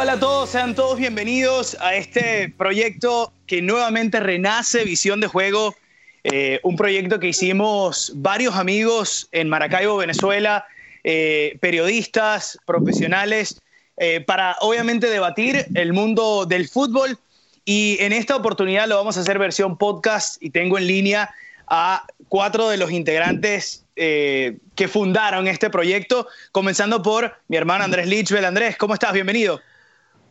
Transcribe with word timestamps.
Hola, 0.00 0.12
a 0.12 0.20
todos, 0.20 0.50
sean 0.50 0.76
todos 0.76 0.96
bienvenidos 0.96 1.76
a 1.80 1.96
este 1.96 2.54
proyecto 2.56 3.32
que 3.48 3.60
nuevamente 3.60 4.20
renace 4.20 4.84
Visión 4.84 5.20
de 5.20 5.26
Juego, 5.26 5.74
eh, 6.22 6.60
un 6.62 6.76
proyecto 6.76 7.18
que 7.18 7.26
hicimos 7.26 8.12
varios 8.14 8.54
amigos 8.54 9.28
en 9.32 9.48
Maracaibo, 9.48 9.96
Venezuela, 9.96 10.64
eh, 11.02 11.58
periodistas, 11.60 12.60
profesionales, 12.64 13.60
eh, 13.96 14.20
para 14.20 14.54
obviamente 14.60 15.10
debatir 15.10 15.66
el 15.74 15.92
mundo 15.92 16.46
del 16.46 16.68
fútbol 16.68 17.18
y 17.64 17.96
en 17.98 18.12
esta 18.12 18.36
oportunidad 18.36 18.86
lo 18.86 18.94
vamos 18.94 19.16
a 19.16 19.22
hacer 19.22 19.36
versión 19.40 19.76
podcast 19.76 20.40
y 20.40 20.50
tengo 20.50 20.78
en 20.78 20.86
línea 20.86 21.34
a 21.66 22.06
cuatro 22.28 22.68
de 22.68 22.76
los 22.76 22.92
integrantes 22.92 23.84
que 23.96 24.88
fundaron 24.88 25.48
este 25.48 25.70
proyecto, 25.70 26.28
comenzando 26.52 27.02
por 27.02 27.34
mi 27.48 27.56
hermano 27.56 27.82
Andrés 27.82 28.06
Lichbel. 28.06 28.44
Andrés, 28.44 28.76
¿cómo 28.76 28.94
estás? 28.94 29.12
Bienvenido. 29.12 29.60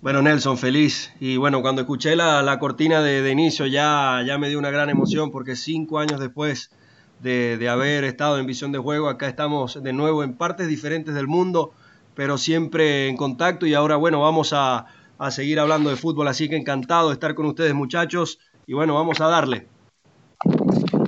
Bueno, 0.02 0.22
Nelson, 0.22 0.58
feliz. 0.58 1.12
Y 1.20 1.38
bueno, 1.38 1.62
cuando 1.62 1.82
escuché 1.82 2.16
la, 2.16 2.58
cortina 2.60 3.02
de, 3.02 3.30
inicio 3.32 3.66
ya, 3.66 4.24
ya 4.26 4.38
me 4.38 4.50
dio 4.50 4.60
una 4.60 4.70
gran 4.70 4.90
emoción 4.90 5.32
porque 5.32 5.56
cinco 5.56 6.00
años 6.00 6.20
después 6.20 6.72
de, 7.20 7.58
de, 7.58 7.70
haber 7.70 8.04
estado 8.04 8.38
en 8.38 8.46
visión 8.46 8.72
de 8.72 8.78
juego, 8.78 9.10
acá 9.10 9.28
estamos 9.28 9.82
de 9.82 9.94
nuevo 9.94 10.24
en 10.24 10.34
partes 10.34 10.68
diferentes 10.68 11.16
del 11.16 11.28
mundo, 11.28 11.74
pero 12.14 12.38
siempre 12.38 13.08
en 13.08 13.18
contacto 13.18 13.66
y 13.66 13.74
ahora 13.74 13.96
bueno, 13.96 14.22
vamos 14.22 14.54
a, 14.54 14.86
a 15.18 15.32
seguir 15.32 15.60
hablando 15.60 15.90
de 15.90 15.96
fútbol, 15.96 16.28
así 16.28 16.48
que 16.48 16.58
encantado 16.58 17.10
de 17.10 17.14
estar 17.14 17.34
con 17.34 17.48
ustedes 17.48 17.74
muchachos 17.74 18.40
y 18.68 18.74
bueno, 18.74 18.94
vamos 18.94 19.20
a 19.20 19.28
darle. 19.28 19.68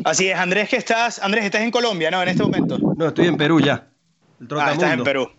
Así 0.04 0.30
es, 0.30 0.38
Andrés, 0.38 0.70
que 0.70 0.78
estás, 0.78 1.20
Andrés, 1.20 1.46
estás 1.46 1.62
en 1.62 1.72
Colombia, 1.72 2.10
¿no? 2.10 2.22
En 2.22 2.30
este 2.30 2.44
momento. 2.44 2.78
No, 2.98 3.08
estoy 3.08 3.28
en 3.28 3.38
Perú 3.38 3.60
ya. 3.60 3.88
ah, 4.58 4.72
estás 4.72 4.94
en 4.94 5.04
Perú. 5.04 5.30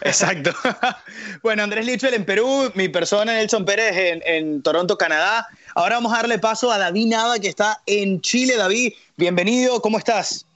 Exacto. 0.00 0.50
bueno, 1.42 1.62
Andrés 1.62 1.86
Lichwell 1.86 2.14
en 2.14 2.24
Perú, 2.24 2.70
mi 2.74 2.88
persona 2.88 3.32
Nelson 3.32 3.64
Pérez 3.64 3.96
en, 3.96 4.22
en, 4.24 4.62
Toronto, 4.62 4.98
Canadá. 4.98 5.46
Ahora 5.74 5.96
vamos 5.96 6.12
a 6.12 6.16
darle 6.16 6.38
paso 6.38 6.70
a 6.70 6.78
David 6.78 7.08
Nava, 7.08 7.38
que 7.38 7.48
está 7.48 7.80
en 7.86 8.20
Chile. 8.20 8.56
David, 8.56 8.92
bienvenido, 9.16 9.80
¿cómo 9.80 9.98
estás? 9.98 10.46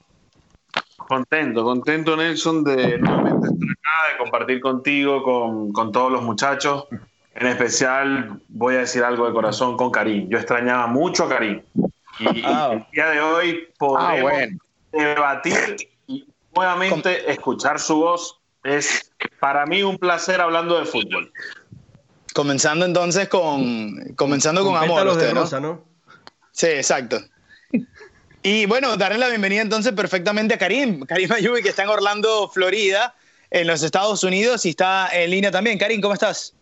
Contento, 0.97 1.63
contento 1.63 2.15
Nelson 2.15 2.63
de 2.63 2.99
nuevamente 2.99 3.47
estar 3.47 3.69
acá, 3.71 4.11
de 4.11 4.17
compartir 4.19 4.61
contigo, 4.61 5.23
con, 5.23 5.71
con 5.71 5.91
todos 5.91 6.11
los 6.11 6.21
muchachos. 6.21 6.85
En 7.35 7.47
especial, 7.47 8.41
voy 8.49 8.75
a 8.75 8.79
decir 8.79 9.03
algo 9.03 9.25
de 9.25 9.33
corazón 9.33 9.77
con 9.77 9.91
Karim. 9.91 10.27
Yo 10.29 10.37
extrañaba 10.37 10.87
mucho 10.87 11.23
a 11.23 11.29
Karim. 11.29 11.61
Y 12.19 12.41
ah. 12.43 12.71
el 12.73 12.85
día 12.91 13.09
de 13.09 13.21
hoy 13.21 13.69
podemos 13.77 14.31
ah, 14.33 14.47
debatir 14.91 15.77
y 16.07 16.27
nuevamente 16.53 17.31
escuchar 17.31 17.79
su 17.79 17.97
voz. 17.97 18.38
Es 18.69 19.11
para 19.39 19.65
mí 19.65 19.81
un 19.81 19.97
placer 19.97 20.39
hablando 20.39 20.79
de 20.79 20.85
fútbol. 20.85 21.31
Comenzando 22.35 22.85
entonces 22.85 23.27
con, 23.27 24.13
comenzando 24.15 24.63
con, 24.63 24.77
amor. 24.77 25.07
Usted, 25.07 25.33
¿no? 25.33 25.59
¿no? 25.59 25.85
Sí, 26.51 26.67
exacto. 26.67 27.19
Y 28.43 28.67
bueno, 28.67 28.95
darle 28.95 29.17
la 29.17 29.27
bienvenida 29.27 29.61
entonces 29.61 29.91
perfectamente 29.93 30.53
a 30.53 30.57
Karim. 30.59 31.01
Karim 31.01 31.31
Ayubi, 31.31 31.63
que 31.63 31.69
está 31.69 31.83
en 31.83 31.89
Orlando, 31.89 32.47
Florida, 32.53 33.15
en 33.49 33.65
los 33.65 33.81
Estados 33.81 34.23
Unidos 34.23 34.65
y 34.65 34.69
está 34.69 35.09
en 35.11 35.31
línea 35.31 35.49
también. 35.49 35.79
Karim, 35.79 35.99
¿cómo 35.99 36.13
estás? 36.13 36.53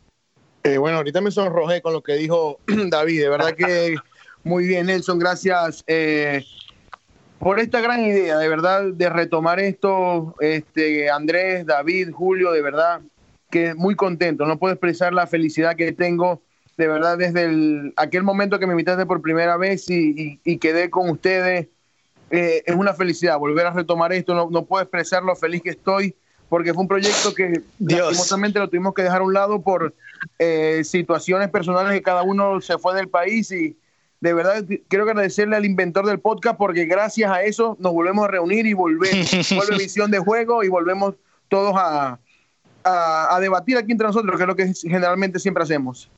Eh, 0.64 0.78
bueno, 0.78 0.98
ahorita 0.98 1.20
me 1.20 1.30
sonrojé 1.30 1.82
con 1.82 1.92
lo 1.92 2.02
que 2.02 2.14
dijo 2.14 2.60
David. 2.68 3.22
De 3.22 3.30
verdad 3.30 3.54
que 3.54 3.96
muy 4.44 4.66
bien, 4.66 4.86
Nelson. 4.86 5.20
Gracias 5.20 5.84
eh, 5.88 6.46
por 7.40 7.60
esta 7.60 7.82
gran 7.82 8.04
idea, 8.04 8.38
de 8.38 8.50
verdad, 8.50 8.84
de 8.94 9.10
retomar 9.10 9.60
esto. 9.60 10.36
Este, 10.40 11.10
Andrés, 11.10 11.66
David, 11.66 12.12
Julio, 12.12 12.52
de 12.52 12.62
verdad 12.62 13.02
que 13.50 13.74
muy 13.76 13.96
contento. 13.96 14.46
No 14.46 14.58
puedo 14.58 14.74
expresar 14.74 15.14
la 15.14 15.28
felicidad 15.28 15.76
que 15.76 15.92
tengo, 15.92 16.42
de 16.78 16.88
verdad, 16.88 17.18
desde 17.18 17.94
aquel 17.96 18.24
momento 18.24 18.60
que 18.60 18.68
me 18.68 18.74
invitaste 18.74 19.06
por 19.06 19.22
primera 19.22 19.58
vez 19.58 19.90
y, 19.90 20.40
quedé 20.58 20.90
con 20.90 21.10
ustedes. 21.10 21.68
Eh, 22.30 22.64
es 22.66 22.76
una 22.76 22.94
felicidad 22.94 23.40
volver 23.40 23.68
a 23.68 23.72
retomar 23.72 24.12
esto. 24.14 24.34
No, 24.34 24.50
no 24.50 24.66
puedo 24.66 24.84
expresar 24.84 25.24
lo 25.24 25.36
feliz 25.36 25.62
que 25.62 25.70
estoy 25.70 26.16
porque 26.50 26.74
fue 26.74 26.82
un 26.82 26.88
proyecto 26.88 27.34
que 27.34 27.62
lastimosamente 27.80 28.60
lo 28.60 28.70
tuvimos 28.70 28.94
que 28.94 29.04
dejar 29.04 29.22
a 29.22 29.24
un 29.24 29.34
lado 29.34 29.62
por 29.62 29.94
eh, 30.40 30.82
situaciones 30.84 31.50
personales 31.50 31.94
que 31.94 32.02
cada 32.02 32.24
uno 32.24 32.62
se 32.62 32.78
fue 32.78 32.96
del 32.96 33.10
país 33.10 33.52
y 33.52 33.78
de 34.20 34.34
verdad 34.34 34.66
quiero 34.88 35.06
agradecerle 35.06 35.56
al 35.56 35.66
inventor 35.66 36.06
del 36.06 36.20
podcast 36.20 36.58
porque 36.58 36.86
gracias 36.86 37.32
a 37.32 37.44
eso 37.44 37.78
nos 37.80 37.94
volvemos 37.94 38.26
a 38.26 38.28
reunir 38.28 38.66
y 38.66 38.74
volver, 38.74 39.12
vuelve 39.56 39.78
visión 39.78 40.12
de 40.12 40.20
juego 40.20 40.64
y 40.64 40.70
volvemos 40.70 41.16
todos 41.50 41.76
a, 41.78 42.20
a, 42.84 43.40
debatir 43.40 43.78
aquí 43.78 43.92
entre 43.92 44.08
nosotros, 44.08 44.36
que 44.38 44.44
es 44.44 44.48
lo 44.48 44.56
que 44.56 44.74
generalmente 44.90 45.40
siempre 45.40 45.64
hacemos. 45.64 46.10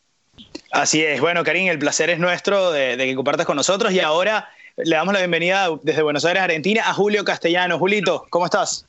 Así 0.72 1.04
es, 1.04 1.20
bueno 1.20 1.44
Karim, 1.44 1.68
el 1.68 1.80
placer 1.80 2.10
es 2.10 2.20
nuestro 2.20 2.72
de, 2.72 2.96
de 2.96 3.06
que 3.06 3.16
compartas 3.16 3.46
con 3.46 3.58
nosotros 3.58 3.92
y 3.92 4.00
ahora 4.00 4.48
le 4.78 4.96
damos 4.96 5.14
la 5.14 5.20
bienvenida 5.20 5.68
desde 5.84 6.02
Buenos 6.02 6.24
Aires, 6.24 6.42
Argentina, 6.42 6.84
a 6.86 6.94
Julio 6.94 7.26
Castellano. 7.26 7.78
Julito, 7.78 8.26
¿cómo 8.30 8.46
estás? 8.46 8.86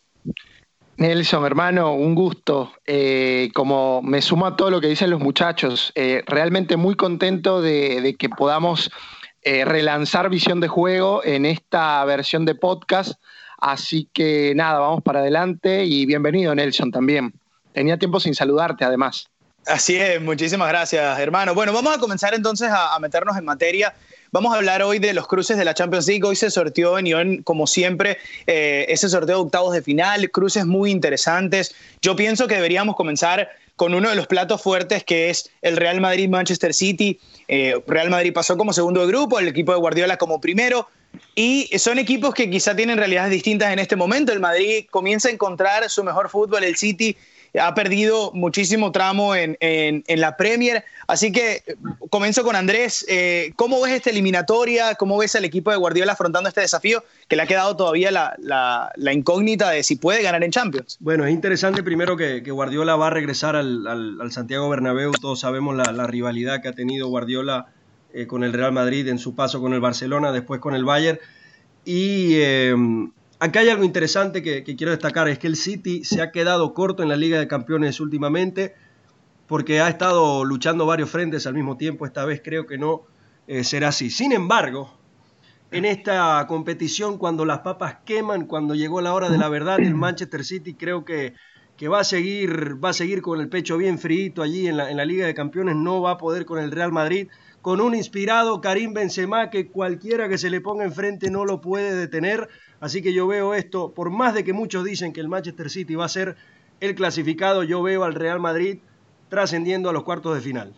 Nelson, 1.00 1.46
hermano, 1.46 1.94
un 1.94 2.14
gusto. 2.14 2.74
Eh, 2.84 3.50
como 3.54 4.02
me 4.02 4.20
sumo 4.20 4.44
a 4.44 4.54
todo 4.54 4.70
lo 4.70 4.82
que 4.82 4.86
dicen 4.86 5.08
los 5.08 5.18
muchachos, 5.18 5.92
eh, 5.94 6.22
realmente 6.26 6.76
muy 6.76 6.94
contento 6.94 7.62
de, 7.62 8.14
que 8.18 8.28
podamos 8.28 8.90
eh, 9.40 9.64
relanzar 9.64 10.28
Visión 10.28 10.60
de 10.60 10.68
Juego 10.68 11.24
en 11.24 11.46
esta 11.46 12.04
versión 12.04 12.44
de 12.44 12.54
podcast. 12.54 13.12
Así 13.56 14.10
que 14.12 14.52
nada, 14.54 14.78
vamos 14.78 15.02
para 15.02 15.20
adelante 15.20 15.86
y 15.86 16.04
bienvenido 16.04 16.54
Nelson 16.54 16.90
también. 16.90 17.32
Tenía 17.72 17.98
tiempo 17.98 18.20
sin 18.20 18.34
saludarte 18.34 18.84
además. 18.84 19.30
Así 19.66 19.96
es, 19.96 20.20
muchísimas 20.20 20.68
gracias 20.68 21.18
hermano. 21.18 21.54
Bueno, 21.54 21.72
vamos 21.72 21.96
a 21.96 21.98
comenzar 21.98 22.34
entonces 22.34 22.68
a 22.70 22.98
meternos 22.98 23.38
en 23.38 23.46
materia. 23.46 23.94
Vamos 24.32 24.54
a 24.54 24.58
hablar 24.58 24.80
hoy 24.82 25.00
de 25.00 25.12
los 25.12 25.26
cruces 25.26 25.56
de 25.56 25.64
la 25.64 25.74
Champions 25.74 26.06
League. 26.06 26.22
Hoy 26.24 26.36
se 26.36 26.52
sorteó 26.52 27.00
en 27.00 27.06
Ion, 27.08 27.42
como 27.42 27.66
siempre, 27.66 28.18
eh, 28.46 28.86
ese 28.88 29.08
sorteo 29.08 29.38
de 29.38 29.42
octavos 29.42 29.74
de 29.74 29.82
final, 29.82 30.30
cruces 30.30 30.66
muy 30.66 30.92
interesantes. 30.92 31.74
Yo 32.00 32.14
pienso 32.14 32.46
que 32.46 32.54
deberíamos 32.54 32.94
comenzar 32.94 33.48
con 33.74 33.92
uno 33.92 34.08
de 34.08 34.14
los 34.14 34.28
platos 34.28 34.62
fuertes 34.62 35.02
que 35.02 35.30
es 35.30 35.50
el 35.62 35.76
Real 35.76 36.00
Madrid-Manchester 36.00 36.72
City. 36.74 37.18
Eh, 37.48 37.74
Real 37.88 38.08
Madrid 38.08 38.32
pasó 38.32 38.56
como 38.56 38.72
segundo 38.72 39.00
de 39.00 39.08
grupo, 39.08 39.40
el 39.40 39.48
equipo 39.48 39.72
de 39.72 39.78
Guardiola 39.78 40.16
como 40.16 40.40
primero. 40.40 40.86
Y 41.34 41.68
son 41.76 41.98
equipos 41.98 42.32
que 42.32 42.48
quizá 42.48 42.76
tienen 42.76 42.98
realidades 42.98 43.32
distintas 43.32 43.72
en 43.72 43.80
este 43.80 43.96
momento. 43.96 44.32
El 44.32 44.38
Madrid 44.38 44.86
comienza 44.90 45.28
a 45.28 45.32
encontrar 45.32 45.90
su 45.90 46.04
mejor 46.04 46.28
fútbol, 46.28 46.62
el 46.62 46.76
City 46.76 47.16
ha 47.58 47.74
perdido 47.74 48.30
muchísimo 48.32 48.92
tramo 48.92 49.34
en, 49.34 49.56
la 50.06 50.36
Premier. 50.36 50.84
Así 51.06 51.32
que 51.32 51.62
comienzo 52.10 52.44
con 52.44 52.54
Andrés. 52.54 53.04
Eh, 53.08 53.52
¿Cómo 53.56 53.80
ves 53.80 53.94
esta 53.94 54.10
eliminatoria? 54.10 54.94
¿Cómo 54.94 55.18
ves 55.18 55.34
al 55.34 55.44
equipo 55.44 55.70
de 55.70 55.76
Guardiola 55.76 56.12
afrontando 56.12 56.48
este 56.48 56.60
desafío 56.60 57.02
que 57.28 57.36
le 57.36 57.42
ha 57.42 57.46
quedado 57.46 57.76
todavía 57.76 58.10
la, 58.10 59.12
incógnita 59.12 59.70
de 59.70 59.82
si 59.82 59.96
puede 59.96 60.22
ganar 60.22 60.44
en 60.44 60.50
Champions? 60.50 60.96
Bueno, 61.00 61.24
es 61.26 61.32
interesante 61.32 61.82
primero 61.82 62.16
que, 62.16 62.40
Guardiola 62.50 62.96
va 62.96 63.08
a 63.08 63.10
regresar 63.10 63.56
al, 63.56 64.30
Santiago 64.30 64.68
Bernabéu. 64.68 65.12
Todos 65.12 65.40
sabemos 65.40 65.76
la, 65.76 66.06
rivalidad 66.06 66.62
que 66.62 66.68
ha 66.68 66.72
tenido 66.72 67.08
Guardiola 67.08 67.66
eh, 68.12 68.26
con 68.26 68.44
el 68.44 68.52
Real 68.52 68.72
Madrid 68.72 69.08
en 69.08 69.18
su 69.18 69.34
paso 69.34 69.60
con 69.60 69.72
el 69.72 69.80
Barcelona, 69.80 70.32
después 70.32 70.60
con 70.60 70.74
el 70.74 70.84
Bayern. 70.84 71.18
Y 71.84 72.34
eh, 72.34 72.74
Acá 73.42 73.60
hay 73.60 73.70
algo 73.70 73.84
interesante 73.84 74.42
que, 74.42 74.62
quiero 74.62 74.90
destacar, 74.90 75.26
es 75.26 75.38
que 75.38 75.46
el 75.46 75.56
City 75.56 76.04
se 76.04 76.20
ha 76.20 76.30
quedado 76.30 76.74
corto 76.74 77.02
en 77.02 77.08
la 77.08 77.16
Liga 77.16 77.38
de 77.38 77.48
Campeones 77.48 77.98
últimamente 77.98 78.74
porque 79.46 79.80
ha 79.80 79.88
estado 79.88 80.44
luchando 80.44 80.84
varios 80.84 81.08
frentes 81.08 81.46
al 81.46 81.54
mismo 81.54 81.78
tiempo, 81.78 82.04
esta 82.04 82.26
vez 82.26 82.42
creo 82.44 82.66
que 82.66 82.76
no 82.76 83.06
eh, 83.46 83.64
será 83.64 83.88
así. 83.88 84.10
Sin 84.10 84.32
embargo, 84.32 84.94
en 85.70 85.86
esta 85.86 86.44
competición, 86.48 87.16
cuando 87.16 87.46
las 87.46 87.60
papas 87.60 87.96
queman, 88.04 88.44
cuando 88.44 88.74
llegó 88.74 89.00
la 89.00 89.14
hora 89.14 89.30
de 89.30 89.38
la 89.38 89.48
verdad, 89.48 89.80
el 89.80 89.94
Manchester 89.94 90.44
City 90.44 90.74
creo 90.74 91.06
que, 91.06 91.32
que 91.78 91.88
va, 91.88 92.00
a 92.00 92.04
seguir, 92.04 92.76
va 92.84 92.90
a 92.90 92.92
seguir 92.92 93.22
con 93.22 93.40
el 93.40 93.48
pecho 93.48 93.78
bien 93.78 93.98
frío 93.98 94.42
allí 94.42 94.68
en 94.68 94.76
la, 94.76 94.90
en 94.90 94.98
la 94.98 95.06
Liga 95.06 95.24
de 95.24 95.32
Campeones, 95.32 95.76
no 95.76 96.02
va 96.02 96.10
a 96.10 96.18
poder 96.18 96.44
con 96.44 96.58
el 96.58 96.70
Real 96.70 96.92
Madrid, 96.92 97.28
con 97.62 97.80
un 97.80 97.94
inspirado 97.94 98.60
Karim 98.60 98.92
Benzema 98.92 99.48
que 99.48 99.68
cualquiera 99.68 100.28
que 100.28 100.36
se 100.36 100.50
le 100.50 100.60
ponga 100.60 100.84
enfrente 100.84 101.30
no 101.30 101.46
lo 101.46 101.62
puede 101.62 101.94
detener 101.94 102.50
Así 102.80 103.02
que 103.02 103.12
yo 103.12 103.26
veo 103.26 103.54
esto, 103.54 103.92
por 103.92 104.10
más 104.10 104.34
de 104.34 104.42
que 104.42 104.54
muchos 104.54 104.84
dicen 104.84 105.12
que 105.12 105.20
el 105.20 105.28
Manchester 105.28 105.68
City 105.70 105.94
va 105.94 106.06
a 106.06 106.08
ser 106.08 106.36
el 106.80 106.94
clasificado, 106.94 107.62
yo 107.62 107.82
veo 107.82 108.04
al 108.04 108.14
Real 108.14 108.40
Madrid 108.40 108.78
trascendiendo 109.28 109.90
a 109.90 109.92
los 109.92 110.02
cuartos 110.02 110.34
de 110.34 110.40
final. 110.40 110.72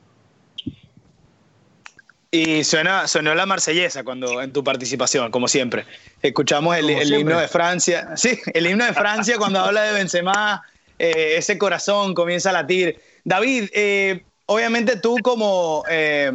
Y 2.35 2.65
suena, 2.65 3.07
sonó 3.07 3.35
la 3.35 3.47
marsellesa 3.47 4.05
cuando 4.05 4.41
en 4.41 4.53
tu 4.53 4.65
participación, 4.65 5.31
como 5.31 5.49
siempre. 5.49 5.85
Escuchamos 6.23 6.77
el, 6.77 6.91
himno 7.13 7.39
de 7.39 7.47
Francia. 7.47 8.17
Sí, 8.17 8.41
el 8.55 8.67
himno 8.67 8.87
de 8.87 8.95
Francia 8.95 9.37
cuando 9.37 9.61
habla 9.61 9.83
de 9.83 9.93
Benzema, 9.93 10.63
eh, 10.99 11.35
ese 11.37 11.59
corazón 11.59 12.15
comienza 12.15 12.51
a 12.51 12.55
latir. 12.55 12.99
David, 13.23 13.69
eh, 13.75 14.25
obviamente 14.47 14.97
tú 14.97 15.19
como, 15.23 15.85
eh, 15.91 16.33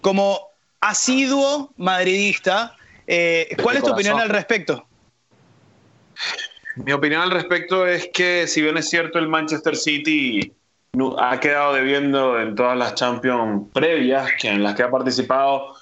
como 0.00 0.40
asiduo 0.80 1.74
madridista, 1.76 2.74
¿cuál 3.62 3.76
es 3.76 3.82
tu 3.82 3.90
opinión 3.90 4.18
al 4.18 4.30
respecto? 4.30 4.87
Mi 6.76 6.92
opinión 6.92 7.22
al 7.22 7.30
respecto 7.30 7.86
es 7.86 8.08
que, 8.12 8.46
si 8.46 8.62
bien 8.62 8.76
es 8.76 8.88
cierto, 8.88 9.18
el 9.18 9.28
Manchester 9.28 9.76
City 9.76 10.52
ha 11.18 11.38
quedado 11.40 11.74
debiendo 11.74 12.40
en 12.40 12.54
todas 12.54 12.76
las 12.76 12.94
Champions 12.94 13.68
previas 13.72 14.30
que 14.40 14.48
en 14.48 14.62
las 14.62 14.74
que 14.74 14.82
ha 14.82 14.90
participado. 14.90 15.74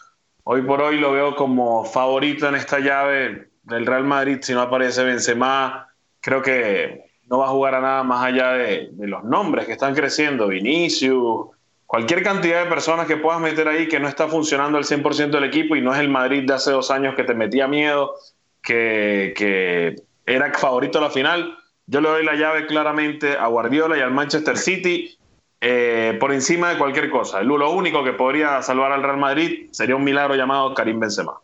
Hoy 0.45 0.63
por 0.63 0.81
hoy 0.81 0.99
lo 0.99 1.13
veo 1.13 1.35
como 1.35 1.85
favorito 1.85 2.49
en 2.49 2.55
esta 2.55 2.79
llave 2.79 3.51
del 3.63 3.87
Real 3.87 4.05
Madrid. 4.05 4.39
Si 4.43 4.53
no 4.53 4.63
aparece 4.63 5.05
Benzema, 5.05 5.89
creo 6.21 6.43
que 6.43 7.05
no 7.29 7.39
va 7.39 7.47
a 7.47 7.51
jugar 7.51 7.75
a 7.75 7.81
nada 7.81 8.03
más 8.03 8.25
allá 8.25 8.53
de, 8.53 8.91
los 8.99 9.25
nombres 9.25 9.67
que 9.67 9.73
están 9.73 9.95
creciendo. 9.95 10.49
Vinicius, 10.49 11.49
cualquier 11.87 12.23
cantidad 12.23 12.63
de 12.63 12.71
personas 12.71 13.07
que 13.07 13.17
puedas 13.17 13.41
meter 13.41 13.69
ahí 13.69 13.89
que 13.89 14.01
no 14.01 14.09
está 14.09 14.29
funcionando 14.29 14.79
al 14.79 14.85
100% 14.85 15.31
del 15.31 15.45
equipo 15.45 15.77
y 15.77 15.83
no 15.83 15.93
es 15.93 16.01
el 16.01 16.09
Madrid 16.09 16.45
de 16.47 16.55
hace 16.55 16.71
dos 16.71 16.91
años 16.91 17.15
que 17.15 17.25
te 17.25 17.35
metía 17.35 17.67
miedo, 17.67 18.15
que, 18.63 19.35
que 19.37 19.97
era 20.27 20.53
favorito 20.53 20.99
a 20.99 21.03
la 21.03 21.11
final. 21.11 21.57
Yo 21.87 22.01
le 22.01 22.09
doy 22.09 22.25
la 22.25 22.35
llave 22.35 22.67
claramente 22.67 23.37
a 23.37 23.47
Guardiola 23.47 23.97
y 23.97 24.01
al 24.01 24.11
Manchester 24.11 24.59
City 24.59 25.17
eh, 25.61 26.17
por 26.21 26.33
encima 26.33 26.71
de 26.71 26.79
cualquier 26.79 27.09
cosa. 27.11 27.43
Lo 27.43 27.71
único 27.71 28.05
que 28.05 28.13
podría 28.13 28.61
salvar 28.63 28.93
al 28.93 29.03
Real 29.03 29.17
Madrid 29.17 29.69
sería 29.71 29.97
un 29.97 30.05
milagro 30.05 30.35
llamado 30.35 30.75
Karim 30.75 31.01
Benzema. 31.01 31.41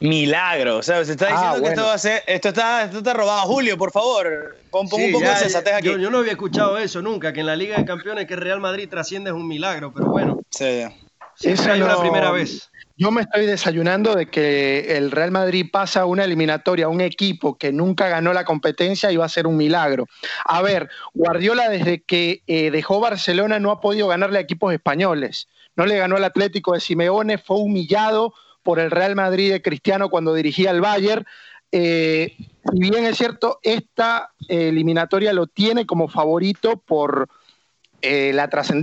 Milagro, 0.00 0.76
o 0.76 0.82
sea, 0.82 1.02
se 1.04 1.12
está 1.12 1.28
diciendo 1.28 1.56
ah, 1.56 1.62
que 1.62 1.68
esto 1.68 1.82
va 1.84 1.94
a 1.94 1.98
ser, 1.98 2.22
esto 2.26 2.48
está, 2.48 2.84
esto 2.84 2.98
está 2.98 3.14
robado. 3.14 3.42
Julio, 3.46 3.78
por 3.78 3.92
favor, 3.92 4.56
pon, 4.70 4.86
un 4.92 5.12
poco 5.12 5.24
de 5.24 5.36
sensatez 5.36 5.72
aquí. 5.72 5.88
Yo, 5.88 6.10
no 6.10 6.18
había 6.18 6.32
escuchado 6.32 6.76
eso 6.76 7.00
nunca, 7.00 7.32
que 7.32 7.40
en 7.40 7.46
la 7.46 7.56
Liga 7.56 7.78
de 7.78 7.86
Campeones 7.86 8.26
que 8.26 8.36
Real 8.36 8.60
Madrid 8.60 8.90
trasciende 8.90 9.30
es 9.30 9.36
un 9.36 9.48
milagro, 9.48 9.92
pero 9.94 10.08
bueno. 10.08 10.40
Sí. 10.50 10.84
Esa 11.40 11.74
es 11.74 11.80
la 11.80 11.98
primera 11.98 12.30
vez. 12.30 12.70
Yo 12.98 13.10
me 13.10 13.20
estoy 13.20 13.44
desayunando 13.44 14.14
de 14.14 14.26
que 14.26 14.96
el 14.96 15.10
Real 15.10 15.30
Madrid 15.30 15.66
pasa 15.70 16.06
una 16.06 16.24
eliminatoria 16.24 16.86
a 16.86 16.88
un 16.88 17.02
equipo 17.02 17.58
que 17.58 17.70
nunca 17.70 18.08
ganó 18.08 18.32
la 18.32 18.46
competencia 18.46 19.12
y 19.12 19.18
va 19.18 19.26
a 19.26 19.28
ser 19.28 19.46
un 19.46 19.58
milagro. 19.58 20.06
A 20.46 20.62
ver, 20.62 20.88
Guardiola 21.12 21.68
desde 21.68 22.02
que 22.02 22.42
eh, 22.46 22.70
dejó 22.70 22.98
Barcelona 22.98 23.60
no 23.60 23.70
ha 23.70 23.82
podido 23.82 24.08
ganarle 24.08 24.38
a 24.38 24.40
equipos 24.40 24.72
españoles. 24.72 25.46
No 25.76 25.84
le 25.84 25.98
ganó 25.98 26.16
al 26.16 26.24
Atlético 26.24 26.72
de 26.72 26.80
Simeone, 26.80 27.36
fue 27.36 27.58
humillado 27.58 28.32
por 28.62 28.80
el 28.80 28.90
Real 28.90 29.14
Madrid 29.14 29.52
de 29.52 29.60
Cristiano 29.60 30.08
cuando 30.08 30.32
dirigía 30.32 30.70
al 30.70 30.80
Bayern. 30.80 31.26
Eh, 31.72 32.34
si 32.72 32.78
bien 32.78 33.04
es 33.04 33.18
cierto, 33.18 33.60
esta 33.62 34.30
eliminatoria 34.48 35.34
lo 35.34 35.46
tiene 35.48 35.84
como 35.84 36.08
favorito 36.08 36.78
por 36.78 37.28
eh, 38.02 38.34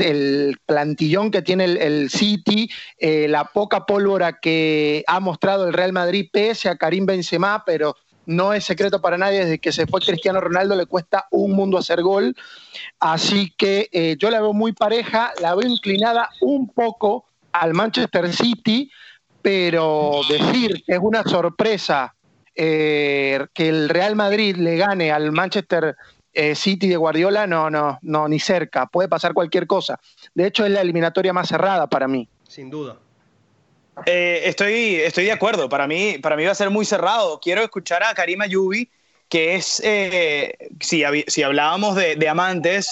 el 0.01 0.57
plantillón 0.65 1.31
que 1.31 1.42
tiene 1.42 1.65
el, 1.65 2.10
City, 2.10 2.69
eh, 2.98 3.27
la 3.27 3.45
poca 3.45 3.86
pólvora 3.86 4.39
que 4.39 5.04
ha 5.07 5.19
mostrado 5.19 5.68
el 5.68 5.74
Real 5.74 5.94
Madrid 5.94 6.30
pese 6.31 6.69
a 6.69 6.77
Karim 6.77 7.06
Benzema, 7.06 7.63
pero 7.65 7.95
no 8.25 8.54
es 8.54 8.63
secreto 8.63 9.01
para 9.01 9.18
nadie, 9.18 9.39
desde 9.39 9.60
que 9.60 9.71
se 9.71 9.86
fue 9.86 10.00
Cristiano 10.00 10.39
Ronaldo 10.39 10.75
le 10.75 10.86
cuesta 10.86 11.27
un 11.31 11.51
mundo 11.51 11.77
hacer 11.77 12.01
gol. 12.01 12.36
Así 13.00 13.54
que 13.57 14.15
yo 14.18 14.30
la 14.30 14.39
veo 14.39 14.54
muy 14.54 14.71
pareja, 14.71 15.33
la 15.42 15.56
veo 15.56 15.68
inclinada 15.69 16.30
un 16.39 16.69
poco 16.69 17.25
al 17.51 17.74
Manchester 17.74 18.31
City, 18.33 18.89
pero 19.42 20.21
decir 20.30 20.83
que 20.86 20.94
es 20.94 21.00
una 21.01 21.24
sorpresa 21.24 22.15
eh, 22.56 23.48
que 23.54 23.68
el 23.68 23.89
Real 23.89 24.15
Madrid 24.15 24.56
le 24.57 24.77
gane 24.77 25.12
al 25.12 25.31
Manchester 25.31 25.95
eh, 26.33 26.56
City 26.56 26.88
de 26.88 26.97
Guardiola, 26.97 27.47
no, 27.47 27.69
no, 27.69 28.00
no, 28.01 28.27
ni 28.27 28.39
cerca. 28.39 28.85
Puede 28.85 29.07
pasar 29.07 29.33
cualquier 29.33 29.68
cosa. 29.68 30.00
De 30.33 30.47
hecho, 30.47 30.65
es 30.65 30.71
la 30.71 30.81
eliminatoria 30.81 31.33
más 31.33 31.47
cerrada 31.47 31.88
para 31.88 32.07
mí. 32.07 32.27
Sin 32.47 32.69
duda. 32.69 32.97
Eh, 34.06 34.41
estoy, 34.45 34.95
estoy 34.95 35.25
de 35.25 35.31
acuerdo. 35.31 35.69
Para 35.69 35.88
mí, 35.88 36.18
para 36.21 36.35
mí 36.35 36.45
va 36.45 36.51
a 36.51 36.56
ser 36.56 36.69
muy 36.69 36.85
cerrado. 36.85 37.39
Quiero 37.41 37.62
escuchar 37.62 38.03
a 38.03 38.13
Karima 38.13 38.47
Yubi, 38.47 38.89
que 39.30 39.56
es, 39.56 39.81
si, 40.80 41.03
si, 41.27 41.44
hablábamos 41.44 41.95
de, 41.95 42.30
amantes, 42.30 42.91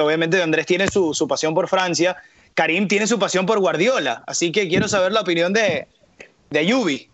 obviamente 0.00 0.42
Andrés 0.42 0.66
tiene 0.66 0.88
su, 0.88 1.14
su 1.14 1.28
pasión 1.28 1.54
por 1.54 1.68
Francia 1.68 2.16
Karim 2.58 2.88
tiene 2.88 3.06
su 3.06 3.20
pasión 3.20 3.46
por 3.46 3.60
Guardiola, 3.60 4.24
así 4.26 4.50
que 4.50 4.66
quiero 4.66 4.88
saber 4.88 5.12
la 5.12 5.20
opinión 5.20 5.52
de, 5.52 5.86
de 6.50 6.58
Ayubi. 6.58 7.08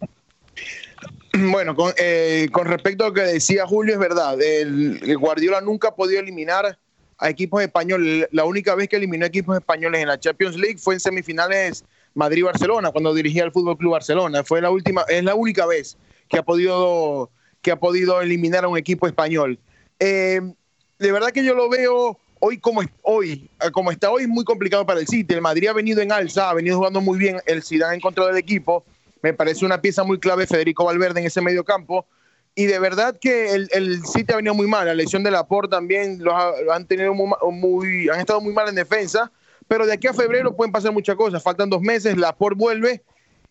Bueno, 1.51 1.75
eh, 1.97 2.49
con, 2.53 2.67
respecto 2.67 3.05
a 3.05 3.09
lo 3.09 3.15
que 3.15 3.23
decía 3.23 3.67
Julio, 3.67 3.95
es 3.95 4.01
verdad. 4.01 4.41
El, 4.41 5.17
Guardiola 5.19 5.61
nunca 5.61 5.89
ha 5.89 5.95
podido 5.95 6.21
eliminar 6.21 6.79
a 7.19 7.31
equipos 7.31 7.63
españoles. 7.63 8.29
La 8.31 8.45
única 8.45 8.75
vez 8.75 8.89
que 8.89 8.97
eliminó 8.97 9.27
equipos 9.27 9.57
españoles 9.57 10.01
en 10.01 10.09
la 10.09 10.19
Champions 10.19 10.57
League 10.57 10.79
fue 10.79 10.95
en 10.95 11.01
semifinales 11.01 11.85
Madrid-Barcelona, 12.15 12.93
cuando 12.93 13.13
dirigía 13.15 13.45
el 13.45 13.53
Fútbol 13.53 13.77
Club 13.77 13.93
Barcelona. 13.93 14.45
Fue 14.45 14.61
la 14.61 14.71
última, 14.71 15.03
es 15.09 15.25
la 15.25 15.35
única 15.35 15.67
vez 15.67 15.97
que 16.29 16.39
ha 16.39 16.43
podido, 16.43 17.31
que 17.63 17.73
ha 17.73 17.77
podido 17.77 18.21
eliminar 18.21 18.65
a 18.65 18.69
un 18.69 18.79
equipo 18.79 19.07
español. 19.07 19.59
Eh, 19.99 20.41
de 20.99 21.13
verdad 21.13 21.31
que 21.31 21.45
yo 21.45 21.55
lo 21.55 21.69
veo 21.69 22.19
hoy 22.39 22.59
como, 22.59 22.83
hoy, 23.03 23.51
eh, 23.61 23.71
como 23.73 23.91
está 23.91 24.11
hoy 24.11 24.23
es 24.23 24.29
muy 24.29 24.45
complicado 24.45 24.87
para 24.87 25.01
el 25.01 25.09
City. 25.09 25.35
El 25.35 25.41
Madrid 25.41 25.69
ha 25.69 25.73
venido 25.73 26.01
en 26.01 26.13
alza, 26.13 26.51
ha 26.51 26.55
venido 26.55 26.77
jugando 26.77 27.01
muy 27.01 27.19
bien. 27.19 27.39
El 27.47 27.65
Zidane 27.65 27.95
en 27.95 28.01
contra 28.01 28.27
del 28.27 28.37
equipo. 28.37 28.85
Me 29.25 29.33
parece 29.33 29.65
una 29.65 29.81
pieza 29.81 30.05
muy 30.05 30.19
clave 30.21 30.47
Federico 30.47 30.85
Valverde 30.85 31.21
en 31.21 31.27
ese 31.27 31.41
medio 31.41 31.65
campo. 31.65 32.07
Y 32.55 32.67
de 32.67 32.79
verdad 32.79 33.17
que 33.19 33.55
el, 33.55 34.05
City 34.05 34.35
ha 34.35 34.37
venido 34.37 34.53
muy 34.53 34.67
mal. 34.67 34.87
La 34.87 34.93
lesión 34.93 35.23
de 35.23 35.31
Laporte 35.31 35.71
también 35.71 36.23
los 36.23 36.35
han 36.71 36.87
tenido 36.87 37.15
muy, 37.15 38.11
han 38.11 38.21
estado 38.21 38.43
muy 38.43 38.53
mal 38.53 38.69
en 38.69 38.75
defensa. 38.75 39.33
Pero 39.67 39.87
de 39.87 39.95
aquí 39.95 40.09
a 40.09 40.13
febrero 40.13 40.55
pueden 40.55 40.73
pasar 40.73 40.93
muchas 40.93 41.17
cosas. 41.17 41.43
Faltan 41.43 41.71
dos 41.71 41.81
meses, 41.81 42.19
Laporte 42.19 42.59
vuelve. 42.59 43.03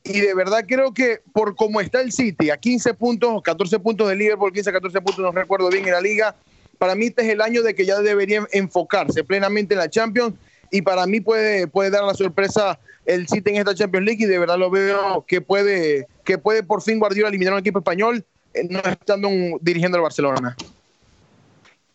Y 0.04 0.20
de 0.20 0.36
verdad 0.36 0.64
creo 0.68 0.94
que 0.94 1.22
por 1.34 1.56
cómo 1.56 1.82
está 1.82 2.02
el 2.02 2.12
City, 2.12 2.52
a 2.52 2.58
15 2.58 2.94
puntos, 2.94 3.42
14 3.42 3.80
puntos 3.80 4.08
de 4.08 4.16
Liverpool, 4.16 4.54
15, 4.54 4.72
14 4.72 5.02
puntos, 5.02 5.26
no 5.26 5.32
recuerdo 5.32 5.70
bien 5.70 5.88
en 5.88 5.94
la 5.94 6.02
liga, 6.02 6.36
para 6.78 6.94
mí 6.94 7.08
este 7.08 7.24
es 7.24 7.30
el 7.30 7.42
año 7.42 7.64
de 7.64 7.74
que 7.74 7.84
ya 7.84 8.00
debería 8.00 8.46
enfocarse 8.52 9.24
plenamente 9.24 9.74
en 9.74 9.80
la 9.80 9.90
Champions 9.90 10.36
y 10.70 10.82
para 10.82 11.08
mí 11.08 11.22
puede, 11.22 11.68
puede 11.68 11.90
dar 11.90 12.04
la 12.04 12.14
sorpresa 12.14 12.80
el 13.06 13.28
City 13.28 13.52
en 13.52 13.58
esta 13.58 13.76
Champions 13.76 14.06
League 14.06 14.24
y 14.24 14.28
de 14.28 14.40
verdad 14.40 14.58
lo 14.58 14.70
veo 14.70 15.26
que 15.28 15.42
puede, 15.42 16.08
que 16.24 16.38
puede 16.38 16.64
por 16.64 16.82
fin 16.82 17.00
Guardiola 17.00 17.30
eliminar 17.30 17.54
a 17.54 17.56
un 17.58 17.60
equipo 17.62 17.80
español 17.80 18.26
eh, 18.54 18.68
no 18.70 18.80
estando 18.80 19.30
dirigiendo 19.62 19.98
al 19.98 20.04
Barcelona. 20.04 20.56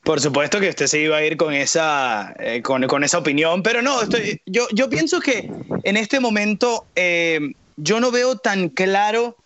Por 0.02 0.20
supuesto 0.20 0.58
que 0.60 0.70
usted 0.70 0.86
se 0.86 1.00
iba 1.00 1.18
a 1.18 1.24
ir 1.24 1.36
con 1.36 1.52
esa, 1.52 2.34
eh, 2.38 2.62
con, 2.62 3.04
esa 3.04 3.18
opinión, 3.18 3.62
pero 3.62 3.82
no, 3.82 4.02
estoy, 4.02 4.40
yo, 4.46 4.66
yo 4.72 4.88
pienso 4.88 5.20
que 5.20 5.50
en 5.82 5.96
este 5.96 6.18
momento 6.18 6.86
eh, 6.96 7.40
yo 7.76 8.00
no 8.00 8.10
veo 8.10 8.36
tan 8.36 8.70
claro 8.70 9.36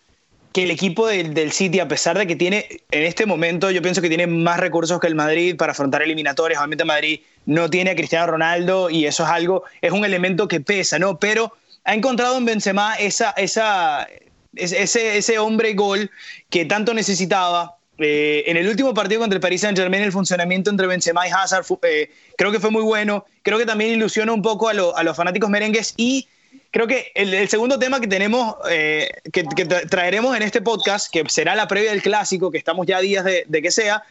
que 0.53 0.63
el 0.63 0.71
equipo 0.71 1.07
del, 1.07 1.51
City, 1.51 1.79
a 1.79 1.87
pesar 1.87 2.17
de 2.17 2.27
que 2.27 2.35
tiene, 2.35 2.67
en 2.91 3.03
este 3.03 3.25
momento, 3.25 3.71
yo 3.71 3.81
pienso 3.81 4.01
que 4.01 4.07
tiene 4.07 4.27
más 4.27 4.59
recursos 4.59 4.99
que 4.99 5.07
el 5.07 5.15
Madrid 5.15 5.57
para 5.57 5.71
afrontar 5.71 6.03
eliminatorias. 6.03 6.59
Obviamente 6.59 6.85
Madrid 6.85 7.21
no 7.45 7.69
tiene 7.69 7.91
a 7.91 7.95
Cristiano 7.95 8.27
Ronaldo 8.27 8.89
y 8.89 9.05
eso 9.05 9.23
es 9.23 9.29
algo, 9.29 9.63
es 9.81 9.91
un 9.91 10.05
elemento 10.05 10.47
que 10.47 10.59
pesa, 10.59 10.99
¿no? 10.99 11.19
Pero 11.19 11.53
ha 11.83 11.93
encontrado 11.93 12.37
en 12.37 12.45
Benzema 12.45 12.95
esa, 12.95 13.31
esa, 13.31 14.07
ese, 14.55 15.17
ese 15.17 15.39
hombre 15.39 15.73
gol 15.73 16.09
que 16.49 16.65
tanto 16.65 16.93
necesitaba. 16.93 17.77
Eh, 17.99 18.45
en 18.47 18.57
el 18.57 18.67
último 18.67 18.93
partido 18.93 19.21
contra 19.21 19.35
el 19.35 19.41
Paris 19.41 19.61
Saint 19.61 19.77
Germain, 19.77 20.01
el 20.01 20.11
funcionamiento 20.11 20.69
entre 20.69 20.87
Benzema 20.87 21.27
y 21.27 21.31
Hazard 21.31 21.65
eh, 21.83 22.09
creo 22.37 22.51
que 22.51 22.59
fue 22.59 22.71
muy 22.71 22.81
bueno. 22.81 23.25
Creo 23.43 23.57
que 23.57 23.65
también 23.65 23.91
ilusiona 23.91 24.33
un 24.33 24.41
poco 24.41 24.69
a, 24.69 24.71
a 24.71 25.03
los 25.03 25.15
fanáticos 25.15 25.49
merengues 25.49 25.93
y 25.97 26.27
creo 26.71 26.87
que 26.87 27.11
el, 27.13 27.47
segundo 27.49 27.77
tema 27.77 27.99
que 27.99 28.07
tenemos, 28.07 28.55
eh, 28.69 29.09
que, 29.31 29.43
traeremos 29.43 30.35
en 30.35 30.41
este 30.41 30.61
podcast, 30.61 31.11
que 31.11 31.23
será 31.27 31.55
la 31.55 31.67
previa 31.67 31.91
del 31.91 32.01
clásico, 32.01 32.49
que 32.49 32.57
estamos 32.57 32.87
ya 32.87 32.99
días 32.99 33.25
de, 33.25 33.61
que 33.61 33.71
sea, 33.71 34.03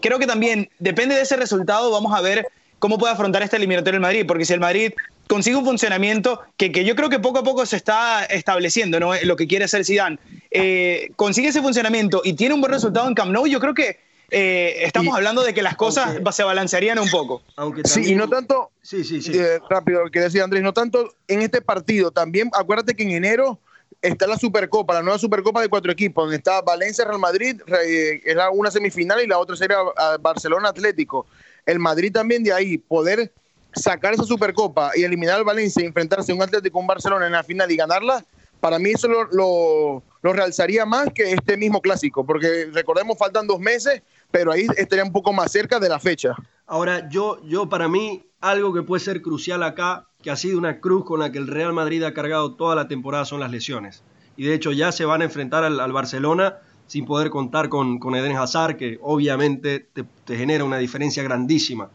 creo 0.00 0.18
que 0.18 0.26
también 0.26 0.68
depende 0.80 1.14
de 1.14 1.22
ese 1.22 1.36
resultado, 1.36 1.90
vamos 1.90 2.12
a 2.14 2.20
ver 2.20 2.48
cómo 2.82 2.98
puede 2.98 3.12
afrontar 3.12 3.44
este 3.44 3.58
eliminatorio 3.58 3.98
el 3.98 4.02
Madrid, 4.02 4.24
porque 4.26 4.44
si 4.44 4.52
el 4.52 4.58
Madrid 4.58 4.92
consigue 5.28 5.54
un 5.54 5.64
funcionamiento 5.64 6.40
que, 6.56 6.72
que 6.72 6.84
yo 6.84 6.96
creo 6.96 7.08
que 7.08 7.20
poco 7.20 7.38
a 7.38 7.44
poco 7.44 7.64
se 7.64 7.76
está 7.76 8.24
estableciendo, 8.24 8.98
¿no? 8.98 9.12
lo 9.22 9.36
que 9.36 9.46
quiere 9.46 9.66
hacer 9.66 9.84
Zidane, 9.84 10.18
eh, 10.50 11.12
consigue 11.14 11.46
ese 11.46 11.62
funcionamiento 11.62 12.22
y 12.24 12.32
tiene 12.32 12.56
un 12.56 12.60
buen 12.60 12.72
resultado 12.72 13.06
en 13.06 13.14
Camp 13.14 13.30
Nou, 13.30 13.46
yo 13.46 13.60
creo 13.60 13.72
que 13.72 14.00
eh, 14.32 14.82
estamos 14.82 15.14
hablando 15.14 15.44
de 15.44 15.54
que 15.54 15.62
las 15.62 15.76
cosas 15.76 16.18
se 16.32 16.42
balancearían 16.42 16.98
un 16.98 17.08
poco. 17.08 17.44
Aunque 17.54 17.82
sí, 17.84 18.02
y 18.04 18.16
no 18.16 18.28
tanto, 18.28 18.72
sí, 18.82 19.04
sí, 19.04 19.22
sí. 19.22 19.30
Eh, 19.32 19.60
rápido, 19.70 20.10
que 20.10 20.18
decía 20.18 20.42
Andrés, 20.42 20.64
no 20.64 20.72
tanto 20.72 21.14
en 21.28 21.42
este 21.42 21.62
partido, 21.62 22.10
también 22.10 22.50
acuérdate 22.52 22.96
que 22.96 23.04
en 23.04 23.12
enero 23.12 23.60
está 24.00 24.26
la 24.26 24.38
Supercopa, 24.38 24.94
la 24.94 25.02
nueva 25.02 25.20
Supercopa 25.20 25.60
de 25.60 25.68
cuatro 25.68 25.92
equipos, 25.92 26.24
donde 26.24 26.38
está 26.38 26.60
Valencia, 26.62 27.04
Real 27.04 27.20
Madrid, 27.20 27.60
es 27.84 28.36
una 28.52 28.72
semifinal 28.72 29.22
y 29.22 29.28
la 29.28 29.38
otra 29.38 29.54
sería 29.54 29.76
Barcelona 30.20 30.70
Atlético. 30.70 31.28
El 31.66 31.78
Madrid 31.78 32.12
también 32.12 32.42
de 32.42 32.52
ahí, 32.52 32.78
poder 32.78 33.32
sacar 33.74 34.14
esa 34.14 34.24
Supercopa 34.24 34.92
y 34.94 35.02
eliminar 35.02 35.36
al 35.36 35.44
Valencia 35.44 35.82
y 35.82 35.86
enfrentarse 35.86 36.32
a 36.32 36.34
un 36.34 36.42
Atlético, 36.42 36.78
un 36.78 36.86
Barcelona 36.86 37.26
en 37.26 37.32
la 37.32 37.42
final 37.42 37.70
y 37.70 37.76
ganarla, 37.76 38.24
para 38.60 38.78
mí 38.78 38.90
eso 38.90 39.08
lo, 39.08 39.24
lo, 39.32 40.02
lo 40.22 40.32
realzaría 40.32 40.84
más 40.86 41.08
que 41.14 41.32
este 41.32 41.56
mismo 41.56 41.80
clásico, 41.80 42.24
porque 42.24 42.68
recordemos, 42.72 43.18
faltan 43.18 43.46
dos 43.46 43.58
meses 43.58 44.02
pero 44.32 44.50
ahí 44.50 44.66
estaría 44.76 45.04
un 45.04 45.12
poco 45.12 45.32
más 45.32 45.52
cerca 45.52 45.78
de 45.78 45.88
la 45.88 46.00
fecha. 46.00 46.34
Ahora, 46.66 47.08
yo, 47.08 47.40
yo 47.44 47.68
para 47.68 47.86
mí, 47.86 48.24
algo 48.40 48.72
que 48.72 48.82
puede 48.82 49.04
ser 49.04 49.22
crucial 49.22 49.62
acá, 49.62 50.08
que 50.22 50.30
ha 50.30 50.36
sido 50.36 50.58
una 50.58 50.80
cruz 50.80 51.04
con 51.04 51.20
la 51.20 51.30
que 51.30 51.38
el 51.38 51.46
Real 51.46 51.72
Madrid 51.72 52.02
ha 52.02 52.14
cargado 52.14 52.54
toda 52.54 52.74
la 52.74 52.88
temporada, 52.88 53.24
son 53.24 53.40
las 53.40 53.52
lesiones. 53.52 54.02
Y 54.36 54.44
de 54.44 54.54
hecho 54.54 54.72
ya 54.72 54.90
se 54.90 55.04
van 55.04 55.20
a 55.20 55.26
enfrentar 55.26 55.62
al, 55.62 55.92
Barcelona 55.92 56.56
sin 56.92 57.06
poder 57.06 57.30
contar 57.30 57.70
con, 57.70 57.98
Eden 58.14 58.36
Hazard, 58.36 58.76
que 58.76 58.98
obviamente 59.00 59.80
te, 59.80 60.36
genera 60.36 60.62
una 60.62 60.76
diferencia 60.76 61.22
grandísima. 61.22 61.88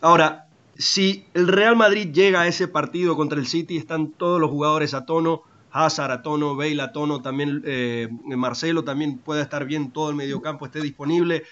Ahora, 0.00 0.46
si 0.74 1.26
el 1.34 1.48
Real 1.48 1.76
Madrid 1.76 2.08
llega 2.14 2.40
a 2.40 2.46
ese 2.46 2.66
partido 2.66 3.14
contra 3.14 3.38
el 3.38 3.46
City, 3.46 3.76
están 3.76 4.12
todos 4.12 4.40
los 4.40 4.48
jugadores 4.48 4.94
a 4.94 5.04
tono, 5.04 5.42
Hazard 5.70 6.10
a 6.10 6.22
tono, 6.22 6.56
Bale 6.56 6.80
a 6.80 6.92
tono, 6.92 7.20
también 7.20 7.62
eh, 7.66 8.08
Marcelo 8.24 8.84
también 8.84 9.18
puede 9.18 9.42
estar 9.42 9.66
bien, 9.66 9.90
todo 9.90 10.08
el 10.08 10.16
mediocampo 10.16 10.64
esté 10.64 10.80
disponible. 10.80 11.42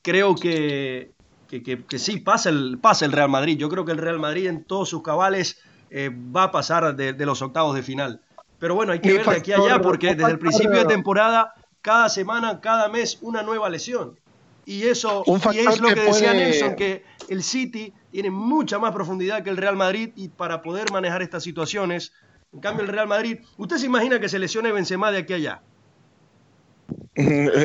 Creo 0.00 0.36
que, 0.36 1.10
que, 1.48 1.98
sí, 1.98 2.20
pasa 2.20 2.50
el, 2.50 2.78
pasa 2.80 3.06
el 3.06 3.10
Real 3.10 3.28
Madrid. 3.28 3.58
Yo 3.58 3.68
creo 3.68 3.84
que 3.84 3.90
el 3.90 3.98
Real 3.98 4.20
Madrid 4.20 4.46
en 4.46 4.62
todos 4.62 4.88
sus 4.88 5.02
cabales 5.02 5.60
eh, 5.90 6.10
va 6.14 6.44
a 6.44 6.52
pasar 6.52 6.94
de, 6.94 7.12
de, 7.12 7.26
los 7.26 7.42
octavos 7.42 7.74
de 7.74 7.82
final. 7.82 8.20
Pero 8.60 8.76
bueno, 8.76 8.92
hay 8.92 9.00
que 9.00 9.14
ver 9.14 9.26
de 9.26 9.36
aquí 9.36 9.50
a 9.50 9.56
allá 9.56 9.80
porque 9.80 10.14
desde 10.14 10.30
el 10.30 10.38
principio 10.38 10.78
de 10.78 10.84
temporada, 10.84 11.54
cada 11.82 12.08
semana, 12.08 12.60
cada 12.60 12.88
mes, 12.88 13.18
una 13.22 13.42
nueva 13.42 13.68
lesión. 13.68 14.18
Y 14.66 14.84
eso 14.84 15.24
y 15.26 15.58
es 15.58 15.80
lo 15.80 15.88
que, 15.88 16.00
decía 16.00 16.32
Nelson, 16.32 16.76
que 16.76 17.04
el 17.28 17.42
City 17.42 17.92
tiene 18.10 18.30
mucha 18.30 18.78
más 18.78 18.92
profundidad 18.92 19.42
que 19.42 19.50
el 19.50 19.56
Real 19.56 19.76
Madrid 19.76 20.10
y 20.16 20.28
para 20.28 20.62
poder 20.62 20.92
manejar 20.92 21.22
estas 21.22 21.42
situaciones, 21.42 22.12
en 22.52 22.60
cambio 22.60 22.84
el 22.84 22.88
Real 22.88 23.08
Madrid, 23.08 23.38
¿usted 23.56 23.76
se 23.76 23.86
imagina 23.86 24.20
que 24.20 24.28
se 24.28 24.38
lesione 24.38 24.70
Benzema 24.72 25.10
de 25.10 25.18
aquí 25.18 25.32
a 25.32 25.36
allá? 25.36 25.62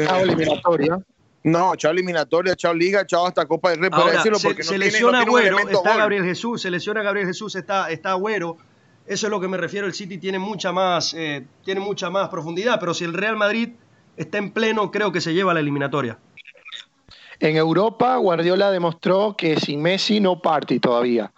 Chao 0.05 0.19
eliminatoria. 0.19 0.97
No, 1.43 1.75
chao 1.75 1.91
eliminatoria, 1.91 2.55
chao 2.55 2.73
liga, 2.73 3.05
chao 3.05 3.27
hasta 3.27 3.45
Copa 3.45 3.69
del 3.69 3.81
Rey. 3.81 3.89
Ahora, 3.91 4.23
se, 4.23 4.31
porque 4.31 4.63
se 4.63 4.77
lesiona 4.79 5.21
Agüero, 5.21 5.59
está 5.59 5.97
Gabriel 5.97 6.23
Jesús, 6.23 6.61
se 6.61 6.71
lesiona 6.71 7.03
Gabriel 7.03 7.27
Jesús, 7.27 7.55
está, 7.55 7.91
está 7.91 8.11
Agüero. 8.11 8.57
Eso 9.05 9.27
es 9.27 9.29
lo 9.29 9.39
que 9.39 9.47
me 9.47 9.57
refiero, 9.57 9.85
el 9.85 9.93
City 9.93 10.17
tiene 10.17 10.39
mucha 10.39 10.71
más, 10.71 11.13
eh, 11.13 11.45
tiene 11.63 11.81
mucha 11.81 12.09
más 12.09 12.29
profundidad, 12.29 12.79
pero 12.79 12.95
si 12.95 13.03
el 13.03 13.13
Real 13.13 13.35
Madrid 13.35 13.73
está 14.17 14.37
en 14.37 14.51
pleno, 14.51 14.91
creo 14.91 15.11
que 15.11 15.21
se 15.21 15.33
lleva 15.33 15.51
a 15.51 15.53
la 15.53 15.59
eliminatoria. 15.59 16.17
En 17.39 17.57
Europa, 17.57 18.15
Guardiola 18.17 18.71
demostró 18.71 19.35
que 19.35 19.59
sin 19.59 19.81
Messi 19.81 20.19
no 20.19 20.41
party 20.41 20.79
todavía. 20.79 21.31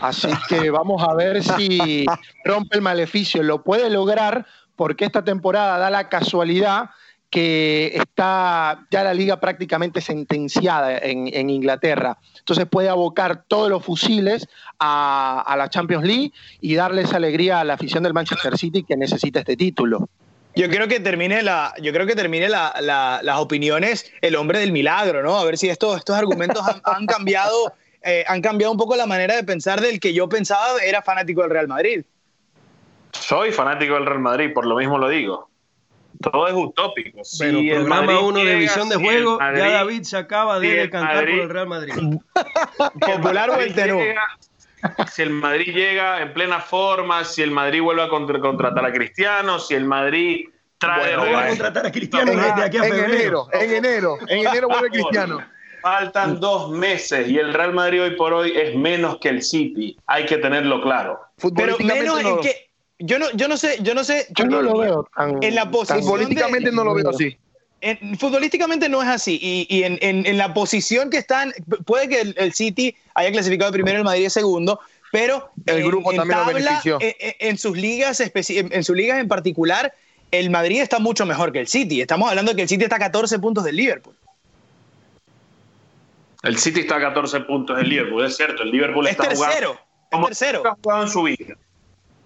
Así 0.00 0.28
que 0.48 0.70
vamos 0.70 1.02
a 1.02 1.14
ver 1.14 1.42
si 1.42 2.06
rompe 2.44 2.76
el 2.76 2.82
maleficio. 2.82 3.42
Lo 3.42 3.62
puede 3.62 3.90
lograr 3.90 4.46
porque 4.76 5.04
esta 5.04 5.24
temporada 5.24 5.78
da 5.78 5.90
la 5.90 6.08
casualidad 6.08 6.90
que 7.30 7.92
está 7.94 8.86
ya 8.90 9.04
la 9.04 9.12
liga 9.12 9.38
prácticamente 9.38 10.00
sentenciada 10.00 10.96
en, 10.98 11.50
Inglaterra. 11.50 12.18
Entonces 12.38 12.66
puede 12.66 12.88
abocar 12.88 13.44
todos 13.46 13.68
los 13.68 13.84
fusiles 13.84 14.48
a, 14.78 15.44
a 15.46 15.56
la 15.56 15.68
Champions 15.68 16.06
League 16.06 16.32
y 16.60 16.74
darles 16.74 17.12
alegría 17.12 17.60
a 17.60 17.64
la 17.64 17.74
afición 17.74 18.02
del 18.02 18.14
Manchester 18.14 18.56
City 18.56 18.82
que 18.82 18.96
necesita 18.96 19.40
este 19.40 19.56
título. 19.56 20.08
Yo 20.54 20.68
creo 20.68 20.88
que 20.88 20.98
termine, 20.98 21.42
la, 21.42 21.72
yo 21.80 21.92
creo 21.92 22.06
que 22.06 22.16
termine 22.16 22.48
las 22.48 23.38
opiniones 23.38 24.12
el 24.20 24.34
hombre 24.34 24.58
del 24.58 24.72
milagro, 24.72 25.22
¿no? 25.22 25.38
A 25.38 25.44
ver 25.44 25.56
si 25.56 25.68
estos, 25.68 25.98
estos 25.98 26.16
argumentos 26.16 26.62
han, 26.84 27.06
cambiado, 27.06 27.72
eh, 28.02 28.24
han 28.26 28.42
cambiado 28.42 28.72
un 28.72 28.78
poco 28.78 28.96
la 28.96 29.06
manera 29.06 29.36
de 29.36 29.44
pensar 29.44 29.80
del 29.80 30.00
que 30.00 30.12
yo 30.12 30.28
pensaba 30.28 30.80
era 30.84 31.02
fanático 31.02 31.42
del 31.42 31.50
Real 31.50 31.68
Madrid. 31.68 32.04
Soy 33.12 33.52
fanático 33.52 33.94
del 33.94 34.06
Real 34.06 34.20
Madrid, 34.20 34.52
por 34.52 34.66
lo 34.66 34.76
mismo 34.76 34.98
lo 34.98 35.08
digo. 35.08 35.48
Todo 36.20 36.48
es 36.48 36.54
utópico. 36.54 37.20
Pero 37.38 37.58
el 37.58 37.70
programa 37.70 38.20
uno 38.20 38.44
de 38.44 38.56
visión 38.56 38.88
de 38.88 38.96
juego, 38.96 39.38
ya 39.38 39.70
David 39.70 40.02
se 40.02 40.16
acaba 40.16 40.58
de 40.58 40.90
cantar 40.90 41.20
por 41.20 41.38
el 41.38 41.48
Real 41.48 41.68
Madrid. 41.68 41.94
Popular 43.00 43.50
o 43.50 43.60
el 43.60 43.74
si 45.12 45.22
el 45.22 45.30
Madrid 45.30 45.74
llega 45.74 46.20
en 46.22 46.32
plena 46.32 46.60
forma, 46.60 47.24
si 47.24 47.42
el 47.42 47.50
Madrid 47.50 47.82
vuelve 47.82 48.02
a 48.02 48.08
contratar 48.08 48.84
a 48.84 48.92
Cristiano, 48.92 49.58
si 49.58 49.74
el 49.74 49.84
Madrid 49.84 50.48
trae 50.78 51.16
bueno, 51.16 51.38
a 51.38 51.48
contratar 51.48 51.86
a 51.86 51.92
Cristiano 51.92 52.32
en, 52.32 52.40
desde 52.40 52.62
aquí 52.62 52.76
a 52.78 52.86
en 52.86 52.94
enero, 52.94 53.48
en 53.52 53.74
enero, 53.74 54.18
en 54.28 54.46
enero 54.46 54.68
vuelve 54.68 54.90
Cristiano. 54.90 55.44
Faltan 55.82 56.40
dos 56.40 56.70
meses 56.70 57.28
y 57.28 57.38
el 57.38 57.54
Real 57.54 57.72
Madrid 57.72 58.02
hoy 58.02 58.16
por 58.16 58.32
hoy 58.32 58.52
es 58.56 58.74
menos 58.74 59.18
que 59.18 59.28
el 59.28 59.42
City. 59.42 59.96
Hay 60.06 60.26
que 60.26 60.38
tenerlo 60.38 60.82
claro. 60.82 61.20
Pero 61.54 61.78
menos 61.78 62.20
en 62.20 62.40
que 62.40 62.68
yo 62.98 63.18
no, 63.18 63.30
yo 63.32 63.46
no 63.46 63.56
sé, 63.56 63.78
yo 63.80 63.94
no 63.94 64.02
sé. 64.02 64.26
Yo 64.30 64.46
no 64.46 64.60
lo 64.60 64.78
veo 64.78 65.08
tan. 65.16 65.42
En 65.42 65.54
la 65.54 65.70
posición. 65.70 66.04
Políticamente 66.04 66.72
no 66.72 66.84
lo 66.84 66.94
veo 66.94 67.10
así. 67.10 67.38
En, 67.80 68.18
futbolísticamente 68.18 68.88
no 68.88 69.02
es 69.02 69.08
así. 69.08 69.38
Y, 69.40 69.66
y 69.68 69.84
en, 69.84 69.98
en, 70.00 70.36
la 70.36 70.52
posición 70.52 71.10
que 71.10 71.18
están, 71.18 71.52
puede 71.84 72.08
que 72.08 72.34
el, 72.36 72.52
City 72.52 72.96
haya 73.14 73.30
clasificado 73.30 73.70
primero, 73.70 73.98
el 73.98 74.04
Madrid 74.04 74.28
segundo, 74.28 74.80
pero 75.12 75.50
el 75.66 75.84
grupo 75.84 76.12
también 76.12 76.40
lo 76.40 76.46
benefició. 76.46 76.98
En, 77.00 77.56
sus 77.56 77.76
ligas, 77.76 78.20
en 78.20 78.84
sus 78.84 78.96
ligas 78.96 79.18
en 79.18 79.28
particular, 79.28 79.94
el 80.30 80.50
Madrid 80.50 80.80
está 80.80 80.98
mucho 80.98 81.24
mejor 81.24 81.52
que 81.52 81.60
el 81.60 81.68
City. 81.68 82.00
Estamos 82.00 82.28
hablando 82.28 82.52
de 82.52 82.56
que 82.56 82.62
el 82.62 82.68
City 82.68 82.84
está 82.84 82.96
a 82.96 83.00
14 83.00 83.38
puntos 83.38 83.64
del 83.64 83.76
Liverpool. 83.76 84.14
El 86.42 86.58
City 86.58 86.80
está 86.80 86.96
a 86.96 87.00
14 87.00 87.40
puntos 87.40 87.76
del 87.76 87.88
Liverpool, 87.88 88.24
es 88.24 88.36
cierto. 88.36 88.62
El 88.62 88.70
Liverpool 88.70 89.06
es 89.06 89.12
está 89.12 89.28
tercero, 89.28 89.78
jugando. 90.10 90.28
Es 90.28 90.38
tercero. 90.38 90.58
Está 90.58 90.76
jugando 90.82 91.04
en 91.04 91.10
su 91.10 91.22
vida. 91.22 91.54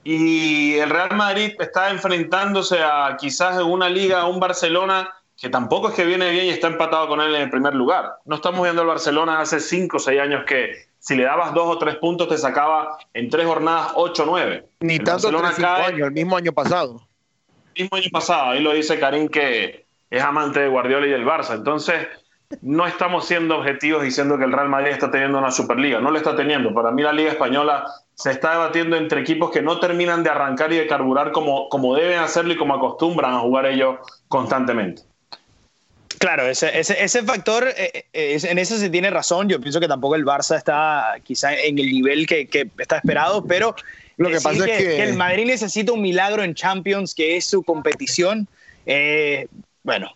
Y 0.04 0.74
el 0.74 0.90
Real 0.90 1.16
Madrid 1.16 1.52
está 1.60 1.90
enfrentándose 1.90 2.80
a 2.82 3.16
quizás 3.18 3.56
en 3.56 3.66
una 3.66 3.88
liga, 3.88 4.22
a 4.22 4.26
un 4.26 4.40
Barcelona 4.40 5.14
que 5.42 5.48
tampoco 5.48 5.88
es 5.88 5.94
que 5.94 6.04
viene 6.04 6.30
bien 6.30 6.46
y 6.46 6.50
está 6.50 6.68
empatado 6.68 7.08
con 7.08 7.20
él 7.20 7.34
en 7.34 7.42
el 7.42 7.50
primer 7.50 7.74
lugar. 7.74 8.12
No 8.26 8.36
estamos 8.36 8.62
viendo 8.62 8.82
al 8.82 8.86
Barcelona 8.86 9.40
hace 9.40 9.58
5 9.58 9.96
o 9.96 10.00
6 10.00 10.20
años 10.20 10.44
que 10.46 10.86
si 11.00 11.16
le 11.16 11.24
dabas 11.24 11.52
2 11.52 11.66
o 11.66 11.78
3 11.78 11.96
puntos 11.96 12.28
te 12.28 12.38
sacaba 12.38 12.96
en 13.12 13.28
3 13.28 13.44
jornadas 13.44 13.90
8 13.96 14.22
o 14.22 14.26
9. 14.26 14.64
Ni 14.82 14.98
tanto 15.00 15.32
Barcelona 15.32 15.52
cae, 15.56 16.00
el 16.00 16.12
mismo 16.12 16.36
año 16.36 16.52
pasado. 16.52 17.02
El 17.74 17.82
mismo 17.82 17.96
año 17.96 18.08
pasado, 18.12 18.50
ahí 18.50 18.60
lo 18.60 18.72
dice 18.72 19.00
Karim 19.00 19.28
que 19.28 19.84
es 20.10 20.22
amante 20.22 20.60
de 20.60 20.68
Guardiola 20.68 21.08
y 21.08 21.10
del 21.10 21.26
Barça. 21.26 21.54
Entonces, 21.54 22.06
no 22.60 22.86
estamos 22.86 23.24
siendo 23.24 23.58
objetivos 23.58 24.04
diciendo 24.04 24.38
que 24.38 24.44
el 24.44 24.52
Real 24.52 24.68
Madrid 24.68 24.92
está 24.92 25.10
teniendo 25.10 25.38
una 25.38 25.50
Superliga. 25.50 25.98
No 25.98 26.12
lo 26.12 26.18
está 26.18 26.36
teniendo. 26.36 26.72
Para 26.72 26.92
mí 26.92 27.02
la 27.02 27.12
Liga 27.12 27.32
Española 27.32 27.84
se 28.14 28.30
está 28.30 28.52
debatiendo 28.52 28.94
entre 28.94 29.22
equipos 29.22 29.50
que 29.50 29.60
no 29.60 29.80
terminan 29.80 30.22
de 30.22 30.30
arrancar 30.30 30.72
y 30.72 30.76
de 30.76 30.86
carburar 30.86 31.32
como, 31.32 31.68
como 31.68 31.96
deben 31.96 32.20
hacerlo 32.20 32.52
y 32.52 32.56
como 32.56 32.74
acostumbran 32.74 33.34
a 33.34 33.40
jugar 33.40 33.66
ellos 33.66 33.96
constantemente. 34.28 35.02
Claro, 36.22 36.46
ese, 36.46 36.78
ese, 36.78 37.02
ese 37.02 37.24
factor, 37.24 37.66
eh, 37.76 38.04
eh, 38.12 38.38
en 38.40 38.58
eso 38.58 38.78
se 38.78 38.88
tiene 38.88 39.10
razón. 39.10 39.48
Yo 39.48 39.60
pienso 39.60 39.80
que 39.80 39.88
tampoco 39.88 40.14
el 40.14 40.24
Barça 40.24 40.56
está 40.56 41.16
quizá 41.24 41.52
en 41.52 41.80
el 41.80 41.86
nivel 41.86 42.28
que, 42.28 42.46
que 42.46 42.70
está 42.78 42.98
esperado, 42.98 43.44
pero 43.44 43.74
lo 44.18 44.28
que 44.28 44.40
pasa 44.40 44.64
es 44.64 44.78
que... 44.78 45.02
el 45.02 45.14
Madrid 45.14 45.46
necesita 45.46 45.90
un 45.90 46.00
milagro 46.00 46.44
en 46.44 46.54
Champions, 46.54 47.12
que 47.16 47.36
es 47.36 47.46
su 47.46 47.64
competición. 47.64 48.46
Eh, 48.86 49.48
bueno, 49.82 50.12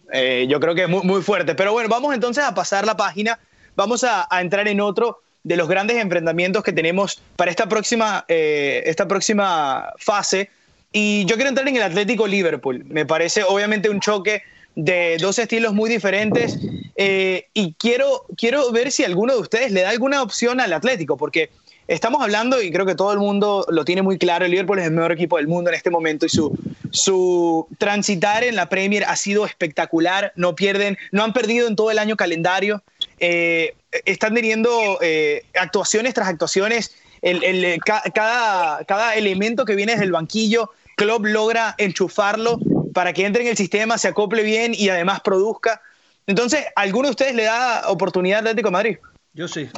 yo 0.47 0.61
creo 0.61 0.77
que 0.77 0.85
es 0.85 0.89
muy, 0.89 1.03
muy, 1.03 1.23
fuerte. 1.23 1.57
Pero 1.57 1.73
bueno, 1.73 1.89
vamos 1.89 2.15
entonces 2.15 2.45
a 2.45 2.55
pasar 2.55 2.87
la 2.87 2.97
página. 2.97 3.41
Vamos 3.75 4.05
a, 4.05 4.29
a 4.31 4.41
entrar 4.41 4.69
en 4.69 4.81
otro 4.81 5.23
de 5.43 5.57
los 5.57 5.69
grandes 5.69 5.97
enfrentamientos 5.97 6.63
que 6.63 6.73
tenemos 6.73 7.21
para 7.35 7.51
esta 7.51 7.69
próxima, 7.69 8.25
esta 8.29 9.09
próxima 9.09 9.93
fase. 9.99 10.51
Y 10.93 11.25
yo 11.25 11.35
quiero 11.35 11.49
entrar 11.49 11.67
en 11.67 11.75
el 11.75 11.83
Atlético 11.83 12.29
Liverpool. 12.29 12.85
Me 12.85 13.05
parece 13.05 13.43
obviamente 13.43 13.91
un 13.91 13.99
choque 13.99 14.45
de 14.77 15.17
dos 15.19 15.39
estilos 15.41 15.75
muy 15.75 15.91
diferentes. 15.91 16.59
Eh, 16.95 17.47
y 17.53 17.75
quiero, 17.75 18.27
quiero 18.37 18.71
ver 18.71 18.93
si 18.93 19.05
alguno 19.05 19.35
de 19.35 19.41
ustedes 19.41 19.73
le 19.73 19.83
da 19.83 19.91
alguna 19.91 20.23
opción 20.23 20.61
al 20.61 20.73
Atlético, 20.73 21.17
porque 21.17 21.51
estamos 21.89 22.23
hablando, 22.23 22.63
y 22.63 22.71
creo 22.71 22.87
que 22.87 22.95
todo 22.95 23.13
el 23.13 23.19
mundo 23.19 23.67
lo 23.69 23.85
tiene 23.85 24.03
muy 24.03 24.19
claro, 24.19 24.45
el 24.45 24.51
Liverpool 24.51 24.79
es 24.79 24.87
el 24.87 24.93
mejor 24.93 25.13
equipo 25.13 25.37
del 25.37 25.49
mundo 25.49 25.71
en 25.71 25.77
este 25.77 25.91
momento 25.91 26.27
y 26.27 26.29
su, 26.29 26.57
su 26.91 27.67
transitar 27.79 28.45
en 28.45 28.55
la 28.55 28.69
Premier 28.69 29.05
ha 29.05 29.17
sido 29.17 29.47
espectacular. 29.47 30.33
No 30.37 30.55
pierden, 30.55 30.97
no 31.11 31.25
han 31.25 31.33
perdido 31.33 31.67
en 31.67 31.77
todo 31.77 31.91
el 31.91 31.99
año 31.99 32.17
calendario. 32.17 32.83
Eh, 33.19 33.75
están 34.05 34.35
teniendo 34.35 34.99
eh, 35.01 35.45
actuaciones 35.59 36.15
tras 36.15 36.29
actuaciones. 36.29 36.95
El, 37.23 37.81
cada, 37.83 38.85
cada 38.85 39.15
elemento 39.15 39.65
que 39.65 39.75
viene 39.75 39.93
desde 39.97 40.11
banquillo, 40.11 40.71
Klopp 40.97 41.25
logra 41.25 41.75
enchufarlo 41.79 42.59
para 42.97 43.13
que 43.13 43.27
entre 43.27 43.43
en 43.43 43.49
el 43.49 43.59
sistema, 43.59 43.99
se 43.99 44.09
acople 44.09 44.43
bien 44.43 44.73
y 44.75 44.89
además 44.89 45.21
produzca. 45.21 45.83
Entonces, 46.27 46.65
¿alguno 46.75 47.09
de 47.09 47.11
ustedes 47.11 47.35
le 47.35 47.43
da 47.43 47.91
oportunidad 47.91 48.39
al 48.39 48.47
Atlético 48.47 48.69
de 48.69 48.73
Madrid? 48.73 48.97
Yo 49.35 49.49
sí. 49.49 49.69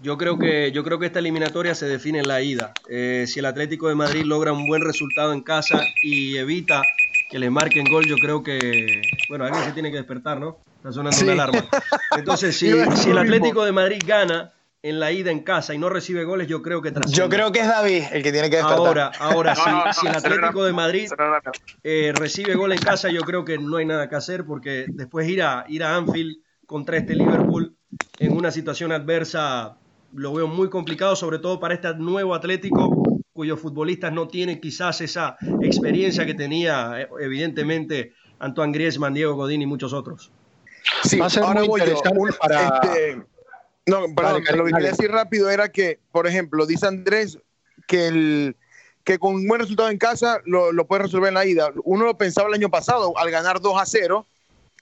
Yo 0.00 0.16
creo 0.16 0.38
que, 0.38 0.70
yo 0.70 0.84
creo 0.84 1.00
que 1.00 1.06
esta 1.06 1.18
eliminatoria 1.18 1.74
se 1.74 1.86
define 1.86 2.20
en 2.20 2.28
la 2.28 2.40
ida. 2.40 2.72
Eh, 2.88 3.24
si 3.26 3.40
el 3.40 3.46
Atlético 3.46 3.88
de 3.88 3.96
Madrid 3.96 4.22
logra 4.22 4.52
un 4.52 4.68
buen 4.68 4.80
resultado 4.80 5.32
en 5.32 5.40
casa 5.40 5.82
y 6.04 6.36
evita 6.36 6.82
que 7.28 7.40
le 7.40 7.50
marquen 7.50 7.86
gol, 7.90 8.06
yo 8.06 8.14
creo 8.14 8.44
que, 8.44 9.02
bueno, 9.28 9.46
alguien 9.46 9.64
se 9.64 9.72
tiene 9.72 9.90
que 9.90 9.96
despertar, 9.96 10.38
¿no? 10.38 10.58
Está 10.76 10.92
sonando 10.92 11.20
una 11.24 11.32
alarma. 11.32 11.68
Entonces, 12.16 12.56
si, 12.56 12.70
si 12.94 13.10
el 13.10 13.18
Atlético 13.18 13.64
de 13.64 13.72
Madrid 13.72 14.00
gana, 14.06 14.52
en 14.82 14.98
la 14.98 15.12
ida 15.12 15.30
en 15.30 15.40
casa 15.40 15.74
y 15.74 15.78
no 15.78 15.88
recibe 15.88 16.24
goles, 16.24 16.48
yo 16.48 16.62
creo 16.62 16.80
que 16.80 16.92
Yo 17.08 17.28
creo 17.28 17.52
que 17.52 17.60
es 17.60 17.68
David 17.68 18.04
el 18.12 18.22
que 18.22 18.32
tiene 18.32 18.48
que 18.48 18.56
despertar. 18.56 18.78
Ahora, 18.78 19.12
ahora 19.18 19.54
si, 19.92 20.06
el 20.06 20.14
Atlético 20.16 20.64
de 20.64 20.72
Madrid 20.72 21.08
eh, 21.82 22.12
recibe 22.14 22.54
gol 22.54 22.72
en 22.72 22.78
casa, 22.78 23.10
yo 23.10 23.20
creo 23.20 23.44
que 23.44 23.58
no 23.58 23.76
hay 23.76 23.84
nada 23.84 24.08
que 24.08 24.16
hacer 24.16 24.44
porque 24.44 24.86
después 24.88 25.28
ir 25.28 25.42
a, 25.42 25.64
ir 25.68 25.84
a 25.84 25.96
Anfield 25.96 26.38
contra 26.66 26.96
este 26.96 27.14
Liverpool 27.14 27.76
en 28.18 28.36
una 28.36 28.50
situación 28.50 28.92
adversa 28.92 29.76
lo 30.12 30.32
veo 30.32 30.48
muy 30.48 30.70
complicado, 30.70 31.14
sobre 31.14 31.38
todo 31.38 31.60
para 31.60 31.74
este 31.74 31.94
nuevo 31.94 32.34
Atlético 32.34 33.02
cuyos 33.32 33.60
futbolistas 33.60 34.12
no 34.12 34.28
tienen 34.28 34.60
quizás 34.60 35.00
esa 35.00 35.36
experiencia 35.62 36.26
que 36.26 36.34
tenía 36.34 37.02
eh, 37.02 37.08
evidentemente 37.20 38.12
Antoine 38.38 38.72
Griezmann, 38.72 39.14
Diego 39.14 39.34
Godín 39.34 39.62
y 39.62 39.66
muchos 39.66 39.92
otros. 39.92 40.30
Sí, 41.04 41.18
Va 41.18 41.26
a 41.26 41.30
ser 41.30 41.44
muy 41.44 41.80
interesante 41.80 42.32
para... 42.40 42.80
Este, 42.82 43.22
No, 43.90 44.14
perdón, 44.14 44.44
lo 44.56 44.64
que 44.64 44.72
quería 44.72 44.90
decir 44.90 45.10
rápido 45.10 45.50
era 45.50 45.70
que, 45.70 45.98
por 46.12 46.26
ejemplo, 46.26 46.66
dice 46.66 46.86
Andrés 46.86 47.38
que 47.86 48.06
el 48.06 48.56
que 49.04 49.18
con 49.18 49.34
un 49.34 49.48
buen 49.48 49.60
resultado 49.60 49.88
en 49.88 49.98
casa 49.98 50.40
lo, 50.44 50.72
lo 50.72 50.86
puede 50.86 51.04
resolver 51.04 51.28
en 51.28 51.34
la 51.34 51.46
ida. 51.46 51.70
Uno 51.84 52.04
lo 52.04 52.18
pensaba 52.18 52.48
el 52.48 52.54
año 52.54 52.68
pasado 52.68 53.16
al 53.18 53.30
ganar 53.30 53.60
2 53.60 53.80
a 53.80 53.86
0 53.86 54.26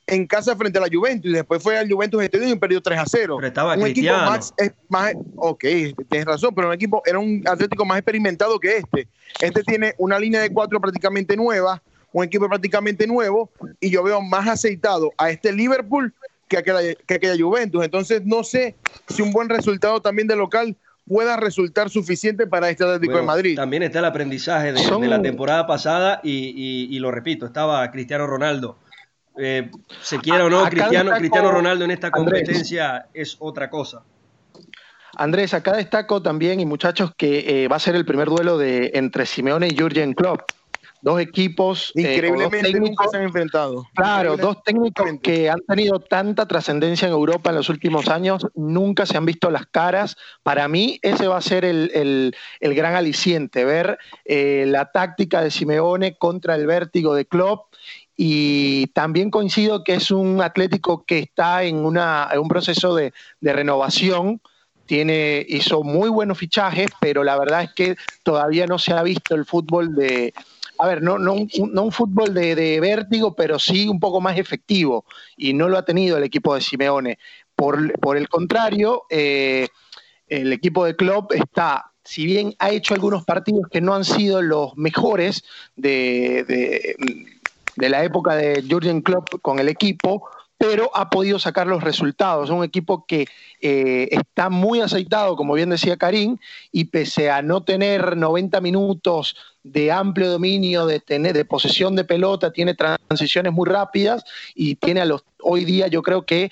en 0.08 0.26
casa 0.26 0.56
frente 0.56 0.78
a 0.78 0.80
la 0.82 0.88
Juventus 0.90 1.30
y 1.30 1.34
después 1.34 1.62
fue 1.62 1.78
al 1.78 1.90
Juventus 1.90 2.22
este 2.22 2.48
y 2.48 2.56
perdió 2.56 2.80
3 2.80 2.98
a 2.98 3.04
0. 3.06 3.36
Pero 3.36 3.48
estaba 3.48 3.74
un 3.74 3.82
Cristiano. 3.82 4.18
equipo 4.18 4.30
más, 4.30 4.54
es 4.56 4.72
más, 4.88 5.12
ok, 5.36 5.64
tienes 6.08 6.24
razón, 6.24 6.54
pero 6.54 6.68
un 6.68 6.74
equipo 6.74 7.02
era 7.04 7.18
un 7.18 7.42
Atlético 7.46 7.84
más 7.84 7.98
experimentado 7.98 8.58
que 8.58 8.78
este. 8.78 9.06
Este 9.40 9.62
tiene 9.62 9.94
una 9.98 10.18
línea 10.18 10.40
de 10.40 10.50
cuatro 10.50 10.80
prácticamente 10.80 11.36
nueva, 11.36 11.82
un 12.12 12.24
equipo 12.24 12.48
prácticamente 12.48 13.06
nuevo 13.06 13.50
y 13.80 13.90
yo 13.90 14.02
veo 14.02 14.20
más 14.22 14.48
aceitado 14.48 15.12
a 15.18 15.30
este 15.30 15.52
Liverpool 15.52 16.14
que 16.48 16.56
aquella, 16.58 16.94
que 17.06 17.14
aquella 17.14 17.36
Juventus. 17.38 17.84
Entonces 17.84 18.22
no 18.24 18.42
sé 18.42 18.76
si 19.08 19.22
un 19.22 19.30
buen 19.32 19.48
resultado 19.48 20.00
también 20.00 20.26
de 20.28 20.36
local 20.36 20.76
pueda 21.06 21.36
resultar 21.36 21.88
suficiente 21.88 22.46
para 22.46 22.68
este 22.68 22.84
Atlético 22.84 23.12
Bueno, 23.12 23.22
de 23.22 23.26
Madrid. 23.26 23.56
También 23.56 23.82
está 23.82 24.00
el 24.00 24.04
aprendizaje 24.06 24.72
de, 24.72 24.78
Son- 24.80 25.00
de 25.00 25.08
la 25.08 25.22
temporada 25.22 25.66
pasada 25.66 26.20
y, 26.22 26.48
y- 26.54 26.94
y 26.94 26.98
lo 26.98 27.10
repito, 27.10 27.46
estaba 27.46 27.90
Cristiano 27.90 28.26
Ronaldo. 28.26 28.78
Eh, 29.40 29.70
se 30.02 30.18
quiera 30.18 30.44
o 30.46 30.50
no, 30.50 30.60
Acá 30.60 30.70
Cristiano, 30.70 31.12
Cristiano 31.16 31.50
Ronaldo 31.52 31.84
en 31.84 31.92
esta 31.92 32.08
Andrés. 32.08 32.40
competencia 32.42 33.06
es 33.14 33.36
otra 33.38 33.70
cosa. 33.70 34.02
Andrés, 35.16 35.54
acá 35.54 35.74
destaco 35.76 36.20
también, 36.22 36.60
y 36.60 36.66
muchachos, 36.66 37.12
que 37.16 37.64
eh, 37.64 37.68
va 37.68 37.76
a 37.76 37.80
ser 37.80 37.96
el 37.96 38.04
primer 38.04 38.28
duelo 38.28 38.58
de 38.58 38.90
entre 38.94 39.26
Simeone 39.26 39.68
y 39.68 39.76
Jurgen 39.78 40.12
Klopp. 40.12 40.42
Dos 41.00 41.20
equipos. 41.20 41.92
eh, 41.94 42.02
dos 42.02 42.10
Increíblemente 42.12 42.72
nunca 42.72 42.78
técnicos- 43.04 43.10
se 43.10 43.16
han 43.16 43.22
enfrentado. 43.24 43.86
Claro, 43.94 44.36
dos 44.36 44.62
técnicos 44.64 45.06
que 45.22 45.48
han 45.48 45.60
tenido 45.60 46.00
tanta 46.00 46.46
trascendencia 46.46 47.06
en 47.06 47.12
Europa 47.14 47.50
en 47.50 47.56
los 47.56 47.68
últimos 47.68 48.08
años, 48.08 48.46
nunca 48.54 49.06
se 49.06 49.16
han 49.16 49.24
visto 49.24 49.50
las 49.50 49.66
caras. 49.66 50.16
Para 50.42 50.66
mí, 50.68 50.98
ese 51.02 51.28
va 51.28 51.36
a 51.36 51.42
ser 51.42 51.64
el, 51.64 51.90
el- 51.94 52.34
el 52.60 52.74
gran 52.74 52.94
aliciente, 52.94 53.64
ver 53.64 53.98
eh, 54.24 54.64
la 54.66 54.90
táctica 54.90 55.40
de 55.40 55.50
Simeone 55.50 56.16
contra 56.16 56.54
el 56.54 56.66
vértigo 56.66 57.14
de 57.14 57.26
Klopp. 57.26 57.74
Y 58.16 58.88
también 58.88 59.30
coincido 59.30 59.84
que 59.84 59.94
es 59.94 60.10
un 60.10 60.42
Atlético 60.42 61.04
que 61.04 61.20
está 61.20 61.62
en, 61.62 61.76
una, 61.76 62.28
en 62.32 62.40
un 62.40 62.48
proceso 62.48 62.94
de, 62.96 63.12
de 63.40 63.52
renovación. 63.52 64.40
Tiene, 64.86 65.44
hizo 65.48 65.82
muy 65.82 66.08
buenos 66.08 66.38
fichajes, 66.38 66.88
pero 67.00 67.22
la 67.22 67.38
verdad 67.38 67.62
es 67.62 67.72
que 67.74 67.94
todavía 68.22 68.66
no 68.66 68.78
se 68.78 68.92
ha 68.94 69.02
visto 69.02 69.34
el 69.34 69.44
fútbol 69.44 69.94
de, 69.94 70.32
a 70.78 70.86
ver, 70.86 71.02
no, 71.02 71.18
no, 71.18 71.34
un, 71.34 71.48
no 71.72 71.82
un 71.82 71.92
fútbol 71.92 72.32
de, 72.32 72.78
vértigo, 72.80 73.34
pero 73.34 73.58
sí 73.58 73.88
un 73.88 73.98
poco 73.98 74.20
más 74.20 74.38
efectivo. 74.38 75.04
Y 75.36 75.52
no 75.52 75.68
lo 75.68 75.76
ha 75.76 75.84
tenido 75.84 76.16
el 76.16 76.24
equipo 76.24 76.54
de 76.54 76.60
Simeone. 76.60 77.18
Por, 77.54 78.16
el 78.16 78.28
contrario, 78.28 79.02
eh, 79.10 79.68
el 80.28 80.52
equipo 80.52 80.84
de 80.84 80.94
Klopp 80.94 81.32
está, 81.32 81.90
si 82.04 82.24
bien 82.24 82.54
ha 82.60 82.70
hecho 82.70 82.94
algunos 82.94 83.24
partidos 83.24 83.68
que 83.70 83.80
no 83.80 83.94
han 83.94 84.04
sido 84.04 84.40
los 84.40 84.76
mejores 84.76 85.42
de, 85.74 86.96
de, 87.76 87.88
la 87.88 88.04
época 88.04 88.36
de 88.36 88.64
Jurgen 88.68 89.02
Klopp 89.02 89.40
con 89.42 89.58
el 89.58 89.68
equipo, 89.68 90.28
pero 90.58 90.90
ha 90.94 91.08
podido 91.08 91.38
sacar 91.38 91.68
los 91.68 91.82
resultados. 91.82 92.48
Es 92.48 92.54
un 92.54 92.64
equipo 92.64 93.06
que 93.06 93.26
eh, 93.60 94.08
está 94.10 94.50
muy 94.50 94.80
aceitado, 94.80 95.36
como 95.36 95.54
bien 95.54 95.70
decía 95.70 95.96
Karim, 95.96 96.36
y 96.72 96.86
pese 96.86 97.30
a 97.30 97.42
no 97.42 97.62
tener 97.62 98.16
90 98.16 98.60
minutos 98.60 99.36
de 99.62 99.92
amplio 99.92 100.30
dominio, 100.30 100.86
de, 100.86 100.98
tener, 100.98 101.34
de 101.34 101.44
posesión 101.44 101.94
de 101.94 102.04
pelota, 102.04 102.52
tiene 102.52 102.74
transiciones 102.74 103.52
muy 103.52 103.68
rápidas 103.68 104.24
y 104.54 104.74
tiene 104.74 105.00
a 105.00 105.04
los 105.04 105.24
hoy 105.40 105.64
día 105.64 105.86
yo 105.86 106.02
creo 106.02 106.26
que 106.26 106.50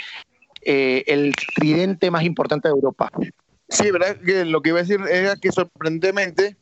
eh, 0.63 1.03
el 1.09 1.35
tridente 1.57 2.11
más 2.11 2.23
importante 2.23 2.69
de 2.69 2.75
Europa. 2.75 3.11
Sí, 3.69 3.91
verdad 3.91 4.17
que 4.25 4.45
lo 4.45 4.63
que 4.63 4.71
iba 4.71 4.79
a 4.79 4.83
decir 4.83 5.01
era 5.11 5.35
que 5.37 5.51
sorprendentemente 5.51 6.57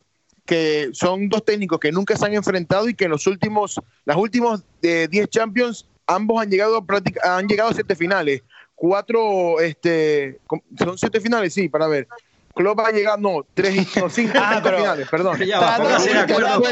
que 0.47 0.91
son 0.93 1.29
dos 1.29 1.45
técnicos 1.45 1.81
que 1.81 1.93
nunca 1.93 2.17
se 2.17 2.27
han 2.27 2.35
enfrentado 2.35 2.89
y 2.89 2.95
que 2.95 3.05
en 3.05 3.11
los 3.11 3.27
últimos, 3.27 3.81
las 4.05 4.17
últimos 4.17 4.63
de 4.83 5.09
10 5.09 5.29
Champions, 5.29 5.87
ambos 6.07 6.43
han 6.43 6.51
llegado 6.51 6.77
a 6.77 6.85
práctica- 6.85 7.37
han 7.37 7.47
llegado 7.47 7.71
a 7.71 7.75
siete 7.75 7.95
finales. 7.97 8.43
Cuatro, 8.75 9.61
este, 9.61 10.39
son 10.79 10.99
siete 10.99 11.21
finales, 11.21 11.55
sí, 11.55 11.69
para 11.69 11.87
ver. 11.87 12.07
Klopp 12.55 12.79
ha 12.81 12.91
llegado, 12.93 13.17
no, 13.19 13.45
tres, 13.53 13.75
y- 13.75 13.99
no, 14.01 14.09
cinco 14.11 14.33
Ah, 14.37 14.61
pero- 14.63 14.79
finales, 14.79 15.09
perdón. 15.09 15.39
Ya 15.41 15.59
va, 15.61 15.77
póngase 15.77 16.13
de 16.13 16.19
acuerdo. 16.21 16.63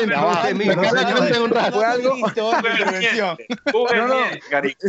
Fue 1.72 1.84
algo-. 1.84 2.16
No, 3.74 4.06
no, 4.06 4.16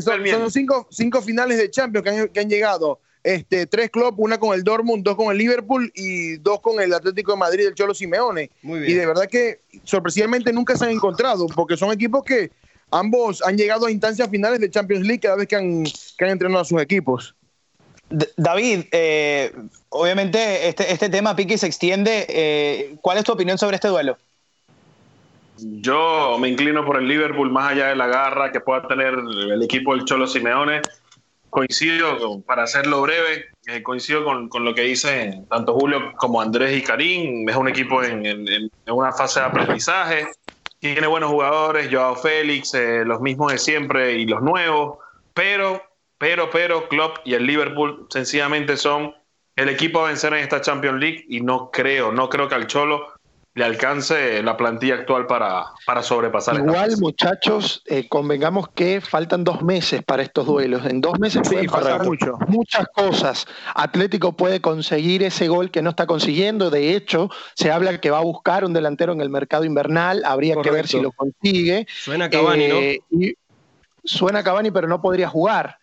son, 0.01 0.27
son 0.27 0.51
cinco, 0.51 0.87
cinco 0.91 1.21
finales 1.21 1.57
de 1.57 1.69
Champions 1.71 2.03
que 2.03 2.09
han, 2.09 2.27
que 2.29 2.39
han 2.39 2.49
llegado. 2.49 2.99
Este, 3.23 3.65
tres 3.67 3.89
clubes, 3.89 4.13
una 4.17 4.37
con 4.37 4.53
el 4.53 4.63
Dortmund, 4.65 5.01
dos 5.03 5.15
con 5.15 5.31
el 5.31 5.37
Liverpool 5.37 5.89
y 5.95 6.35
dos 6.37 6.59
con 6.59 6.81
el 6.81 6.93
Atlético 6.93 7.31
de 7.31 7.37
Madrid, 7.37 7.67
el 7.67 7.73
Cholo 7.73 7.93
Simeone. 7.93 8.51
Muy 8.61 8.79
Y 8.79 8.81
de 8.81 8.93
bien. 8.95 9.07
verdad 9.07 9.27
que 9.29 9.61
sorpresivamente 9.85 10.51
nunca 10.51 10.75
se 10.75 10.83
han 10.85 10.91
encontrado, 10.91 11.47
porque 11.47 11.77
son 11.77 11.93
equipos 11.93 12.23
que 12.23 12.51
ambos 12.91 13.41
han 13.45 13.57
llegado 13.57 13.85
a 13.87 13.91
instancias 13.91 14.29
finales 14.29 14.59
de 14.59 14.69
Champions 14.69 15.05
League 15.05 15.19
cada 15.21 15.35
vez 15.35 15.47
que 15.47 15.55
han, 15.55 15.83
que 15.83 16.25
han 16.25 16.31
entrenado 16.31 16.61
a 16.61 16.65
sus 16.65 16.81
equipos. 16.81 17.35
David, 18.37 18.85
eh, 18.91 19.51
obviamente 19.89 20.67
este, 20.67 20.91
este 20.91 21.09
tema 21.09 21.35
pique 21.35 21.55
y 21.55 21.57
se 21.57 21.65
extiende. 21.67 22.25
eh, 22.29 22.95
¿Cuál 23.01 23.17
es 23.17 23.23
tu 23.23 23.31
opinión 23.31 23.57
sobre 23.57 23.75
este 23.75 23.87
duelo? 23.87 24.17
Yo 25.57 26.37
me 26.39 26.49
inclino 26.49 26.85
por 26.85 26.97
el 26.97 27.07
Liverpool 27.07 27.49
más 27.51 27.71
allá 27.71 27.87
de 27.87 27.95
la 27.95 28.07
garra 28.07 28.51
que 28.51 28.59
pueda 28.59 28.87
tener 28.87 29.13
el 29.13 29.61
equipo 29.63 29.95
del 29.95 30.05
Cholo 30.05 30.27
Simeone. 30.27 30.81
Coincido, 31.49 32.17
con- 32.17 32.41
para 32.41 32.63
hacerlo 32.63 33.01
breve, 33.03 33.45
eh, 33.67 33.83
coincido 33.83 34.25
con, 34.25 34.49
con 34.49 34.65
lo 34.65 34.73
que 34.73 34.81
dicen 34.81 35.45
tanto 35.47 35.73
Julio 35.75 36.13
como 36.17 36.41
Andrés 36.41 36.75
y 36.75 36.81
Karim. 36.81 37.47
Es 37.47 37.55
un 37.55 37.67
equipo 37.67 38.03
en, 38.03 38.25
en- 38.25 38.47
en 38.47 38.69
una 38.87 39.11
fase 39.11 39.39
de 39.39 39.45
aprendizaje. 39.45 40.27
Tiene 40.83 41.07
buenos 41.07 41.31
jugadores, 41.31 41.87
Joao 41.89 42.13
Félix, 42.13 42.73
eh, 42.73 43.05
los 43.05 43.21
mismos 43.21 43.53
de 43.53 43.57
siempre 43.57 44.15
y 44.15 44.25
los 44.25 44.41
nuevos. 44.41 44.97
Pero, 45.33 45.81
pero, 46.17 46.49
pero, 46.49 46.89
Klopp 46.89 47.19
y 47.23 47.35
el 47.35 47.47
Liverpool 47.47 48.05
sencillamente 48.09 48.75
son 48.75 49.15
el 49.55 49.69
equipo 49.69 50.01
a 50.01 50.09
vencer 50.09 50.33
en 50.33 50.39
esta 50.39 50.59
Champions 50.59 50.99
League 50.99 51.25
y 51.29 51.39
no 51.39 51.71
creo, 51.71 52.11
no 52.11 52.27
creo 52.27 52.49
que 52.49 52.55
al 52.55 52.67
Cholo 52.67 53.12
le 53.55 53.63
alcance 53.65 54.41
la 54.41 54.57
plantilla 54.57 54.95
actual 54.95 55.27
para, 55.27 55.65
para 55.85 56.01
sobrepasar 56.01 56.55
Igual, 56.55 56.97
muchachos, 56.99 57.83
eh, 57.85 58.07
convengamos 58.09 58.67
que 58.69 58.99
faltan 58.99 59.43
dos 59.43 59.61
meses 59.61 60.01
para 60.03 60.23
estos 60.23 60.47
duelos. 60.47 60.85
En 60.87 61.01
dos 61.01 61.19
meses 61.19 61.41
Sí, 61.47 61.53
pueden 61.53 61.69
pasar 61.69 62.03
mucho. 62.03 62.37
muchas 62.47 62.87
cosas. 62.93 63.45
Atlético 63.75 64.33
puede 64.33 64.59
conseguir 64.59 65.21
ese 65.21 65.47
gol 65.49 65.69
que 65.69 65.83
no 65.83 65.91
está 65.91 66.07
consiguiendo. 66.07 66.71
De 66.71 66.95
hecho, 66.95 67.29
se 67.53 67.71
habla 67.71 68.01
que 68.01 68.09
va 68.09 68.17
a 68.17 68.23
buscar 68.23 68.65
un 68.65 68.73
delantero 68.73 69.13
en 69.13 69.21
el 69.21 69.29
mercado 69.29 69.65
invernal. 69.65 70.23
Habría 70.25 70.55
que 70.61 70.71
ver 70.71 70.87
si 70.87 70.99
lo 70.99 71.11
consigue. 71.11 71.85
Suena 71.93 72.31
Cavani, 72.31 72.67
¿no? 72.67 72.75
Eh, 72.77 73.01
y 73.11 73.35
suena 74.03 74.43
Cavani, 74.43 74.71
pero 74.71 74.87
no 74.87 74.99
podría 74.99 75.29
jugar. 75.29 75.77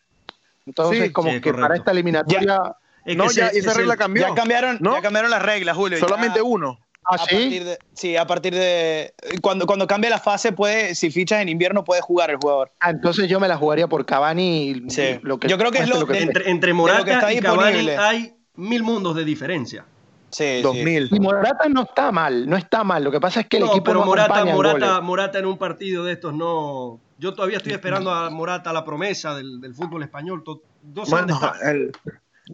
Entonces, 0.67 1.05
Sí, 1.05 1.13
como 1.13 1.31
sí, 1.31 1.37
que 1.37 1.51
correcto. 1.51 1.63
para 1.63 1.77
esta 1.77 1.91
eliminatoria. 1.93 2.63
Es 3.05 3.17
no, 3.17 3.31
ya 3.31 3.47
esa 3.47 3.71
es 3.71 3.77
regla 3.77 3.93
el- 3.95 3.99
cambió. 3.99 4.27
Ya 4.29 4.35
cambiaron, 4.35 4.79
¿No? 4.81 4.95
ya 4.95 5.03
cambiaron 5.03 5.31
las 5.31 5.43
reglas, 5.43 5.77
Julio. 5.77 5.99
ya- 5.99 6.05
Solamente 6.07 6.43
uno. 6.43 6.79
Ah, 7.05 7.15
a 7.15 7.19
sí. 7.19 7.35
partir 7.35 7.65
de, 7.65 7.79
sí, 7.95 8.17
a 8.17 8.27
partir 8.27 8.55
de 8.55 9.15
cuando, 9.41 9.67
cuando 9.67 9.87
cambia 9.87 10.11
la 10.11 10.19
fase 10.19 10.53
puede, 10.53 10.95
si 10.95 11.11
fichas 11.11 11.41
en 11.41 11.49
invierno 11.49 11.83
puede 11.83 12.03
jugar 12.03 12.31
el 12.31 12.37
jugador. 12.37 12.73
Ah, 12.81 12.91
entonces 12.91 13.29
yo 13.29 13.41
me 13.41 13.49
la 13.49 13.57
jugaría 13.57 13.89
por 13.89 14.05
Cavani. 14.07 14.71
y 14.71 14.91
Sí. 14.91 15.19
Lo 15.23 15.39
que 15.39 15.49
Yo 15.49 15.57
creo 15.59 15.71
que 15.73 15.79
es 15.79 15.89
lo- 15.89 16.07
que. 16.07 16.19
Entre, 16.19 16.51
entre 16.51 16.73
lo 16.75 16.85
que 16.85 16.91
está 17.11 17.15
Morata 17.15 17.33
y 17.33 17.39
Cavani 17.41 17.89
hay 17.99 18.35
mil 18.55 18.83
mundos 18.83 19.17
de 19.17 19.25
diferencia. 19.25 19.85
Sí, 20.31 20.61
Dos 20.63 20.77
sí. 20.77 20.85
mil. 20.85 21.09
Y 21.11 21.19
Morata 21.19 21.69
no 21.69 21.83
está 21.83 22.13
mal, 22.13 22.49
no 22.49 22.57
está 22.57 22.85
mal. 22.85 23.03
Lo 23.03 23.11
que 23.11 23.19
pasa 23.19 23.41
es 23.41 23.47
que 23.49 23.57
el 23.57 23.65
No, 23.65 23.71
equipo 23.71 23.85
pero 23.85 24.01
no 24.01 24.07
Morata, 24.07 24.45
Morata. 24.45 25.01
Morata 25.01 25.39
en 25.41 25.47
un 25.47 25.59
partido 25.59 26.05
de 26.05 26.13
estos 26.13 26.33
no. 26.35 27.01
Yo 27.19 27.35
todavía 27.35 27.57
estoy 27.57 27.73
esperando 27.73 28.13
a 28.13 28.31
Morata, 28.31 28.73
la 28.73 28.85
promesa 28.85 29.35
del, 29.35 29.61
del 29.61 29.75
fútbol 29.75 30.03
español. 30.05 30.45
No 30.47 31.05
sé 31.05 31.17
dónde 31.17 31.33
Bueno, 31.33 31.35
está. 31.55 31.71
el- 31.71 31.93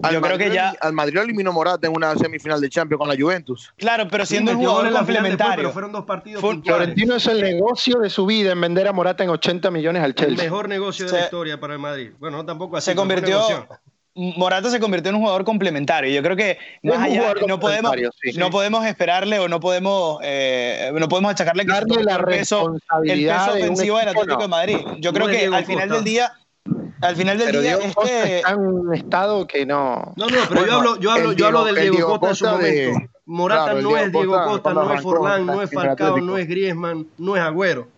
al 0.02 0.14
Yo 0.14 0.20
creo 0.20 0.32
Madrid- 0.36 0.48
que 0.50 0.54
ya- 0.54 0.74
Al 0.80 0.92
Madrid 0.92 1.14
lo 1.14 1.22
eliminó 1.22 1.52
Morata 1.52 1.86
en 1.86 1.94
una 1.96 2.14
semifinal 2.16 2.60
de 2.60 2.68
Champions 2.68 2.98
con 2.98 3.08
la 3.08 3.14
Juventus. 3.18 3.72
Claro, 3.76 4.06
pero 4.10 4.26
siendo 4.26 4.50
Sí, 4.52 4.56
un 4.56 4.62
jugador 4.64 4.84
después, 4.84 5.04
complementario. 5.04 5.56
pero 5.56 5.72
fueron 5.72 5.92
dos 5.92 6.04
partidos 6.04 6.40
Fue-. 6.40 6.60
Florentino 6.62 7.14
es 7.16 7.26
el 7.26 7.40
negocio 7.42 7.98
de 8.00 8.10
su 8.10 8.26
vida 8.26 8.52
en 8.52 8.60
vender 8.60 8.88
a 8.88 8.92
Morata 8.92 9.24
en 9.24 9.30
80 9.30 9.70
millones 9.70 10.02
al 10.02 10.10
El 10.10 10.14
Chelsea. 10.14 10.44
mejor 10.44 10.68
negocio 10.68 11.04
de 11.06 11.10
Se- 11.10 11.16
la 11.18 11.24
historia 11.24 11.58
para 11.60 11.72
el 11.74 11.78
Madrid. 11.78 12.10
Bueno, 12.18 12.36
no 12.38 12.44
tampoco 12.44 12.76
así. 12.76 12.90
se 12.90 12.96
convirtió. 12.96 13.40
Morata 14.18 14.70
se 14.70 14.80
convirtió 14.80 15.10
en 15.10 15.16
un 15.16 15.20
jugador 15.20 15.44
complementario. 15.44 16.10
Yo 16.10 16.22
creo 16.22 16.36
que 16.36 16.56
más 16.82 17.02
allá 17.02 17.34
no 17.46 17.60
podemos 17.60 17.92
sí. 18.22 18.32
no 18.38 18.48
podemos 18.50 18.86
esperarle 18.86 19.38
o 19.38 19.46
no 19.46 19.60
podemos 19.60 20.18
eh, 20.22 20.90
no 20.94 21.06
podemos 21.06 21.32
achacarle 21.32 21.66
que 21.66 21.72
Darle 21.72 22.02
la 22.02 22.14
el 22.16 22.24
peso 22.24 22.72
el 23.04 23.26
peso 23.26 23.54
de 23.54 23.62
ofensivo 23.62 23.98
del 23.98 24.08
Atlético 24.08 24.36
no. 24.36 24.40
de 24.42 24.48
Madrid. 24.48 24.78
Yo 25.00 25.12
creo 25.12 25.26
que 25.28 25.44
al 25.54 25.66
final 25.66 25.88
Costa. 25.88 25.94
del 25.96 26.04
día 26.04 26.32
al 27.00 27.16
final 27.16 27.38
del 27.38 27.46
Pero 27.46 27.60
día 27.60 27.76
Diego 27.76 27.94
Costa 27.94 28.22
este 28.22 28.36
está 28.38 28.50
en 28.50 28.58
un 28.58 28.94
estado 28.94 29.46
que 29.46 29.66
no. 29.66 30.14
No, 30.16 30.26
no, 30.26 30.36
pero 30.48 30.60
Bueno, 30.60 30.66
yo 30.66 30.76
hablo, 30.76 31.00
yo 31.00 31.10
hablo, 31.10 31.30
el 31.30 31.36
yo 31.36 31.46
hablo 31.46 31.64
del 31.64 31.76
el 31.76 31.82
Diego, 31.82 31.96
Diego 31.96 32.20
Costa 32.20 32.28
en 32.28 32.36
su 32.36 32.44
de- 32.44 32.86
momento. 32.88 33.12
Morata 33.26 33.62
claro, 33.64 33.78
el 33.78 33.84
no 33.84 33.88
Diego 33.90 34.04
es 34.04 34.12
Diego 34.12 34.44
Costa 34.44 34.74
no 34.74 34.94
es 34.94 35.02
Forlán, 35.02 35.46
no 35.46 35.62
es 35.62 35.72
el 35.72 35.78
Falcao, 35.78 36.18
no 36.18 36.38
es 36.38 36.48
Griezmann, 36.48 37.06
no 37.18 37.36
es 37.36 37.42
Agüero. 37.42 37.88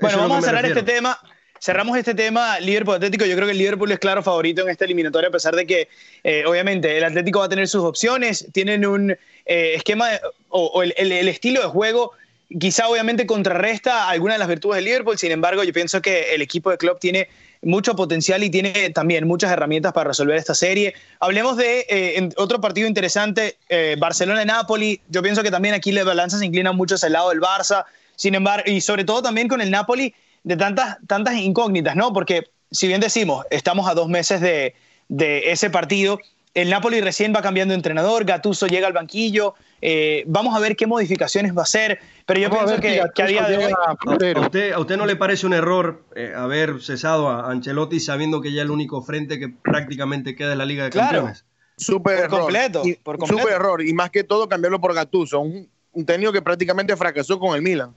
Bueno, 0.00 0.18
vamos 0.18 0.38
a 0.38 0.42
cerrar 0.42 0.64
este 0.64 0.82
tema. 0.82 1.18
cerramos 1.62 1.98
este 1.98 2.14
tema 2.14 2.58
Liverpool 2.60 2.94
Atlético. 2.94 3.26
Yo 3.26 3.34
creo 3.34 3.46
que 3.46 3.52
el 3.52 3.58
Liverpool 3.58 3.90
es 3.92 3.98
claro 3.98 4.22
favorito 4.22 4.62
en 4.62 4.70
esta 4.70 4.86
eliminatoria, 4.86 5.28
a 5.28 5.32
pesar 5.32 5.54
de 5.54 5.66
que, 5.66 5.88
eh, 6.24 6.44
obviamente, 6.46 6.96
el 6.96 7.04
Atlético 7.04 7.40
va 7.40 7.46
a 7.46 7.48
tener 7.48 7.68
sus 7.68 7.84
opciones. 7.84 8.46
Tienen 8.52 8.86
un 8.86 9.10
eh, 9.10 9.74
esquema 9.74 10.08
o, 10.48 10.82
el, 10.82 11.28
estilo 11.28 11.60
de 11.60 11.66
juego 11.68 12.12
quizá 12.58 12.88
obviamente 12.88 13.26
contrarresta 13.26 14.08
algunas 14.08 14.34
de 14.34 14.38
las 14.40 14.48
virtudes 14.48 14.76
del 14.76 14.84
Liverpool, 14.86 15.18
sin 15.18 15.30
embargo 15.30 15.62
yo 15.62 15.72
pienso 15.72 16.02
que 16.02 16.34
el 16.34 16.42
equipo 16.42 16.70
de 16.70 16.78
Klopp 16.78 16.98
tiene 16.98 17.28
mucho 17.62 17.94
potencial 17.94 18.42
y 18.42 18.50
tiene 18.50 18.90
también 18.90 19.26
muchas 19.26 19.52
herramientas 19.52 19.92
para 19.92 20.08
resolver 20.08 20.36
esta 20.36 20.54
serie. 20.54 20.94
Hablemos 21.18 21.56
de 21.56 21.86
eh, 21.88 22.28
otro 22.36 22.60
partido 22.60 22.88
interesante, 22.88 23.56
eh, 23.68 23.96
Barcelona-Napoli. 23.98 25.00
Yo 25.08 25.22
pienso 25.22 25.42
que 25.42 25.50
también 25.50 25.74
aquí 25.74 25.92
la 25.92 26.04
balanza 26.04 26.38
se 26.38 26.46
inclina 26.46 26.72
mucho 26.72 26.94
hacia 26.94 27.08
el 27.08 27.12
lado 27.12 27.30
del 27.30 27.40
Barça, 27.40 27.84
sin 28.16 28.34
embargo, 28.34 28.70
y 28.70 28.80
sobre 28.80 29.04
todo 29.04 29.22
también 29.22 29.48
con 29.48 29.60
el 29.60 29.70
Napoli 29.70 30.14
de 30.42 30.56
tantas, 30.56 30.98
tantas 31.06 31.34
incógnitas, 31.36 31.96
¿no? 31.96 32.12
Porque 32.12 32.44
si 32.70 32.86
bien 32.86 33.00
decimos, 33.00 33.44
estamos 33.50 33.88
a 33.88 33.94
dos 33.94 34.08
meses 34.08 34.40
de, 34.40 34.74
de 35.08 35.50
ese 35.50 35.70
partido, 35.70 36.18
el 36.54 36.70
Napoli 36.70 37.00
recién 37.00 37.34
va 37.34 37.42
cambiando 37.42 37.72
de 37.72 37.76
entrenador, 37.76 38.24
Gattuso 38.24 38.66
llega 38.66 38.86
al 38.86 38.92
banquillo, 38.92 39.54
eh, 39.80 40.24
vamos 40.26 40.56
a 40.56 40.60
ver 40.60 40.76
qué 40.76 40.86
modificaciones 40.86 41.54
va 41.56 41.60
a 41.60 41.64
hacer, 41.64 42.00
pero 42.26 42.40
yo 42.40 42.50
pienso 42.50 42.80
que, 42.80 43.00
a 43.00 43.26
día 43.26 43.48
de 43.48 43.56
hoy... 43.58 43.72
¿A 43.72 44.40
usted, 44.40 44.72
¿A 44.72 44.78
usted 44.78 44.96
no 44.96 45.06
le 45.06 45.16
parece 45.16 45.46
un 45.46 45.54
error 45.54 46.04
eh, 46.14 46.32
haber 46.36 46.82
cesado 46.82 47.28
a 47.28 47.50
Ancelotti 47.50 48.00
sabiendo 48.00 48.40
que 48.40 48.52
ya 48.52 48.62
el 48.62 48.70
único 48.70 49.02
frente 49.02 49.38
que 49.38 49.48
prácticamente 49.48 50.34
queda 50.36 50.52
es 50.52 50.58
la 50.58 50.66
Liga 50.66 50.84
de 50.84 50.90
Campeones? 50.90 51.44
Súper 51.76 52.18
error. 52.18 52.40
Completo, 52.40 52.82
por 53.02 53.18
completo. 53.18 53.42
Súper 53.42 53.54
error, 53.54 53.82
y 53.82 53.92
más 53.94 54.10
que 54.10 54.22
todo 54.22 54.48
cambiarlo 54.48 54.80
por 54.80 54.94
Gattuso, 54.94 55.40
un, 55.40 55.68
un 55.92 56.06
técnico 56.06 56.32
que 56.32 56.42
prácticamente 56.42 56.96
fracasó 56.96 57.38
con 57.38 57.56
el 57.56 57.62
Milan. 57.62 57.94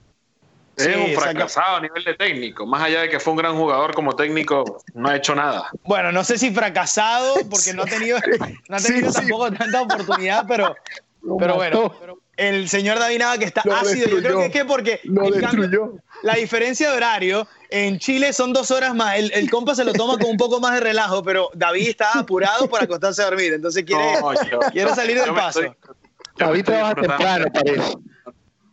Es 0.76 0.96
un 0.96 1.14
fracasado 1.14 1.76
a 1.76 1.80
nivel 1.80 2.02
de 2.02 2.14
técnico. 2.14 2.66
Más 2.66 2.82
allá 2.82 3.02
de 3.02 3.08
que 3.08 3.20
fue 3.20 3.32
un 3.32 3.36
gran 3.36 3.56
jugador 3.56 3.94
como 3.94 4.16
técnico, 4.16 4.82
no 4.94 5.08
ha 5.08 5.16
hecho 5.16 5.34
nada. 5.34 5.70
Bueno, 5.84 6.10
no 6.10 6.24
sé 6.24 6.36
si 6.36 6.50
fracasado, 6.50 7.34
porque 7.48 7.72
no 7.72 7.82
ha 7.82 7.86
tenido, 7.86 8.18
no 8.68 8.76
ha 8.76 8.80
tenido 8.80 9.12
tampoco 9.12 9.52
tanta 9.52 9.82
oportunidad, 9.82 10.44
pero, 10.48 10.74
pero 11.38 11.56
bueno. 11.56 11.94
el 12.36 12.68
señor 12.68 12.98
David 12.98 13.18
Nava 13.18 13.38
que 13.38 13.44
está 13.44 13.62
ácido, 13.80 14.08
yo 14.08 14.18
creo 14.18 14.38
que 14.38 14.46
es 14.46 14.52
que 14.52 14.64
porque 14.64 15.00
la 16.22 16.34
diferencia 16.34 16.90
de 16.90 16.96
horario 16.96 17.46
en 17.70 17.98
Chile 17.98 18.32
son 18.32 18.52
dos 18.52 18.70
horas 18.70 18.94
más. 18.94 19.16
El, 19.18 19.32
el, 19.32 19.50
compa 19.50 19.74
se 19.74 19.84
lo 19.84 19.92
toma 19.92 20.18
con 20.18 20.30
un 20.30 20.36
poco 20.36 20.60
más 20.60 20.74
de 20.74 20.80
relajo, 20.80 21.22
pero 21.22 21.50
David 21.54 21.88
está 21.88 22.18
apurado 22.18 22.68
para 22.68 22.84
acostarse 22.84 23.22
a 23.22 23.26
dormir, 23.26 23.52
entonces 23.52 23.84
quiere, 23.84 24.04
quiere 24.72 24.94
salir 24.94 25.20
del 25.20 25.34
paso. 25.34 25.60
David 26.36 26.64
trabaja 26.64 26.94
temprano, 26.94 27.46
parece 27.52 27.94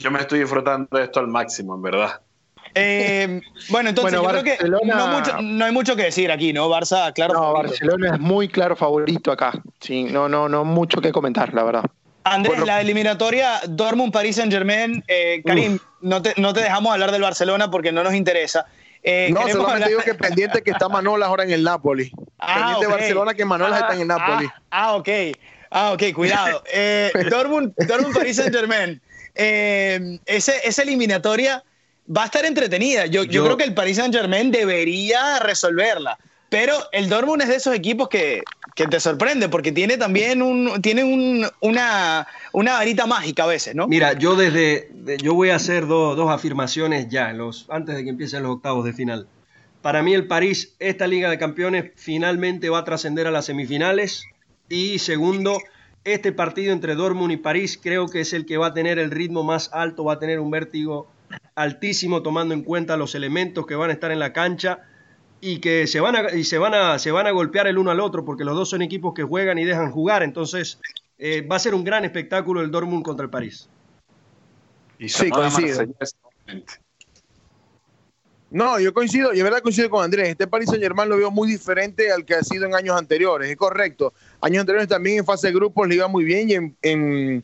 yo 0.02 0.12
me 0.12 0.20
estoy 0.20 0.40
disfrutando 0.40 0.98
de 0.98 1.04
esto 1.04 1.20
al 1.20 1.28
máximo, 1.28 1.76
en 1.76 1.82
verdad. 1.82 2.22
Eh, 2.74 3.42
bueno, 3.70 3.90
entonces 3.90 4.14
yo 4.14 4.24
creo 4.24 4.44
que 4.44 4.58
no, 5.42 5.66
hay 5.66 5.72
mucho 5.72 5.96
que 5.96 6.04
decir 6.04 6.32
aquí, 6.32 6.54
¿no? 6.54 6.70
Barça, 6.70 7.14
claro. 7.14 7.34
No, 7.34 7.54
Barcelona 7.54 8.16
es 8.16 8.20
muy 8.20 8.48
claro 8.48 8.76
favorito 8.76 9.32
acá. 9.32 9.54
Sí, 9.80 10.06
no, 10.06 10.30
no, 10.30 10.48
no 10.48 10.64
mucho 10.64 11.02
que 11.02 11.12
comentar, 11.12 11.54
la 11.54 11.64
verdad. 11.64 11.84
Andrés, 12.24 12.60
la 12.60 12.82
eliminatoria 12.82 13.62
Dortmund, 13.68 14.14
París 14.14 14.36
Saint 14.36 14.52
Germain. 14.52 15.04
Eh, 15.08 15.42
Karim, 15.46 15.80
no 16.02 16.22
te, 16.22 16.34
no 16.38 16.54
te, 16.54 16.62
dejamos 16.62 16.94
hablar 16.94 17.12
del 17.12 17.22
Barcelona 17.22 17.72
porque 17.72 17.92
no 17.92 18.04
nos 18.04 18.14
interesa. 18.14 18.66
Eh, 19.04 19.30
no, 19.34 19.48
solamente 19.48 19.90
digo 19.90 20.02
que 20.02 20.14
pendiente 20.16 20.62
que 20.62 20.72
está 20.72 20.88
Manolas 20.88 21.30
ahora 21.30 21.44
en 21.44 21.52
el 21.52 21.64
Napoli. 21.64 22.12
Ah, 22.38 22.56
pendiente 22.56 22.86
de 22.86 22.92
Barcelona 22.92 23.34
que 23.34 23.46
Manolas 23.46 23.82
está 23.82 23.96
en 23.96 24.02
el 24.02 24.08
Napoli. 24.08 24.48
Ah, 24.48 24.62
ah, 24.72 24.96
ok. 24.96 25.10
Ah, 25.72 25.92
ok, 25.94 26.04
cuidado. 26.14 26.64
Dortmund, 27.30 27.74
Dortmund, 27.88 28.16
París 28.16 28.36
Saint 28.36 28.54
Germain. 28.54 29.02
Eh, 29.34 30.20
esa 30.26 30.82
eliminatoria 30.82 31.64
va 32.16 32.24
a 32.24 32.26
estar 32.26 32.46
entretenida. 32.46 33.06
Yo, 33.06 33.24
yo, 33.24 33.44
creo 33.44 33.58
que 33.58 33.64
el 33.64 33.74
Paris 33.74 33.98
Saint 33.98 34.14
Germain 34.14 34.52
debería 34.52 35.40
resolverla. 35.40 36.18
Pero 36.50 36.76
el 36.92 37.08
Dortmund 37.08 37.42
es 37.44 37.48
de 37.48 37.56
esos 37.56 37.74
equipos 37.74 38.10
que, 38.10 38.44
que 38.76 38.88
te 38.88 39.00
sorprende 39.00 39.50
porque 39.50 39.72
tiene 39.72 39.98
también 39.98 40.42
un, 40.42 40.82
tiene 40.82 41.04
un, 41.04 41.46
una, 41.60 42.28
una, 42.54 42.74
varita 42.74 43.06
mágica 43.06 43.44
a 43.44 43.48
veces, 43.48 43.76
¿no? 43.76 43.88
Mira, 43.88 44.14
yo 44.14 44.36
desde 44.36 44.90
yo 45.22 45.34
voy 45.34 45.50
a 45.50 45.56
hacer 45.56 45.88
dos 45.88 46.30
afirmaciones 46.30 47.10
ya, 47.10 47.34
los, 47.34 47.68
antes 47.70 47.96
de 47.96 48.04
que 48.04 48.10
empiecen 48.10 48.44
los 48.44 48.54
octavos 48.54 48.86
de 48.86 48.94
final. 48.94 49.28
Para 49.82 50.04
mí 50.04 50.14
el 50.14 50.28
París, 50.28 50.76
esta 50.80 51.08
Liga 51.08 51.30
de 51.30 51.40
Campeones, 51.40 51.92
finalmente 51.96 52.70
va 52.70 52.80
a 52.80 52.84
trascender 52.84 53.26
a 53.26 53.32
las 53.32 53.46
semifinales. 53.46 54.26
Y 54.70 55.00
segundo, 55.00 55.60
este 56.04 56.32
partido 56.32 56.72
entre 56.72 56.96
Dortmund 56.96 57.32
y 57.32 57.38
París 57.38 57.80
creo 57.82 58.08
que 58.08 58.22
es 58.22 58.34
el 58.34 58.46
que 58.46 58.58
va 58.58 58.68
a 58.68 58.74
tener 58.74 59.00
el 59.00 59.10
ritmo 59.10 59.44
más 59.44 59.72
alto, 59.74 60.04
va 60.04 60.14
a 60.14 60.20
tener 60.20 60.40
un 60.40 60.52
vértigo 60.52 61.08
altísimo 61.56 62.22
tomando 62.22 62.54
en 62.54 62.62
cuenta 62.62 62.96
los 62.96 63.16
elementos 63.16 63.66
que 63.66 63.76
van 63.76 63.90
a 63.90 63.94
estar 63.94 64.12
en 64.12 64.20
la 64.20 64.34
cancha 64.34 64.82
y 65.42 65.60
que 65.60 65.88
se 65.88 66.00
van 66.00 66.16
a, 66.16 66.32
y 66.34 66.44
se 66.44 66.60
van 66.60 66.76
a, 66.76 67.00
se 67.00 67.12
van 67.12 67.26
a 67.26 67.32
golpear 67.32 67.68
el 67.68 67.80
uno 67.80 67.90
al 67.92 68.00
otro 68.00 68.24
porque 68.24 68.44
los 68.44 68.56
dos 68.56 68.70
son 68.70 68.84
equipos 68.84 69.14
que 69.14 69.24
juegan 69.24 69.58
y 69.58 69.66
dejan 69.66 69.92
jugar. 69.92 70.22
Entonces 70.22 70.80
eh, 71.18 71.42
va 71.42 71.56
a 71.56 71.60
ser 71.60 71.74
un 71.74 71.84
gran 71.84 72.06
espectáculo 72.06 72.62
el 72.62 72.70
Dortmund 72.70 73.04
contra 73.04 73.26
el 73.26 73.30
París. 73.32 73.68
Y 75.00 75.10
sí, 75.10 75.32
coincido. 75.32 75.84
No, 78.52 78.80
yo 78.80 78.94
coincido, 78.94 79.34
y 79.34 79.38
de 79.38 79.44
verdad 79.44 79.62
coincido 79.62 79.90
con 79.90 80.04
Andrés. 80.04 80.30
Este 80.30 80.46
Paris 80.46 80.70
Saint 80.70 80.84
Germain 80.84 81.10
lo 81.10 81.18
veo 81.18 81.32
muy 81.32 81.50
diferente 81.50 82.12
al 82.12 82.26
que 82.26 82.36
ha 82.36 82.44
sido 82.44 82.66
en 82.66 82.76
años 82.76 82.98
anteriores, 82.98 83.50
es 83.50 83.56
correcto. 83.56 84.14
Años 84.42 84.60
anteriores 84.60 84.90
también 84.90 85.20
en 85.20 85.26
fase 85.26 85.48
de 85.48 85.54
grupos 85.54 85.88
le 85.88 85.96
iba 85.96 86.08
muy 86.08 86.26
bien 86.26 86.50
y 86.50 86.54
en, 86.54 86.78
en, 86.82 87.44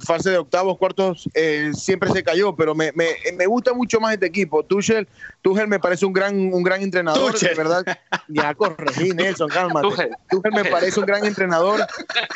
fase 0.00 0.30
de 0.30 0.38
octavos, 0.38 0.76
cuartos 0.78 1.28
eh, 1.34 1.70
siempre 1.74 2.10
se 2.10 2.22
cayó, 2.22 2.54
pero 2.54 2.74
me, 2.74 2.92
me, 2.92 3.08
me, 3.36 3.46
gusta 3.46 3.72
mucho 3.72 4.00
más 4.00 4.14
este 4.14 4.26
equipo. 4.26 4.62
Tuchel, 4.62 5.08
Tuchel 5.42 5.68
me 5.68 5.78
parece 5.78 6.04
un 6.04 6.12
gran, 6.12 6.36
un 6.52 6.62
gran 6.62 6.82
entrenador, 6.82 7.38
de 7.38 7.54
verdad. 7.54 7.84
Ya 8.28 8.54
corregí, 8.54 9.10
Nelson, 9.10 9.48
cálmate. 9.48 10.10
Tuchel, 10.28 10.52
me 10.52 10.64
parece 10.64 11.00
un 11.00 11.06
gran 11.06 11.24
entrenador. 11.24 11.86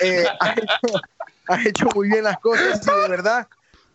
Eh, 0.00 0.24
ha, 0.40 0.52
hecho, 0.52 1.00
ha 1.48 1.62
hecho 1.62 1.88
muy 1.94 2.08
bien 2.08 2.24
las 2.24 2.38
cosas 2.38 2.80
y 2.82 3.02
de 3.02 3.08
verdad 3.08 3.46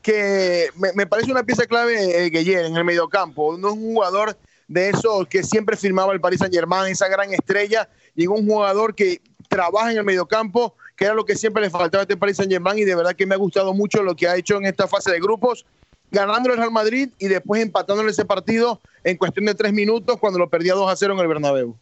que 0.04 0.70
me, 0.76 1.08
parece 1.08 1.32
una 1.32 1.44
pieza 1.44 1.66
clave 1.66 2.26
eh, 2.26 2.30
Gueye 2.30 2.66
en 2.66 2.76
el 2.76 2.84
mediocampo. 2.84 3.58
No 3.58 3.70
es 3.70 3.74
un 3.74 3.94
jugador 3.94 4.38
de 4.68 4.90
esos 4.90 5.28
que 5.28 5.44
siempre 5.44 5.78
firmaba 5.78 6.14
el 6.14 6.20
Paris 6.20 6.40
Saint 6.40 6.54
Germain, 6.54 6.92
esa 6.92 7.08
gran 7.08 7.34
estrella. 7.34 7.90
Llegó 8.14 8.36
un 8.36 8.46
jugador 8.46 8.94
que 8.94 9.22
trabaja 9.48 9.92
en 9.92 9.98
el 9.98 10.04
mediocampo, 10.04 10.76
que 11.04 11.08
era 11.08 11.16
lo 11.16 11.26
que 11.26 11.36
siempre 11.36 11.62
le 11.62 11.70
faltaba 11.70 12.00
a 12.00 12.04
este 12.04 12.16
Paris 12.16 12.38
Saint 12.38 12.50
Germain 12.50 12.80
y 12.80 12.86
de 12.86 12.96
verdad 12.96 13.14
que 13.14 13.26
me 13.26 13.36
ha 13.36 13.38
gustado 13.38 13.74
mucho 13.74 14.02
lo 14.04 14.16
que 14.16 14.26
ha 14.26 14.38
hecho 14.38 14.56
en 14.56 14.66
esta 14.66 14.88
fase 14.88 15.12
de 15.12 15.20
grupos, 15.20 15.66
ganándole 16.12 16.54
al 16.54 16.60
Real 16.60 16.72
Madrid 16.72 17.10
y 17.20 17.28
después 17.28 17.62
empatándole 17.62 18.12
ese 18.12 18.24
partido 18.24 18.80
en 19.04 19.18
cuestión 19.18 19.46
de 19.48 19.54
tres 19.54 19.74
minutos 19.74 20.16
cuando 20.18 20.40
lo 20.40 20.50
perdía 20.50 20.76
2 20.76 20.90
a 20.90 20.96
0 20.96 21.16
en 21.16 21.20
el 21.20 21.28
Bernabéu. 21.28 21.76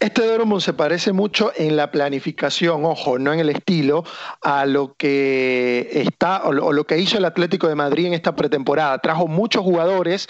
Este 0.00 0.26
Dortmund 0.26 0.60
se 0.60 0.72
parece 0.72 1.12
mucho 1.12 1.52
en 1.54 1.76
la 1.76 1.92
planificación, 1.92 2.84
ojo, 2.84 3.16
no 3.20 3.32
en 3.32 3.38
el 3.38 3.48
estilo, 3.48 4.02
a 4.40 4.66
lo 4.66 4.94
que 4.94 5.88
está 5.92 6.42
o 6.42 6.72
lo 6.72 6.84
que 6.84 6.98
hizo 6.98 7.18
el 7.18 7.24
Atlético 7.24 7.68
de 7.68 7.76
Madrid 7.76 8.06
en 8.06 8.14
esta 8.14 8.34
pretemporada. 8.34 8.98
Trajo 8.98 9.28
muchos 9.28 9.62
jugadores. 9.62 10.26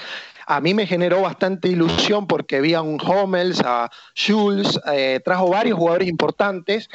A 0.46 0.60
mí 0.60 0.74
me 0.74 0.86
generó 0.86 1.22
bastante 1.22 1.68
ilusión 1.68 2.26
porque 2.26 2.60
vi 2.60 2.74
a 2.74 2.82
un 2.82 3.00
Hummels, 3.00 3.62
a 3.64 3.90
Schulz, 4.14 4.78
eh, 4.92 5.20
trajo 5.24 5.48
varios 5.48 5.78
jugadores 5.78 6.08
importantes, 6.08 6.90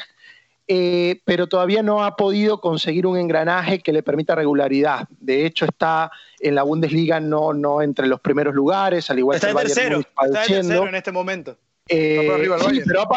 eh, 0.67 1.21
pero 1.23 1.47
todavía 1.47 1.81
no 1.81 2.03
ha 2.03 2.15
podido 2.15 2.59
conseguir 2.59 3.07
un 3.07 3.17
engranaje 3.17 3.79
que 3.79 3.93
le 3.93 4.03
permita 4.03 4.35
regularidad. 4.35 5.07
De 5.19 5.45
hecho, 5.45 5.65
está 5.65 6.11
en 6.39 6.55
la 6.55 6.63
Bundesliga 6.63 7.19
no, 7.19 7.53
no 7.53 7.81
entre 7.81 8.07
los 8.07 8.19
primeros 8.19 8.53
lugares, 8.53 9.09
al 9.09 9.19
igual 9.19 9.39
que 9.39 9.47
el 9.47 9.55
tercero, 9.55 9.99
está 9.99 10.43
tercero 10.45 10.87
en 10.87 10.95
este 10.95 11.11
momento. 11.11 11.57
Eh, 11.89 12.49
sí, 12.69 12.81
pero 12.85 13.07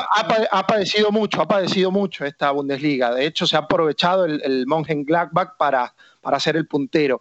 ha, 0.52 0.66
padecido 0.66 1.10
mucho, 1.10 1.42
ha 1.42 1.48
padecido 1.48 1.90
mucho 1.90 2.24
esta 2.24 2.52
Bundesliga. 2.52 3.12
De 3.12 3.26
hecho, 3.26 3.46
se 3.46 3.56
ha 3.56 3.60
aprovechado 3.60 4.24
el, 4.24 4.40
el 4.44 4.66
Mönchengladbach 4.66 5.56
para, 5.56 5.92
para 6.20 6.38
ser 6.38 6.56
el 6.56 6.66
puntero. 6.66 7.20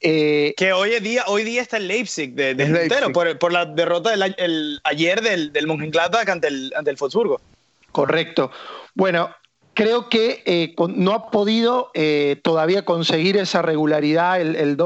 Eh, 0.00 0.54
que 0.56 0.72
hoy 0.72 0.98
día, 1.00 1.22
hoy 1.28 1.44
día 1.44 1.62
está 1.62 1.76
el 1.76 1.86
Leipzig 1.86 2.34
de, 2.34 2.54
puntero 2.56 3.12
por, 3.38 3.52
la 3.52 3.66
derrota 3.66 4.10
del, 4.10 4.80
ayer 4.82 5.20
del, 5.20 5.52
del 5.52 5.66
Mönchengladbach 5.66 6.28
ante 6.28 6.48
el, 6.48 6.72
ante 6.76 6.90
el 6.90 6.96
Wolfsburgo. 6.96 7.40
Correcto. 7.92 8.50
Bueno, 8.94 9.34
creo 9.78 10.08
que 10.08 10.42
eh, 10.44 10.74
no 10.96 11.12
ha 11.12 11.30
podido 11.30 11.92
eh, 11.94 12.40
todavía 12.42 12.84
conseguir 12.84 13.36
esa 13.36 13.62
regularidad 13.62 14.40
el, 14.40 14.56
el, 14.56 14.76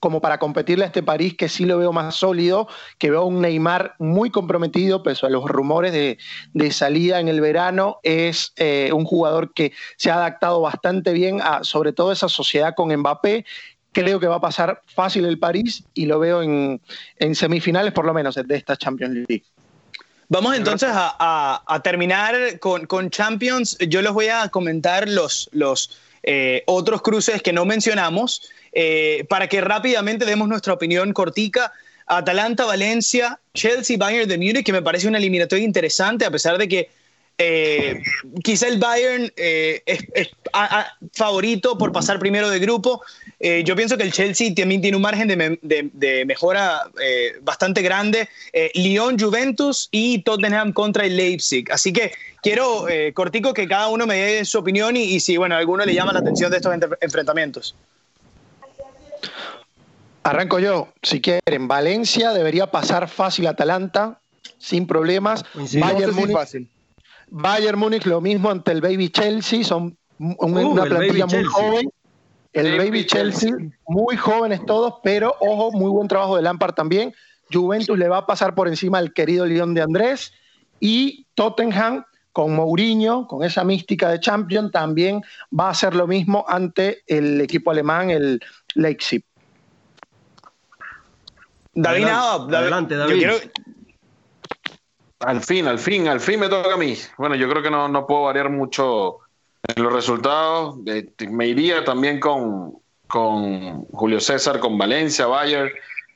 como 0.00 0.22
para 0.22 0.38
competirle 0.38 0.84
a 0.84 0.86
este 0.86 1.02
París 1.02 1.36
que 1.36 1.50
sí 1.50 1.66
lo 1.66 1.76
veo 1.76 1.92
más 1.92 2.14
sólido, 2.14 2.66
que 2.96 3.10
veo 3.10 3.26
un 3.26 3.42
Neymar 3.42 3.94
muy 3.98 4.30
comprometido, 4.30 5.02
pese 5.02 5.26
a 5.26 5.28
los 5.28 5.44
rumores 5.44 5.92
de, 5.92 6.70
salida 6.70 7.20
en 7.20 7.28
el 7.28 7.42
verano, 7.42 7.98
es 8.02 8.54
eh, 8.56 8.90
un 8.94 9.04
jugador 9.04 9.52
que 9.52 9.72
se 9.98 10.10
ha 10.10 10.14
adaptado 10.14 10.62
bastante 10.62 11.12
bien 11.12 11.42
a 11.42 11.62
sobre 11.62 11.92
todo 11.92 12.10
esa 12.10 12.30
sociedad 12.30 12.74
con 12.74 12.90
Mbappé 12.90 13.44
creo 13.92 14.18
que 14.18 14.28
va 14.28 14.36
a 14.36 14.40
pasar 14.40 14.80
fácil 14.86 15.26
el 15.26 15.38
París 15.38 15.84
y 15.92 16.06
lo 16.06 16.18
veo 16.20 16.40
en, 16.42 16.80
en 17.18 17.34
semifinales 17.34 17.92
por 17.92 18.06
lo 18.06 18.14
menos 18.14 18.34
de 18.34 18.56
esta 18.56 18.78
Champions 18.78 19.26
League. 19.28 19.44
Vamos 20.30 20.56
entonces 20.56 20.90
a, 20.92 21.80
terminar 21.82 22.58
con, 22.58 23.10
Champions. 23.10 23.78
Yo 23.88 24.02
les 24.02 24.12
voy 24.12 24.28
a 24.28 24.48
comentar 24.48 25.08
los, 25.08 25.48
los 25.52 25.90
eh, 26.22 26.62
otros 26.66 27.00
cruces 27.00 27.42
que 27.42 27.52
no 27.52 27.64
mencionamos 27.64 28.42
eh, 28.72 29.24
para 29.28 29.48
que 29.48 29.60
rápidamente 29.62 30.26
demos 30.26 30.48
nuestra 30.48 30.74
opinión 30.74 31.12
cortica. 31.12 31.72
Atalanta, 32.06 32.64
Valencia, 32.64 33.40
Chelsea, 33.54 33.96
Bayern 33.98 34.28
de 34.28 34.38
Múnich, 34.38 34.64
que 34.64 34.72
me 34.72 34.82
parece 34.82 35.08
una 35.08 35.18
eliminatoria 35.18 35.64
interesante, 35.64 36.24
a 36.24 36.30
pesar 36.30 36.58
de 36.58 36.68
que 36.68 36.90
eh, 37.40 38.02
quizá 38.42 38.66
el 38.66 38.78
Bayern 38.78 39.32
eh, 39.36 39.82
es, 39.86 40.28
favorito 41.12 41.78
por 41.78 41.92
pasar 41.92 42.18
primero 42.18 42.50
de 42.50 42.58
grupo. 42.58 43.02
Eh, 43.40 43.62
yo 43.64 43.76
pienso 43.76 43.96
que 43.96 44.02
el 44.02 44.12
Chelsea 44.12 44.52
también 44.54 44.80
tiene 44.80 44.96
un 44.96 45.02
margen 45.02 45.28
de, 45.28 46.24
mejora 46.26 46.90
bastante 47.42 47.82
grande. 47.82 48.28
Lyon, 48.74 49.18
Juventus 49.18 49.88
y 49.92 50.22
Tottenham 50.22 50.72
contra 50.72 51.04
el 51.04 51.16
Leipzig. 51.16 51.70
Así 51.70 51.92
que 51.92 52.12
quiero, 52.42 52.86
cortico, 53.14 53.54
que 53.54 53.68
cada 53.68 53.88
uno 53.88 54.06
me 54.06 54.16
dé 54.16 54.44
su 54.44 54.58
opinión 54.58 54.96
y, 54.96 55.20
si 55.20 55.36
bueno, 55.36 55.54
a 55.54 55.58
alguno 55.58 55.84
le 55.84 55.94
llama 55.94 56.12
la 56.12 56.20
atención 56.20 56.50
de 56.50 56.56
estos 56.56 56.74
enfrentamientos. 57.00 57.74
Arranco 60.28 60.58
yo, 60.58 60.88
si 61.02 61.22
quieren. 61.22 61.68
Valencia 61.68 62.32
debería 62.32 62.70
pasar 62.70 63.08
fácil 63.08 63.46
Atalanta, 63.46 64.20
sin 64.58 64.86
problemas. 64.86 65.42
Bayern 65.54 66.14
Múnich, 66.14 66.36
fácil. 66.36 66.68
Bayern 67.28 67.78
Múnich 67.78 68.04
lo 68.04 68.20
mismo 68.20 68.50
ante 68.50 68.72
el 68.72 68.82
Baby 68.82 69.08
Chelsea, 69.08 69.64
son 69.64 69.96
una 70.18 70.84
plantilla 70.84 71.26
muy 71.26 71.44
joven. 71.44 71.90
El 72.52 72.78
Baby, 72.78 73.06
Chelsea, 73.06 73.52
muy 73.86 74.16
jóvenes 74.16 74.64
todos, 74.66 74.94
pero 75.02 75.34
ojo, 75.40 75.70
muy 75.72 75.90
buen 75.90 76.08
trabajo 76.08 76.36
de 76.36 76.42
Lampard 76.42 76.74
también. 76.74 77.14
Juventus 77.52 77.98
le 77.98 78.08
va 78.08 78.18
a 78.18 78.26
pasar 78.26 78.54
por 78.54 78.68
encima 78.68 78.98
al 78.98 79.12
querido 79.12 79.46
León 79.46 79.74
de 79.74 79.82
Andrés 79.82 80.32
y 80.80 81.26
Tottenham 81.34 82.04
con 82.32 82.54
Mourinho, 82.54 83.26
con 83.26 83.42
esa 83.42 83.64
mística 83.64 84.10
de 84.10 84.20
Champion, 84.20 84.70
también 84.70 85.22
va 85.58 85.66
a 85.66 85.70
hacer 85.70 85.94
lo 85.94 86.06
mismo 86.06 86.44
ante 86.48 87.02
el 87.06 87.40
equipo 87.40 87.70
alemán, 87.70 88.10
el 88.10 88.40
Leipzig. 88.74 89.24
David, 91.74 92.04
adelante, 92.06 92.96
David. 92.96 93.28
Al 95.20 95.40
fin, 95.40 95.66
al 95.66 95.78
fin, 95.78 96.06
al 96.06 96.20
fin 96.20 96.38
me 96.38 96.48
toca 96.48 96.74
a 96.74 96.76
mí. 96.76 96.94
Bueno, 97.16 97.34
yo 97.34 97.48
creo 97.48 97.62
que 97.62 97.70
no, 97.70 97.88
no 97.88 98.06
puedo 98.06 98.22
variar 98.22 98.50
mucho 98.50 99.18
en 99.68 99.82
los 99.82 99.92
resultados. 99.92 100.76
me 101.28 101.46
iría 101.46 101.84
también 101.84 102.20
con, 102.20 102.74
con 103.06 103.84
Julio 103.86 104.20
César, 104.20 104.58
con 104.58 104.78
Valencia, 104.78 105.26
Bayern, 105.26 105.70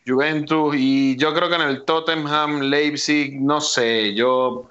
Juventus. 0.06 0.74
Y 0.76 1.16
yo 1.16 1.32
creo 1.34 1.48
que 1.48 1.56
en 1.56 1.62
el 1.62 1.84
Tottenham, 1.84 2.60
Leipzig, 2.62 3.40
no 3.40 3.60
sé, 3.60 4.14
yo 4.14 4.68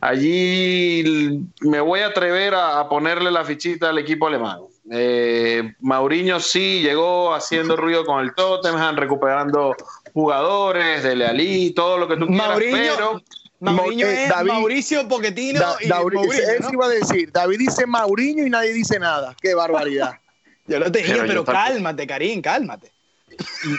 allí 0.00 1.40
me 1.60 1.80
voy 1.80 2.00
a 2.00 2.08
atrever 2.08 2.54
a, 2.54 2.88
ponerle 2.88 3.30
la 3.30 3.44
fichita 3.44 3.90
al 3.90 3.98
equipo 3.98 4.26
alemán. 4.26 4.60
Eh, 4.90 5.74
Mauriño 5.80 6.40
sí 6.40 6.82
llegó 6.82 7.32
haciendo 7.32 7.74
ruido 7.76 8.04
con 8.04 8.22
el 8.22 8.34
Tottenham, 8.34 8.96
recuperando 8.96 9.74
jugadores, 10.12 11.02
de 11.02 11.16
Lealí, 11.16 11.72
todo 11.72 11.96
lo 11.96 12.06
que 12.06 12.16
tú 12.16 12.26
quieras, 12.26 12.58
pero 12.58 13.22
Mauricio 13.72 14.08
eh, 14.08 14.28
Mauricio 14.44 15.08
Pochettino 15.08 15.76
y 15.80 15.86
Eso 15.86 16.72
iba 16.72 16.86
a 16.86 16.88
decir. 16.88 17.32
David 17.32 17.58
dice 17.58 17.86
Mauriño 17.86 18.46
y 18.46 18.50
nadie 18.50 18.72
dice 18.72 18.98
nada. 18.98 19.34
Qué 19.40 19.54
barbaridad. 19.54 20.14
yo 20.66 20.78
lo 20.78 20.90
te 20.90 20.98
dije, 20.98 21.22
pero, 21.26 21.44
cálmate, 21.44 22.06
Karim, 22.06 22.42
cálmate. 22.42 22.92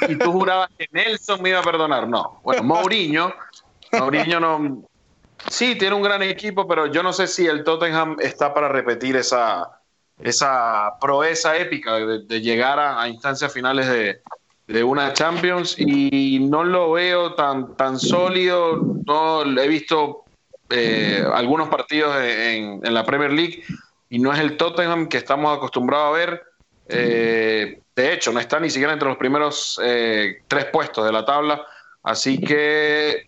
Y, 0.10 0.16
tú 0.16 0.32
jurabas 0.32 0.70
que 0.78 0.88
Nelson 0.92 1.42
me 1.42 1.50
iba 1.50 1.60
a 1.60 1.64
perdonar. 1.64 2.08
No. 2.08 2.42
Bueno, 2.44 2.64
Mauriño, 2.64 3.34
Mauriño 3.92 4.40
no. 4.40 4.84
Sí, 5.50 5.76
tiene 5.76 5.96
un 5.96 6.02
gran 6.02 6.24
equipo, 6.24 6.68
pero 6.68 6.88
yo 6.88 7.04
no 7.04 7.14
sé 7.14 7.28
si 7.28 7.46
el 7.46 7.64
Tottenham 7.64 8.18
está 8.20 8.54
para 8.54 8.68
repetir 8.68 9.16
esa, 9.16 9.80
esa 10.20 10.94
proeza 11.00 11.56
épica 11.58 11.94
de, 11.96 12.42
llegar 12.42 12.80
a 12.80 13.08
instancias 13.08 13.54
finales 13.54 13.88
de, 13.88 14.22
de 14.68 14.84
una 14.84 15.14
Champions 15.14 15.76
y 15.78 16.40
no 16.40 16.64
lo 16.64 16.92
veo 16.94 17.34
tan, 17.34 17.76
tan 17.76 18.00
sólido. 18.00 18.82
No 19.06 19.44
he 19.44 19.68
visto 19.68 20.26
eh, 20.70 21.24
algunos 21.34 21.70
partidos 21.70 22.16
en, 22.22 22.82
la 22.82 23.06
Premier 23.06 23.32
League 23.32 23.64
y 24.10 24.20
no 24.20 24.34
es 24.34 24.40
el 24.40 24.58
Tottenham 24.58 25.08
que 25.08 25.18
estamos 25.18 25.56
acostumbrados 25.56 26.08
a 26.08 26.18
ver. 26.18 26.44
Eh, 26.88 27.82
de 27.96 28.14
hecho, 28.14 28.32
no 28.32 28.40
está 28.40 28.60
ni 28.60 28.70
siquiera 28.70 28.94
entre 28.94 29.08
los 29.08 29.18
primeros 29.18 29.80
eh, 29.84 30.42
tres 30.48 30.66
puestos 30.66 31.06
de 31.06 31.12
la 31.12 31.26
tabla. 31.26 31.62
Así 32.04 32.40
que 32.40 33.28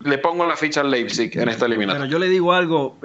le 0.00 0.18
pongo 0.18 0.46
la 0.46 0.56
ficha 0.56 0.82
al 0.82 0.90
Leipzig 0.90 1.36
en 1.38 1.48
esta 1.48 1.66
eliminación. 1.66 2.02
Bueno, 2.02 2.12
yo 2.12 2.18
le 2.18 2.28
digo 2.28 2.52
algo. 2.52 2.98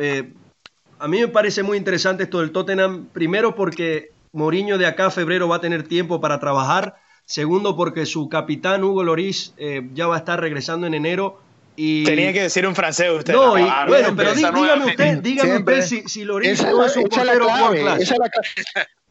a 1.00 1.08
mí 1.08 1.20
me 1.20 1.28
parece 1.30 1.64
muy 1.64 1.78
interesante 1.78 2.24
esto 2.24 2.42
del 2.42 2.52
Tottenham. 2.52 3.08
Primero 3.14 3.56
porque 3.56 4.12
Mourinho 4.34 4.78
de 4.78 4.86
acá 4.86 5.08
a 5.08 5.12
febrero 5.12 5.48
va 5.48 5.58
a 5.58 5.62
tener 5.62 5.84
tiempo 5.84 6.20
para 6.20 6.40
trabajar 6.40 6.98
Segundo, 7.30 7.76
porque 7.76 8.08
su 8.08 8.28
capitán 8.28 8.84
Hugo 8.84 9.04
Loris 9.04 9.54
eh, 9.58 9.88
ya 9.94 10.08
va 10.08 10.16
a 10.16 10.18
estar 10.18 10.42
regresando 10.42 10.88
en 10.88 10.96
enero. 10.96 11.40
Y... 11.76 12.04
Tenía 12.04 12.34
que 12.34 12.42
decir 12.42 12.66
un 12.66 12.74
francés 12.74 13.12
usted. 13.12 13.34
No, 13.34 13.52
bueno, 13.52 14.16
pero 14.18 14.34
dígame 14.34 14.86
usted, 14.88 15.18
dígame 15.20 15.58
usted 15.58 15.82
si, 15.84 16.02
si 16.08 16.24
Loris 16.24 16.66
no 16.66 16.84
es 16.84 16.98
un 16.98 17.04
portero 17.04 17.46
world 17.46 17.82
class. 17.82 18.16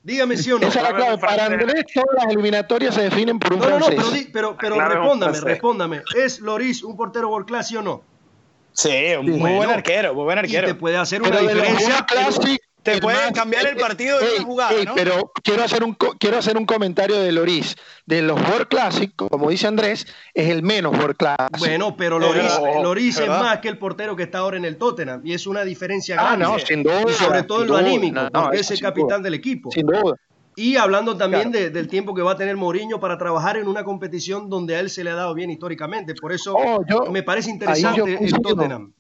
Dígame 0.02 0.37
sí 0.37 0.50
o 0.50 0.59
no. 0.59 0.66
Esa 0.66 0.81
es 0.81 0.90
la 0.90 0.96
clave. 0.96 1.18
Para 1.18 1.46
Andrés, 1.46 1.85
todas 1.94 2.09
las 2.24 2.33
eliminatorias 2.33 2.96
se 2.96 3.02
definen 3.02 3.38
por 3.38 3.52
un 3.52 3.61
no, 3.61 3.66
francés. 3.66 3.96
No, 3.96 4.02
no, 4.02 4.11
pero, 4.33 4.57
pero, 4.61 4.76
pero 4.76 4.88
respóndame, 4.88 5.40
respóndame. 5.40 6.02
¿Es 6.16 6.40
Loris 6.40 6.83
un 6.83 6.96
portero 6.96 7.28
world 7.28 7.46
class, 7.46 7.68
sí 7.68 7.76
o 7.76 7.83
no? 7.83 8.02
Sí, 8.72 9.14
un 9.16 9.31
muy 9.38 9.52
buen 9.52 9.70
arquero, 9.70 10.12
muy 10.14 10.24
buen 10.24 10.38
arquero. 10.38 10.66
Y 10.66 10.72
te 10.72 10.74
puede 10.74 10.96
hacer 10.96 11.22
una 11.22 11.38
diferencia. 11.38 12.04
Te 12.94 13.01
pueden 13.01 13.33
cambiar 13.33 13.66
el 13.66 13.77
partido 13.77 14.18
de 14.18 14.37
una 14.37 14.44
jugada, 14.44 14.85
¿no? 14.85 14.94
Pero 14.94 15.33
quiero 15.42 15.64
hacer, 15.64 15.85
un, 15.85 15.94
quiero 15.94 16.38
hacer 16.38 16.57
un 16.57 16.66
comentario 16.66 17.20
de 17.20 17.33
Loris. 17.33 17.77
De 18.07 18.22
los 18.22 18.40
World 18.40 18.68
Classic, 18.68 19.12
como 19.14 19.51
dice 19.51 19.66
Andrés, 19.66 20.07
es 20.33 20.48
el 20.48 20.62
menos 20.62 20.96
World 20.96 21.16
Classic. 21.16 21.59
Bueno, 21.59 21.96
pero 21.96 22.18
Loris, 22.18 23.18
es 23.18 23.29
más 23.29 23.59
que 23.59 23.68
el 23.68 23.79
portero 23.79 24.16
que 24.16 24.22
está 24.22 24.38
ahora 24.38 24.57
en 24.57 24.64
el 24.64 24.79
Tottenham. 24.79 25.20
Y 25.24 25.35
es 25.35 25.46
una 25.46 25.64
diferencia 25.64 26.16
ah, 26.18 26.37
grande. 26.37 26.44
Ah, 26.44 26.48
no, 26.48 26.59
sin 26.59 26.83
duda. 26.83 27.03
Y 27.07 27.12
sobre 27.12 27.42
todo 27.42 27.62
en 27.62 27.68
lo 27.68 27.77
anímico, 27.77 28.20
porque 28.33 28.59
es 28.59 28.70
el 28.70 28.81
capitán 28.81 29.22
del 29.22 29.35
equipo. 29.35 29.70
Sin 29.70 29.87
duda. 29.87 30.16
Y 30.59 30.77
hablando 30.77 31.16
también 31.16 31.53
del 31.53 31.87
tiempo 31.87 32.14
que 32.14 32.22
va 32.22 32.33
a 32.33 32.37
tener 32.37 32.57
Mourinho 32.57 32.98
para 32.98 33.16
trabajar 33.16 33.57
en 33.57 33.68
una 33.68 33.85
competición 33.85 34.51
donde 34.51 34.74
a 34.74 34.81
él 34.81 34.90
se 34.90 35.05
le 35.05 35.11
ha 35.11 35.14
dado 35.14 35.33
bien 35.33 35.51
históricamente. 35.51 36.14
Por 36.16 36.33
eso 36.33 36.57
oh, 36.57 37.11
me 37.12 37.22
parece 37.22 37.51
interesante 37.51 38.18
el 38.20 38.33
Tottenham. 38.33 38.92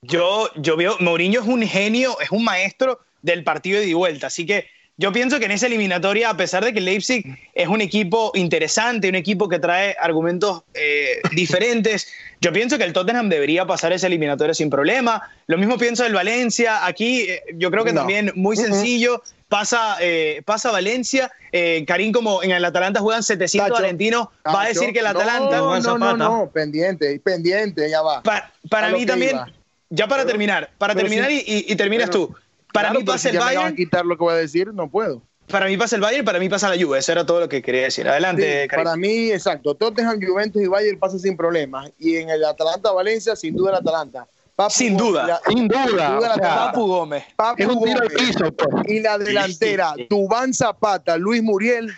Yo, 0.00 0.48
yo 0.56 0.76
veo, 0.76 0.96
Mourinho 1.00 1.40
es 1.40 1.46
un 1.46 1.62
genio, 1.62 2.18
es 2.20 2.30
un 2.30 2.44
maestro 2.44 3.00
del 3.26 3.44
partido 3.44 3.80
de 3.80 3.92
vuelta. 3.94 4.28
Así 4.28 4.46
que 4.46 4.66
yo 4.98 5.12
pienso 5.12 5.38
que 5.38 5.44
en 5.44 5.50
esa 5.50 5.66
eliminatoria, 5.66 6.30
a 6.30 6.36
pesar 6.38 6.64
de 6.64 6.72
que 6.72 6.80
Leipzig 6.80 7.22
es 7.52 7.68
un 7.68 7.82
equipo 7.82 8.32
interesante, 8.34 9.10
un 9.10 9.14
equipo 9.14 9.46
que 9.46 9.58
trae 9.58 9.94
argumentos 10.00 10.62
eh, 10.72 11.20
diferentes, 11.32 12.08
yo 12.40 12.50
pienso 12.50 12.78
que 12.78 12.84
el 12.84 12.94
Tottenham 12.94 13.28
debería 13.28 13.66
pasar 13.66 13.92
esa 13.92 14.06
eliminatoria 14.06 14.54
sin 14.54 14.70
problema. 14.70 15.20
Lo 15.48 15.58
mismo 15.58 15.76
pienso 15.76 16.02
del 16.02 16.14
Valencia. 16.14 16.86
Aquí 16.86 17.22
eh, 17.22 17.42
yo 17.56 17.70
creo 17.70 17.84
que 17.84 17.92
también 17.92 18.32
muy 18.36 18.56
sencillo. 18.56 19.22
Pasa, 19.48 19.96
eh, 20.00 20.42
pasa 20.44 20.72
Valencia. 20.72 21.30
Karim, 21.86 22.12
como 22.12 22.42
en 22.42 22.50
el 22.50 22.64
Atalanta 22.64 23.00
juegan 23.00 23.22
700 23.22 23.78
argentinos, 23.78 24.28
va 24.46 24.62
a 24.62 24.68
decir 24.68 24.92
que 24.92 24.98
el 25.00 25.06
Atalanta. 25.06 25.58
No, 25.58 25.80
no, 25.80 25.98
no, 25.98 26.16
no, 26.16 26.50
pendiente, 26.50 27.18
pendiente, 27.20 27.88
ya 27.88 28.02
va. 28.02 28.22
para 28.68 28.90
mí 28.90 29.06
también, 29.06 29.38
ya 29.88 30.08
para 30.08 30.26
terminar, 30.26 30.70
para 30.78 30.94
terminar 30.94 31.30
y, 31.30 31.76
terminas 31.76 32.10
tú. 32.10 32.34
Para 32.76 32.92
mí 32.92 33.04
pasa 33.04 33.30
el 33.30 33.38
Bayern. 33.38 33.74
quitar 33.74 34.04
lo 34.04 34.16
que 34.16 34.24
voy 34.24 34.34
a 34.34 34.36
decir, 34.36 34.72
no 34.72 34.90
puedo. 34.90 35.22
Para 35.48 35.66
mí 35.66 35.76
pasa 35.76 35.96
el 35.96 36.02
Bayern, 36.02 36.24
para 36.24 36.38
mí 36.38 36.48
pasa 36.48 36.68
la 36.68 36.82
Juve. 36.82 36.98
Eso 36.98 37.12
era 37.12 37.24
todo 37.24 37.40
lo 37.40 37.48
que 37.48 37.62
quería 37.62 37.82
decir. 37.82 38.08
Adelante, 38.08 38.68
Para 38.74 38.96
mí, 38.96 39.30
exacto. 39.30 39.74
Tottenham, 39.74 40.20
Juventus 40.20 40.60
y 40.60 40.66
Bayern 40.66 40.98
pasa 40.98 41.18
sin 41.18 41.36
problemas. 41.36 41.90
Y 41.98 42.16
en 42.16 42.30
el 42.30 42.44
Atalanta-Valencia, 42.44 43.36
sin 43.36 43.54
duda 43.54 43.70
el 43.70 43.76
Atalanta. 43.76 44.26
sin, 44.68 44.96
duda. 44.96 45.40
sin 45.46 45.68
duda. 45.68 46.18
Papu 46.40 46.86
Gómez. 46.86 47.24
es 47.56 47.66
un 47.66 47.82
tiro 47.82 48.02
al 48.02 48.08
piso. 48.08 48.52
Pues. 48.52 48.88
Y 48.88 49.00
la 49.00 49.18
delantera, 49.18 49.94
Tubán 50.08 50.52
Zapata, 50.52 51.16
Luis 51.16 51.42
Muriel, 51.42 51.92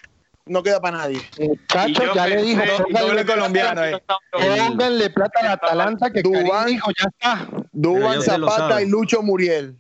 no 0.44 0.62
queda 0.62 0.80
para 0.80 0.98
nadie. 0.98 1.20
Cacho 1.68 2.14
ya 2.14 2.26
le 2.26 2.42
dijo, 2.42 2.62
doble 2.90 3.24
colombiano. 3.24 3.84
Eh. 3.84 4.02
Pónganle 4.32 5.10
plata 5.10 5.40
al 5.40 5.48
Atalanta 5.48 6.10
que 6.10 6.22
Dubán, 6.22 6.66
dijo, 6.66 6.90
ya 6.98 7.08
está. 7.08 7.48
Dubán 7.72 8.20
Zapata 8.20 8.82
y 8.82 8.86
Lucho 8.88 9.22
Muriel. 9.22 9.76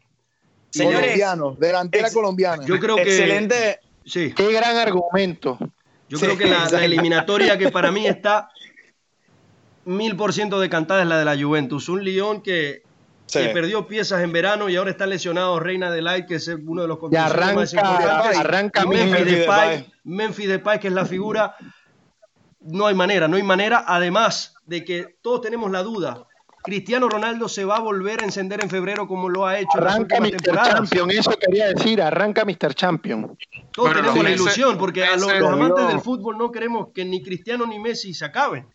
Señores, 0.70 1.00
colombiano, 1.00 1.56
delantera 1.58 2.10
colombiana. 2.10 2.64
Yo 2.66 2.78
creo 2.78 2.96
que. 2.96 3.02
Excelente. 3.02 3.80
Sí. 4.04 4.32
Qué 4.34 4.52
gran 4.52 4.76
argumento. 4.76 5.58
Yo 6.08 6.18
creo 6.18 6.38
que 6.38 6.46
la, 6.46 6.84
eliminatoria 6.84 7.58
que 7.58 7.70
para 7.70 7.90
mí 7.90 8.06
está 8.06 8.50
mil 9.84 10.16
por 10.16 10.32
ciento 10.32 10.58
decantada 10.58 11.02
es 11.02 11.08
la 11.08 11.18
de 11.18 11.24
la 11.24 11.36
Juventus. 11.36 11.88
Un 11.88 12.02
Lyon 12.02 12.42
que, 12.42 12.82
perdió 13.30 13.86
piezas 13.86 14.22
en 14.22 14.32
verano 14.32 14.70
y 14.70 14.76
ahora 14.76 14.90
está 14.90 15.06
lesionado 15.06 15.60
Reina 15.60 15.90
de 15.90 16.00
Light, 16.00 16.26
que 16.26 16.36
es 16.36 16.48
uno 16.48 16.82
de 16.82 16.88
los 16.88 16.98
arranca, 17.14 17.54
más 17.54 17.74
importantes. 17.74 18.38
Arranca 18.38 18.86
Memphis 18.86 19.26
Depay, 19.26 19.92
Memphis 20.04 20.48
Depay, 20.48 20.80
que 20.80 20.88
es 20.88 20.94
la 20.94 21.04
figura. 21.04 21.54
No 22.60 22.86
hay 22.86 22.94
manera, 22.94 23.28
no 23.28 23.36
hay 23.36 23.42
manera. 23.42 23.84
Además 23.86 24.54
de 24.64 24.84
que 24.84 25.18
todos 25.20 25.42
tenemos 25.42 25.70
la 25.70 25.82
duda 25.82 26.27
Cristiano 26.62 27.08
Ronaldo 27.08 27.48
se 27.48 27.64
va 27.64 27.76
a 27.76 27.80
volver 27.80 28.20
a 28.20 28.24
encender 28.24 28.62
en 28.62 28.70
febrero 28.70 29.06
como 29.06 29.28
lo 29.28 29.46
ha 29.46 29.58
hecho 29.58 29.78
arranca 29.78 30.16
en 30.16 30.24
Mr. 30.24 30.62
Champion, 30.62 31.10
eso 31.10 31.30
quería 31.38 31.68
decir, 31.68 32.02
arranca 32.02 32.44
Mr. 32.44 32.74
Champion. 32.74 33.36
Todos 33.72 33.94
tenemos 33.94 34.22
la 34.22 34.30
ilusión, 34.30 34.78
porque 34.78 35.04
a 35.04 35.16
los, 35.16 35.30
amantes 35.30 35.88
del 35.88 36.00
fútbol 36.00 36.36
no 36.36 36.50
queremos 36.50 36.88
que 36.94 37.04
ni 37.04 37.22
Cristiano 37.22 37.66
ni 37.66 37.78
Messi 37.78 38.12
se 38.14 38.24
acaben. 38.24 38.66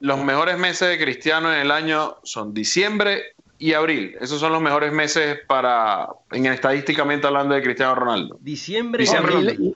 los 0.00 0.18
mejores 0.24 0.58
meses 0.58 0.88
de 0.88 0.98
Cristiano 0.98 1.52
en 1.52 1.60
el 1.60 1.70
año 1.70 2.16
son 2.24 2.52
diciembre 2.52 3.34
y 3.58 3.74
abril. 3.74 4.16
Esos 4.20 4.40
son 4.40 4.52
los 4.52 4.60
mejores 4.60 4.92
meses 4.92 5.38
para, 5.46 6.08
en 6.32 6.46
estadísticamente 6.46 7.28
hablando 7.28 7.54
de 7.54 7.62
Cristiano 7.62 7.94
Ronaldo. 7.94 8.36
Diciembre, 8.40 9.04
y 9.04 9.14
abril. 9.14 9.74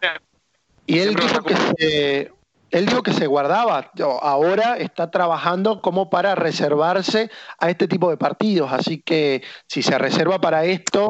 Y 0.87 0.99
él 0.99 1.15
dijo, 1.15 1.43
que 1.43 1.57
se, 1.57 2.33
él 2.71 2.87
dijo 2.87 3.03
que 3.03 3.13
se 3.13 3.27
guardaba. 3.27 3.91
Ahora 4.23 4.77
está 4.77 5.11
trabajando 5.11 5.81
como 5.81 6.11
para 6.11 6.35
reservarse 6.35 7.31
a 7.59 7.71
este 7.71 7.89
tipo 7.89 8.11
de 8.11 8.17
partidos. 8.17 8.73
Así 8.73 9.01
que 9.01 9.43
si 9.67 9.83
se 9.83 9.99
reserva 9.99 10.41
para 10.41 10.65
esto, 10.65 11.09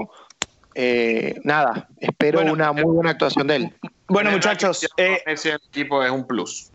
eh, 0.75 1.35
nada, 1.45 1.89
espero 1.99 2.41
una 2.41 2.73
muy 2.73 2.85
buena 2.85 3.11
actuación 3.11 3.47
de 3.47 3.57
él. 3.57 3.75
Bueno, 4.09 4.31
muchachos, 4.31 4.87
eh, 4.97 5.23
ese 5.27 5.55
equipo 5.55 6.03
es 6.03 6.11
un 6.11 6.27
plus. 6.27 6.71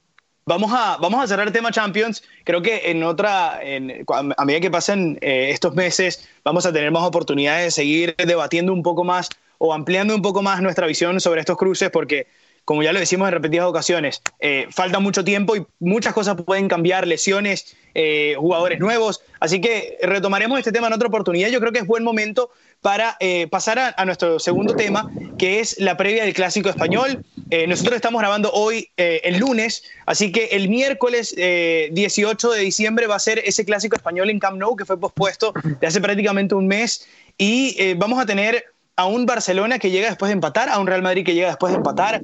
Vamos 0.45 0.71
a, 0.73 0.97
vamos 0.97 1.23
a 1.23 1.27
cerrar 1.27 1.47
el 1.47 1.53
tema 1.53 1.71
Champions. 1.71 2.23
Creo 2.43 2.61
que 2.61 2.89
en 2.89 3.03
otra, 3.03 3.59
a 3.59 4.45
medida 4.45 4.59
que 4.59 4.71
pasen 4.71 5.17
eh, 5.21 5.51
estos 5.51 5.75
meses, 5.75 6.27
vamos 6.43 6.65
a 6.65 6.73
tener 6.73 6.91
más 6.91 7.03
oportunidades 7.03 7.65
de 7.65 7.71
seguir 7.71 8.15
debatiendo 8.17 8.73
un 8.73 8.81
poco 8.81 9.03
más 9.03 9.29
o 9.59 9.73
ampliando 9.73 10.15
un 10.15 10.23
poco 10.23 10.41
más 10.41 10.59
nuestra 10.61 10.87
visión 10.87 11.21
sobre 11.21 11.41
estos 11.41 11.55
cruces, 11.55 11.91
porque, 11.91 12.25
como 12.65 12.83
ya 12.83 12.93
lo 12.93 12.99
decimos 12.99 13.27
en 13.27 13.33
repetidas 13.33 13.65
ocasiones, 13.65 14.21
eh, 14.39 14.67
falta 14.71 14.99
mucho 14.99 15.23
tiempo 15.23 15.55
y 15.55 15.65
muchas 15.79 16.13
cosas 16.13 16.35
pueden 16.41 16.67
cambiar, 16.67 17.07
lesiones, 17.07 17.75
eh, 17.93 18.35
jugadores 18.37 18.79
nuevos. 18.79 19.21
Así 19.39 19.59
que 19.59 19.97
retomaremos 20.01 20.57
este 20.57 20.71
tema 20.71 20.87
en 20.87 20.93
otra 20.93 21.09
oportunidad. 21.09 21.49
Yo 21.49 21.59
creo 21.59 21.71
que 21.73 21.79
es 21.79 21.87
buen 21.87 22.03
momento 22.03 22.51
para 22.79 23.17
eh, 23.19 23.47
pasar 23.47 23.93
a, 23.95 24.05
nuestro 24.05 24.39
segundo 24.39 24.75
tema, 24.75 25.11
que 25.37 25.59
es 25.59 25.77
la 25.79 25.97
previa 25.97 26.23
del 26.23 26.33
Clásico 26.33 26.69
Español. 26.69 27.23
Eh, 27.49 27.67
nosotros 27.67 27.95
estamos 27.95 28.19
grabando 28.21 28.49
hoy 28.53 28.89
el 28.95 29.37
lunes, 29.37 29.83
así 30.05 30.31
que 30.31 30.45
el 30.51 30.69
miércoles 30.69 31.35
18 31.35 32.51
de 32.51 32.59
diciembre 32.61 33.07
va 33.07 33.15
a 33.15 33.19
ser 33.19 33.39
ese 33.39 33.65
Clásico 33.65 33.95
Español 33.95 34.29
en 34.29 34.39
Camp 34.39 34.57
Nou, 34.57 34.75
que 34.75 34.85
fue 34.85 34.99
pospuesto 34.99 35.53
de 35.79 35.87
hace 35.87 35.99
prácticamente 35.99 36.55
un 36.55 36.67
mes, 36.67 37.05
y 37.37 37.93
vamos 37.95 38.19
a 38.21 38.25
tener 38.25 38.65
a 39.01 39.05
un 39.05 39.25
Barcelona 39.25 39.79
que 39.79 39.91
llega 39.91 40.07
después 40.07 40.29
de 40.29 40.33
empatar, 40.33 40.69
a 40.69 40.79
un 40.79 40.87
Real 40.87 41.01
Madrid 41.01 41.25
que 41.25 41.33
llega 41.33 41.47
después 41.47 41.71
de 41.71 41.77
empatar. 41.77 42.21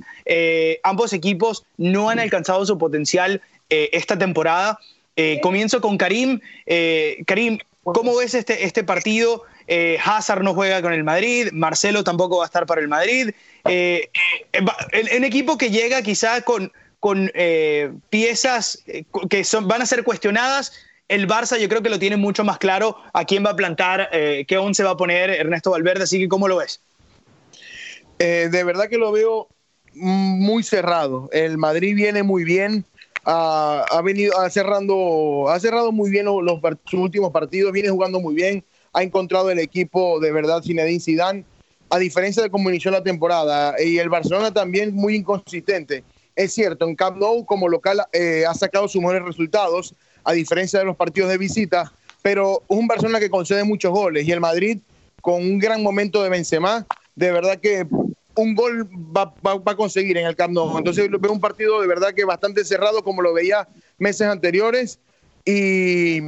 ambos 0.84 1.13
equipos 1.13 1.66
no 1.78 2.10
han 2.10 2.20
alcanzado 2.20 2.66
su 2.66 2.78
potencial 2.78 3.42
esta 3.70 4.18
temporada. 4.18 4.80
comienzo 5.42 5.82
con 5.82 5.98
Karim. 5.98 6.40
Karim, 7.26 7.60
¿cómo 7.84 8.16
ves 8.16 8.34
este, 8.34 8.66
este 8.66 8.84
partido? 8.84 9.44
Eh, 9.68 9.98
Hazard 10.04 10.44
no 10.44 10.54
juega 10.54 10.82
con 10.82 10.94
el 10.94 11.04
Madrid, 11.04 11.50
Marcelo 11.52 12.04
tampoco 12.04 12.38
va 12.38 12.46
a 12.46 12.48
estar 12.48 12.66
para 12.66 12.82
el 12.82 12.88
Madrid. 12.88 13.32
Eh, 13.66 14.10
eh 14.54 15.26
equipo 15.26 15.58
que 15.58 15.70
llega 15.70 16.02
quizá 16.02 16.42
con, 16.42 16.72
con 17.02 17.30
eh, 17.36 17.92
piezas 18.10 18.84
que 19.30 19.44
son, 19.44 19.68
van 19.68 19.82
a 19.82 19.86
ser 19.86 20.04
cuestionadas, 20.04 20.72
el 21.08 21.28
Barça 21.28 21.58
yo 21.58 21.70
creo 21.70 21.82
que 21.82 21.89
lo 21.89 22.00
tiene 22.00 22.17
mucho 22.17 22.43
más 22.43 22.58
claro 22.58 22.98
a 23.13 23.26
quién 23.26 23.46
va 23.46 23.52
a 23.52 23.56
plantar, 23.56 24.10
qué 24.12 24.58
once 24.58 24.84
va 24.84 24.91
a 24.91 24.98
poner 24.98 25.30
Ernesto 25.30 25.72
Valverde, 25.72 26.04
así 26.04 26.20
que 26.20 26.28
¿cómo 26.28 26.48
lo 26.48 26.58
ves? 26.58 26.82
de 28.20 28.63
verdad 28.63 28.89
que 28.89 28.98
lo 28.98 29.12
veo 29.12 29.48
muy 29.93 30.63
cerrado. 30.63 31.30
El 31.32 31.58
Madrid 31.58 31.96
viene 31.96 32.24
muy 32.24 32.43
bien. 32.43 32.84
Ha, 33.26 34.02
venido 34.04 34.34
cerrando, 34.50 35.50
ha 35.50 35.60
cerrado 35.60 35.91
muy 35.91 36.10
bien 36.10 36.26
los, 36.26 36.60
sus 36.86 37.00
últimos 37.00 37.32
partidos, 37.32 37.74
viene 37.74 37.89
jugando 37.89 38.20
muy 38.20 38.34
bien 38.34 38.63
ha 38.98 39.04
encontrado 39.04 39.52
el 39.52 39.60
equipo 39.60 40.20
de 40.20 40.32
verdad 40.32 40.63
Zinedine 40.63 41.00
Zidane, 41.00 41.46
a 41.89 42.00
diferencia 42.00 42.41
de 42.41 42.50
cómo 42.50 42.70
inició 42.70 42.89
la 42.89 43.04
temporada. 43.04 43.76
Y 43.80 44.00
el 44.00 44.10
Barcelona 44.10 44.52
también 44.52 44.96
muy 44.96 45.15
inconsistente. 45.15 46.04
Es 46.36 46.54
cierto, 46.54 46.86
en 46.88 46.96
Camp 46.96 47.17
Nou 47.17 47.46
como 47.46 47.70
local 47.70 48.02
eh, 48.12 48.43
ha 48.48 48.56
sacado 48.56 48.88
sus 48.88 49.02
mejores 49.02 49.24
resultados, 49.24 49.93
a 50.28 50.34
diferencia 50.34 50.80
de 50.80 50.86
los 50.86 50.98
partidos 50.98 51.30
de 51.30 51.38
visita, 51.38 51.92
pero 52.22 52.62
es 52.70 52.78
un 52.78 52.86
Barcelona 52.86 53.20
que 53.20 53.30
concede 53.30 53.63
muchos 53.63 53.92
goles 53.92 54.28
y 54.28 54.32
el 54.34 54.42
Madrid 54.42 54.80
con 55.22 55.36
un 55.36 55.58
gran 55.58 55.82
momento 55.82 56.22
de 56.22 56.30
Benzema, 56.30 56.86
de 57.16 57.32
verdad 57.32 57.60
que 57.60 57.88
un 58.36 58.54
gol 58.54 58.90
va, 58.94 59.34
va 59.42 59.72
a 59.72 59.76
conseguir 59.76 60.18
en 60.18 60.28
el 60.28 60.36
Camp 60.36 60.54
Nou. 60.54 60.78
Entonces 60.78 61.10
veo 61.10 61.32
un 61.32 61.40
partido 61.40 61.82
de 61.82 61.88
verdad 61.88 62.13
que 62.13 62.26
bastante 62.26 62.66
cerrado 62.66 63.04
como 63.04 63.22
lo 63.22 63.34
veía 63.34 63.68
meses 63.98 64.28
anteriores 64.28 65.00
y 65.46 66.20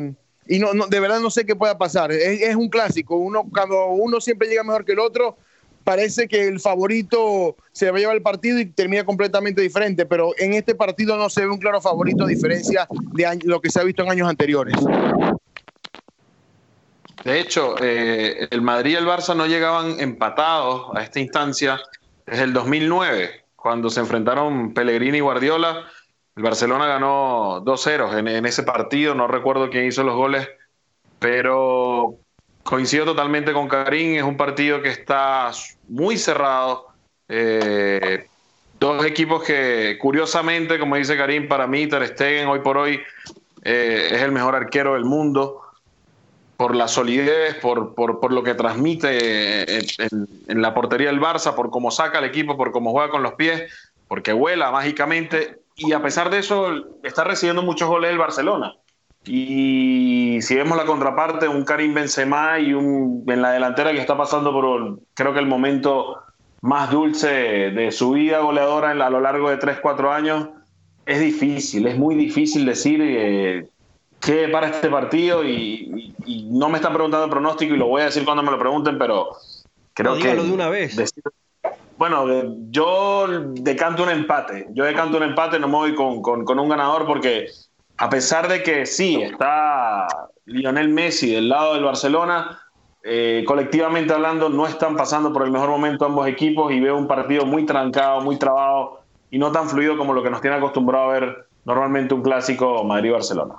y 0.49 0.57
no, 0.57 0.71
de 0.87 0.99
verdad 0.99 1.19
no 1.19 1.29
sé 1.29 1.45
qué 1.45 1.55
pueda 1.55 1.77
pasar. 1.77 2.11
Es, 2.11 2.55
un 2.55 2.69
clásico. 2.69 3.15
Uno, 3.17 3.47
cuando 3.53 3.89
uno 3.89 4.19
siempre 4.19 4.47
llega 4.47 4.63
mejor 4.63 4.83
que 4.83 4.93
el 4.93 4.99
otro, 4.99 5.37
parece 5.83 6.27
que 6.27 6.47
el 6.47 6.59
favorito 6.59 7.55
se 7.71 7.89
va 7.91 7.97
a 7.97 7.99
llevar 7.99 8.15
el 8.15 8.21
partido 8.21 8.59
y 8.59 8.65
termina 8.65 9.03
completamente 9.03 9.61
diferente. 9.61 10.05
Pero 10.05 10.33
en 10.37 10.53
este 10.53 10.75
partido 10.75 11.17
no 11.17 11.29
se 11.29 11.41
ve 11.41 11.51
un 11.51 11.57
claro 11.57 11.81
favorito 11.81 12.23
a 12.23 12.27
diferencia 12.27 12.87
de 13.13 13.39
lo 13.43 13.61
que 13.61 13.69
se 13.69 13.79
ha 13.79 13.83
visto 13.83 14.03
en 14.03 14.11
años 14.11 14.29
anteriores. 14.29 14.75
De 17.23 17.39
hecho, 17.39 17.75
eh, 17.81 18.47
el 18.49 18.61
Madrid 18.61 18.91
y 18.91 18.95
el 18.95 19.05
Barça 19.05 19.35
no 19.35 19.45
llegaban 19.45 19.99
empatados 19.99 20.95
a 20.95 21.03
esta 21.03 21.19
instancia 21.19 21.79
desde 22.25 22.43
el 22.43 22.53
2009, 22.53 23.43
cuando 23.55 23.89
se 23.89 23.99
enfrentaron 23.99 24.73
Pellegrini 24.73 25.17
y 25.17 25.21
Guardiola 25.21 25.85
el 26.39 26.43
Barcelona 26.43 26.87
ganó 26.87 27.61
2-0 27.65 28.17
en, 28.17 28.45
ese 28.45 28.63
partido, 28.63 29.13
no 29.13 29.27
recuerdo 29.27 29.69
quién 29.69 29.87
hizo 29.87 30.03
los 30.03 30.15
goles, 30.15 30.47
pero 31.19 32.15
coincido 32.69 33.03
totalmente 33.03 33.51
con 33.51 33.67
Karim, 33.67 34.17
es 34.17 34.23
un 34.23 34.37
partido 34.37 34.79
que 34.79 34.89
está 34.89 35.49
muy 35.87 36.17
cerrado. 36.17 36.89
Eh, 37.27 38.27
dos 38.79 39.03
equipos 39.05 39.43
que, 39.43 39.97
curiosamente, 39.99 40.77
como 40.77 40.95
dice 40.95 41.17
Karim, 41.17 41.47
para 41.47 41.65
mí 41.65 41.87
Ter 41.87 42.05
Stegen 42.09 42.47
hoy 42.47 42.59
por 42.59 42.77
hoy 42.77 43.01
eh, 43.63 44.09
es 44.11 44.21
el 44.21 44.31
mejor 44.31 44.55
arquero 44.55 44.93
del 44.93 45.03
mundo 45.03 45.63
por 46.57 46.75
la 46.75 46.87
solidez, 46.87 47.55
por, 47.55 47.95
por, 47.95 48.31
lo 48.31 48.43
que 48.43 48.53
transmite 48.53 49.79
en, 49.79 50.27
en, 50.47 50.61
la 50.61 50.75
portería 50.75 51.07
del 51.07 51.19
Barça, 51.19 51.55
por 51.55 51.71
cómo 51.71 51.89
saca 51.89 52.19
el 52.19 52.25
equipo, 52.25 52.55
por 52.55 52.71
cómo 52.71 52.91
juega 52.91 53.09
con 53.09 53.23
los 53.23 53.33
pies, 53.33 53.63
porque 54.07 54.31
vuela 54.31 54.69
mágicamente 54.69 55.61
y 55.75 55.93
a 55.93 56.03
pesar 56.03 56.29
de 56.29 56.37
eso 56.37 56.99
está 57.01 57.23
recibiendo 57.23 57.63
muchos 57.63 57.89
goles 57.89 58.11
el 58.11 58.19
Barcelona. 58.19 58.75
Y 59.31 60.41
si 60.41 60.55
vemos 60.55 60.75
la 60.75 60.85
contraparte, 60.85 61.47
un 61.47 61.63
Karim 61.63 61.93
Benzema 61.93 62.57
y 62.59 62.73
un 62.73 63.23
en 63.27 63.43
la 63.43 63.51
delantera 63.51 63.91
que 63.91 63.99
está 63.99 64.17
pasando 64.17 64.51
por 64.51 65.01
creo 65.13 65.33
que 65.33 65.39
el 65.39 65.45
momento 65.45 66.17
más 66.61 66.89
dulce 66.89 67.27
de 67.27 67.91
su 67.91 68.11
vida 68.11 68.39
goleadora 68.39 68.89
a 68.89 69.09
lo 69.11 69.21
largo 69.21 69.51
de 69.51 69.59
3-4 69.59 70.11
años, 70.11 70.49
es 71.05 71.19
difícil, 71.19 71.85
es 71.85 71.95
muy 71.95 72.15
difícil 72.15 72.65
decir 72.65 73.01
eh, 73.03 73.67
qué 74.19 74.47
para 74.47 74.69
este 74.69 74.89
partido 74.89 75.45
y, 75.45 76.15
no 76.49 76.67
me 76.69 76.77
están 76.77 76.93
preguntando 76.93 77.25
el 77.25 77.31
pronóstico 77.31 77.75
y 77.75 77.77
lo 77.77 77.87
voy 77.87 78.01
a 78.01 78.05
decir 78.05 78.25
cuando 78.25 78.41
me 78.41 78.49
lo 78.49 78.57
pregunten, 78.57 78.97
pero 78.97 79.29
creo 79.93 80.15
que... 80.17 80.35
de 80.35 80.51
una 80.51 80.69
vez. 80.69 80.95
Bueno, 81.97 82.25
yo 82.69 83.27
decanto 83.53 84.03
un 84.03 84.09
empate. 84.09 84.67
Yo 84.71 84.85
decanto 84.85 85.17
un 85.17 85.23
empate, 85.23 85.59
no 85.59 85.67
me 85.67 85.75
voy 85.75 85.95
con, 85.95 86.59
un 86.59 86.69
ganador 86.69 87.05
porque 87.05 87.47
a 87.99 88.09
pesar 88.09 88.47
de 88.47 88.63
que 88.63 88.85
sí, 88.85 89.21
está 89.21 90.07
Lionel 90.45 90.87
Messi 90.87 91.31
del 91.31 91.49
lado 91.49 91.73
del 91.73 91.83
Barcelona, 91.83 92.61
eh, 93.03 93.43
colectivamente 93.45 94.13
hablando 94.13 94.47
no 94.47 94.65
están 94.67 94.95
pasando 94.95 95.33
por 95.33 95.43
el 95.43 95.51
mejor 95.51 95.69
momento 95.69 96.05
ambos 96.05 96.25
equipos 96.25 96.71
y 96.71 96.79
veo 96.79 96.97
un 96.97 97.07
partido 97.07 97.45
muy 97.45 97.65
trancado, 97.65 98.21
muy 98.21 98.37
trabado 98.37 99.01
y 99.29 99.37
no 99.37 99.51
tan 99.51 99.69
fluido 99.69 99.97
como 99.97 100.13
lo 100.13 100.23
que 100.23 100.29
nos 100.29 100.39
tiene 100.39 100.55
acostumbrado 100.55 101.09
a 101.09 101.13
ver 101.19 101.47
normalmente 101.65 102.13
un 102.13 102.23
clásico 102.23 102.85
Madrid-Barcelona. 102.85 103.55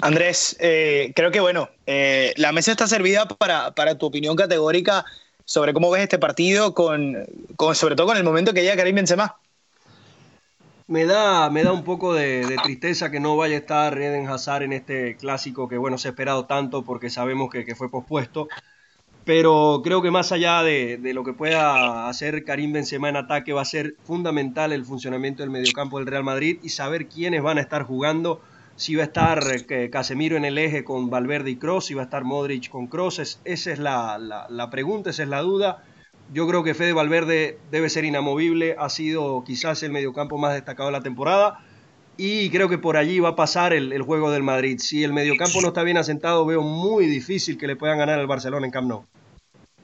Andrés, 0.00 0.56
eh, 0.58 1.12
creo 1.14 1.30
que 1.30 1.40
bueno, 1.40 1.68
eh, 1.84 2.32
la 2.38 2.52
mesa 2.52 2.70
está 2.70 2.86
servida 2.86 3.28
para, 3.28 3.72
para 3.72 3.98
tu 3.98 4.06
opinión 4.06 4.36
categórica 4.36 5.04
sobre 5.44 5.74
cómo 5.74 5.90
ves 5.90 6.02
este 6.02 6.18
partido, 6.18 6.72
con, 6.72 7.26
sobre 7.74 7.94
todo 7.94 8.06
con 8.06 8.16
el 8.16 8.24
momento 8.24 8.54
que 8.54 8.62
llega 8.62 8.76
Karim 8.76 8.96
Benzema. 8.96 9.36
Me 10.86 11.06
da, 11.06 11.48
me 11.50 11.62
da 11.64 11.72
un 11.72 11.82
poco 11.82 12.12
de, 12.14 12.58
tristeza 12.62 13.10
que 13.10 13.20
no 13.20 13.36
vaya 13.36 13.56
a 13.56 13.58
estar 13.60 13.98
Eden 13.98 14.28
Hazard 14.28 14.64
en 14.64 14.72
este 14.72 15.16
clásico 15.16 15.68
que 15.68 15.78
bueno 15.78 15.96
se 15.96 16.08
ha 16.08 16.10
esperado 16.10 16.44
tanto 16.44 16.84
porque 16.84 17.08
sabemos 17.10 17.50
que, 17.50 17.74
fue 17.74 17.90
pospuesto. 17.90 18.48
Pero 19.24 19.80
creo 19.82 20.02
que 20.02 20.10
más 20.10 20.32
allá 20.32 20.62
de, 20.62 20.98
de, 20.98 21.14
lo 21.14 21.24
que 21.24 21.32
pueda 21.32 22.08
hacer 22.08 22.44
Karim 22.44 22.72
Benzema 22.74 23.08
en 23.08 23.16
ataque 23.16 23.54
va 23.54 23.62
a 23.62 23.64
ser 23.64 23.96
fundamental 24.04 24.72
el 24.72 24.84
funcionamiento 24.84 25.42
del 25.42 25.50
mediocampo 25.50 25.98
del 25.98 26.06
Real 26.06 26.24
Madrid 26.24 26.58
y 26.62 26.68
saber 26.68 27.08
quiénes 27.08 27.42
van 27.42 27.56
a 27.56 27.62
estar 27.62 27.84
jugando 27.84 28.42
si 28.76 28.96
va 28.96 29.02
a 29.02 29.06
estar 29.06 29.40
eh, 29.68 29.90
Casemiro 29.90 30.36
en 30.36 30.44
el 30.44 30.58
eje 30.58 30.84
con 30.84 31.10
Valverde 31.10 31.50
y 31.50 31.56
Cross, 31.56 31.86
si 31.86 31.94
va 31.94 32.02
a 32.02 32.04
estar 32.04 32.24
Modric 32.24 32.68
con 32.68 32.86
Cross, 32.86 33.40
esa 33.44 33.72
es 33.72 33.78
la, 33.78 34.68
pregunta, 34.70 35.10
esa 35.10 35.22
es 35.22 35.28
la 35.28 35.42
duda. 35.42 35.84
Yo 36.32 36.48
creo 36.48 36.62
que 36.64 36.74
Fede 36.74 36.92
Valverde 36.92 37.58
debe 37.70 37.88
ser 37.90 38.04
inamovible, 38.04 38.76
ha 38.78 38.88
sido 38.88 39.44
quizás 39.44 39.82
el 39.82 39.92
mediocampo 39.92 40.38
más 40.38 40.54
destacado 40.54 40.88
de 40.88 40.92
la 40.92 41.02
temporada 41.02 41.60
y 42.16 42.50
creo 42.50 42.68
que 42.68 42.78
por 42.78 42.96
allí 42.96 43.20
va 43.20 43.30
a 43.30 43.36
pasar 43.36 43.72
el, 43.72 44.00
juego 44.02 44.30
del 44.30 44.42
Madrid. 44.42 44.78
Si 44.78 45.04
el 45.04 45.12
mediocampo 45.12 45.60
no 45.60 45.68
está 45.68 45.82
bien 45.82 45.96
asentado, 45.96 46.46
veo 46.46 46.62
muy 46.62 47.06
difícil 47.06 47.58
que 47.58 47.66
le 47.66 47.76
puedan 47.76 47.98
ganar 47.98 48.18
al 48.18 48.26
Barcelona 48.26 48.66
en 48.66 48.72
Camp 48.72 48.88
Nou. 48.88 49.04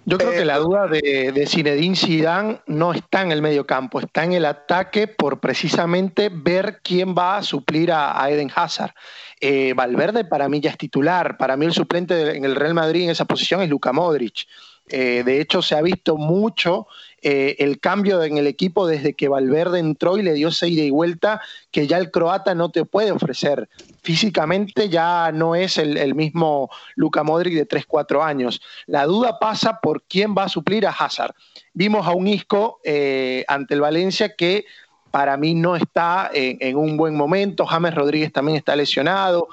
Yo 0.06 0.16
creo 0.16 0.32
que 0.32 0.46
la 0.46 0.58
duda 0.58 0.86
de, 0.86 1.30
de 1.30 1.46
Zinedine 1.46 1.94
Zidane 1.94 2.60
no 2.66 2.94
está 2.94 3.20
en 3.20 3.32
el 3.32 3.42
medio 3.42 3.66
campo, 3.66 4.00
está 4.00 4.24
en 4.24 4.32
el 4.32 4.46
ataque 4.46 5.06
por 5.06 5.40
precisamente 5.40 6.30
ver 6.32 6.80
quién 6.82 7.14
va 7.14 7.36
a 7.36 7.42
suplir 7.42 7.92
a, 7.92 8.28
Eden 8.30 8.50
Hazard. 8.54 8.92
Eh, 9.40 9.74
Valverde 9.74 10.24
para 10.24 10.48
mí 10.48 10.60
ya 10.60 10.70
es 10.70 10.78
titular, 10.78 11.36
para 11.36 11.56
mí 11.56 11.66
el 11.66 11.72
suplente 11.72 12.36
en 12.36 12.44
el 12.44 12.56
Real 12.56 12.72
Madrid 12.72 13.04
en 13.04 13.10
esa 13.10 13.26
posición 13.26 13.60
es 13.60 13.68
Luka 13.68 13.92
Modric. 13.92 14.46
Eh, 14.90 15.22
de 15.24 15.40
hecho, 15.40 15.62
se 15.62 15.76
ha 15.76 15.82
visto 15.82 16.16
mucho 16.16 16.86
eh, 17.22 17.56
el 17.58 17.80
cambio 17.80 18.22
en 18.22 18.38
el 18.38 18.46
equipo 18.46 18.86
desde 18.86 19.14
que 19.14 19.28
Valverde 19.28 19.78
entró 19.78 20.16
y 20.16 20.22
le 20.22 20.32
dio 20.32 20.48
esa 20.48 20.66
ida 20.66 20.82
y 20.82 20.90
vuelta 20.90 21.40
que 21.70 21.86
ya 21.86 21.98
el 21.98 22.10
croata 22.10 22.54
no 22.54 22.70
te 22.70 22.84
puede 22.84 23.12
ofrecer. 23.12 23.68
Físicamente 24.02 24.88
ya 24.88 25.30
no 25.32 25.54
es 25.54 25.76
el, 25.78 26.14
mismo 26.14 26.70
Luka 26.96 27.22
Modric 27.22 27.54
de 27.54 27.68
3-4 27.68 28.24
años. 28.24 28.60
La 28.86 29.04
duda 29.04 29.38
pasa 29.38 29.80
por 29.80 30.02
quién 30.02 30.34
va 30.36 30.44
a 30.44 30.48
suplir 30.48 30.86
a 30.86 30.90
Hazard. 30.90 31.34
Vimos 31.74 32.06
a 32.06 32.12
un 32.12 32.26
Isco 32.26 32.80
eh, 32.84 33.44
ante 33.48 33.74
el 33.74 33.82
Valencia 33.82 34.34
que 34.34 34.64
para 35.10 35.36
mí 35.36 35.54
no 35.54 35.76
está 35.76 36.30
en, 36.32 36.56
en, 36.60 36.76
un 36.76 36.96
buen 36.96 37.16
momento. 37.16 37.66
James 37.66 37.94
Rodríguez 37.94 38.32
también 38.32 38.56
está 38.56 38.74
lesionado. 38.74 39.48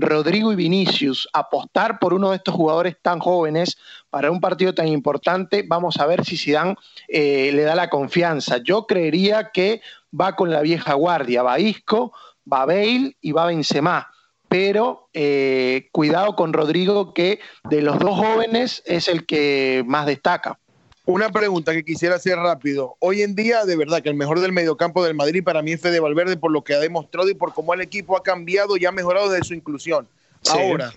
Rodrigo 0.00 0.52
y 0.52 0.56
Vinicius, 0.56 1.28
apostar 1.32 1.98
por 1.98 2.14
uno 2.14 2.30
de 2.30 2.36
estos 2.36 2.54
jugadores 2.54 2.96
tan 3.00 3.18
jóvenes 3.18 3.76
para 4.10 4.30
un 4.30 4.40
partido 4.40 4.74
tan 4.74 4.88
importante, 4.88 5.64
vamos 5.66 5.98
a 5.98 6.06
ver 6.06 6.24
si 6.24 6.36
Zidane 6.36 6.76
eh, 7.08 7.50
le 7.52 7.62
da 7.62 7.74
la 7.74 7.90
confianza. 7.90 8.58
Yo 8.58 8.86
creería 8.86 9.50
que 9.52 9.80
va 10.18 10.36
con 10.36 10.50
la 10.50 10.60
vieja 10.62 10.94
guardia, 10.94 11.42
va 11.42 11.58
Isco, 11.58 12.12
va 12.50 12.66
Bale 12.66 13.16
y 13.20 13.32
va 13.32 13.46
Benzema, 13.46 14.10
pero 14.48 15.08
eh, 15.12 15.88
cuidado 15.92 16.34
con 16.34 16.52
Rodrigo 16.52 17.14
que 17.14 17.40
de 17.68 17.82
los 17.82 17.98
dos 17.98 18.18
jóvenes 18.18 18.82
es 18.86 19.08
el 19.08 19.26
que 19.26 19.84
más 19.86 20.06
destaca. 20.06 20.58
Una 21.06 21.30
pregunta 21.30 21.72
que 21.72 21.84
quisiera 21.84 22.16
hacer 22.16 22.36
rápido. 22.36 22.96
Hoy 22.98 23.22
en 23.22 23.34
día, 23.34 23.64
de 23.64 23.76
verdad, 23.76 24.02
que 24.02 24.10
el 24.10 24.14
mejor 24.14 24.40
del 24.40 24.52
mediocampo 24.52 25.02
del 25.02 25.14
Madrid 25.14 25.42
para 25.42 25.62
mí 25.62 25.72
es 25.72 25.80
Fede 25.80 25.98
Valverde 25.98 26.36
por 26.36 26.52
lo 26.52 26.62
que 26.62 26.74
ha 26.74 26.78
demostrado 26.78 27.28
y 27.28 27.34
por 27.34 27.54
cómo 27.54 27.74
el 27.74 27.80
equipo 27.80 28.16
ha 28.16 28.22
cambiado 28.22 28.76
y 28.76 28.84
ha 28.84 28.92
mejorado 28.92 29.30
desde 29.30 29.44
su 29.44 29.54
inclusión. 29.54 30.06
Ahora, 30.48 30.92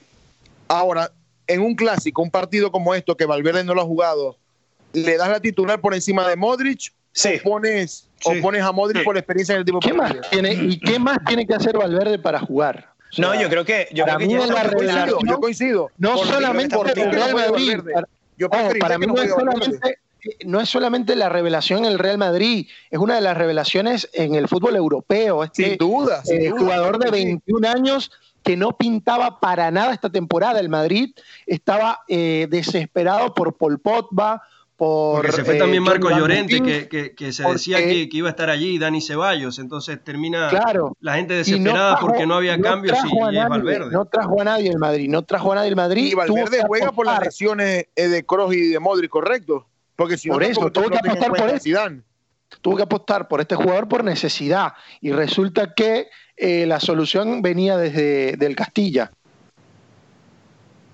ahora, 0.68 1.12
en 1.48 1.62
un 1.62 1.76
clásico, 1.76 2.22
un 2.22 2.32
partido 2.32 2.72
como 2.72 2.94
esto 2.94 3.16
que 3.16 3.26
Valverde 3.26 3.64
no 3.64 3.74
lo 3.74 3.82
ha 3.82 3.86
jugado, 3.86 4.38
¿le 4.92 5.18
das 5.18 5.30
la 5.30 5.40
titular 5.40 5.80
por 5.80 5.94
encima 5.94 6.28
de 6.28 6.36
Modric? 6.36 6.94
Sí. 7.14 7.40
¿O 7.40 7.50
pones, 7.50 8.08
o 8.26 8.34
pones 8.42 8.62
a 8.62 8.72
Modric 8.72 9.04
por 9.04 9.16
la 9.16 9.20
experiencia 9.20 9.54
en 9.54 9.60
el 9.60 9.66
tipo 9.66 9.80
¿Qué 9.80 9.94
más 9.94 10.14
tiene, 10.32 10.54
¿Y 10.54 10.80
qué 10.80 11.00
más 11.00 11.20
tiene 11.26 11.46
que 11.46 11.54
hacer 11.54 11.78
Valverde 11.78 12.20
para 12.20 12.40
jugar? 12.40 12.90
no, 13.18 13.40
yo 13.40 13.48
creo 13.50 13.64
que 13.64 13.88
yo 13.94 14.06
creo 14.06 14.18
que 14.18 14.28
ya 14.28 14.48
la 14.48 14.72
coincido, 14.72 15.20
yo 15.26 15.40
coincido. 15.40 15.92
No 15.98 16.18
solamente 16.18 16.76
por 16.76 16.90
el 16.90 17.12
Real 17.12 17.36
Para 18.80 18.98
mí 18.98 19.08
no 19.08 19.22
es 19.22 19.30
solamente 19.30 19.98
no 20.46 20.62
es 20.62 20.70
solamente 20.70 21.16
la 21.16 21.30
revelación 21.30 21.86
en 21.86 21.92
el 21.92 22.00
Real 22.00 22.18
Madrid, 22.18 22.68
es 22.90 23.00
una 23.00 23.16
de 23.16 23.22
las 23.22 23.38
revelaciones 23.38 24.10
en 24.14 24.36
el 24.36 24.48
fútbol 24.48 24.76
europeo. 24.76 25.44
Este, 25.44 25.70
sin 25.70 25.78
duda. 25.78 26.22
Eh, 26.30 26.50
jugador 26.50 26.98
de 26.98 27.12
21 27.12 27.68
años 27.68 28.12
que 28.44 28.58
no 28.58 28.78
pintaba 28.78 29.40
para 29.40 29.72
nada 29.72 29.94
esta 29.94 30.10
temporada. 30.10 30.60
El 30.60 30.70
Madrid 30.70 31.14
estaba 31.46 32.02
eh, 32.08 32.48
desesperado 32.50 33.34
por 33.34 33.58
Paul 33.58 33.80
Pogba, 33.80 34.44
por, 34.76 35.18
Porque 35.18 35.32
se 35.32 35.46
fue 35.46 35.56
también 35.56 35.84
eh, 35.84 35.86
Marco 35.86 36.10
Llorente, 36.10 36.88
que, 36.88 37.32
se 37.32 37.44
decía 37.44 37.78
que, 37.78 38.10
iba 38.12 38.28
a 38.28 38.32
estar 38.32 38.50
allí, 38.50 38.80
Dani 38.80 39.02
Ceballos. 39.02 39.60
Entonces 39.60 40.04
termina 40.04 40.50
la 41.00 41.16
gente 41.16 41.36
desesperada 41.36 42.00
porque 42.00 42.26
no 42.26 42.36
había 42.36 42.60
cambios 42.60 42.98
y, 43.06 43.38
es 43.38 43.50
Valverde. 43.50 43.92
No 43.92 44.06
trajo 44.06 44.42
a 44.42 44.44
nadie 44.44 44.70
el 44.70 44.80
Madrid, 44.80 45.10
no 45.10 45.22
trajo 45.24 45.52
a 45.52 45.56
nadie 45.56 45.70
el 45.70 45.76
Madrid. 45.76 46.06
Y 46.06 46.16
Valverde 46.16 46.64
juega 46.68 46.92
por 46.92 47.06
las 47.06 47.22
lesiones 47.22 47.86
de 47.96 48.26
Kroos 48.26 48.54
y 48.54 48.70
de 48.70 48.80
Modric, 48.80 49.10
¿correcto? 49.10 49.68
Porque 49.96 50.18
si 50.18 50.30
por 50.30 50.44
eso, 50.44 50.72
tuvo 50.72 50.90
que 50.90 50.98
apostar 50.98 51.34
por 51.34 51.50
este, 51.50 51.74
tuvo 52.62 52.78
que 52.78 52.84
apostar 52.84 53.28
por 53.28 53.42
este 53.42 53.56
jugador 53.56 53.88
por 53.88 54.04
necesidad 54.04 54.74
y 55.02 55.12
resulta 55.12 55.74
que 55.74 56.08
eh, 56.36 56.66
la 56.66 56.80
solución 56.80 57.42
venía 57.42 57.78
desde 57.78 58.36
del 58.38 58.56
Castilla. 58.56 59.12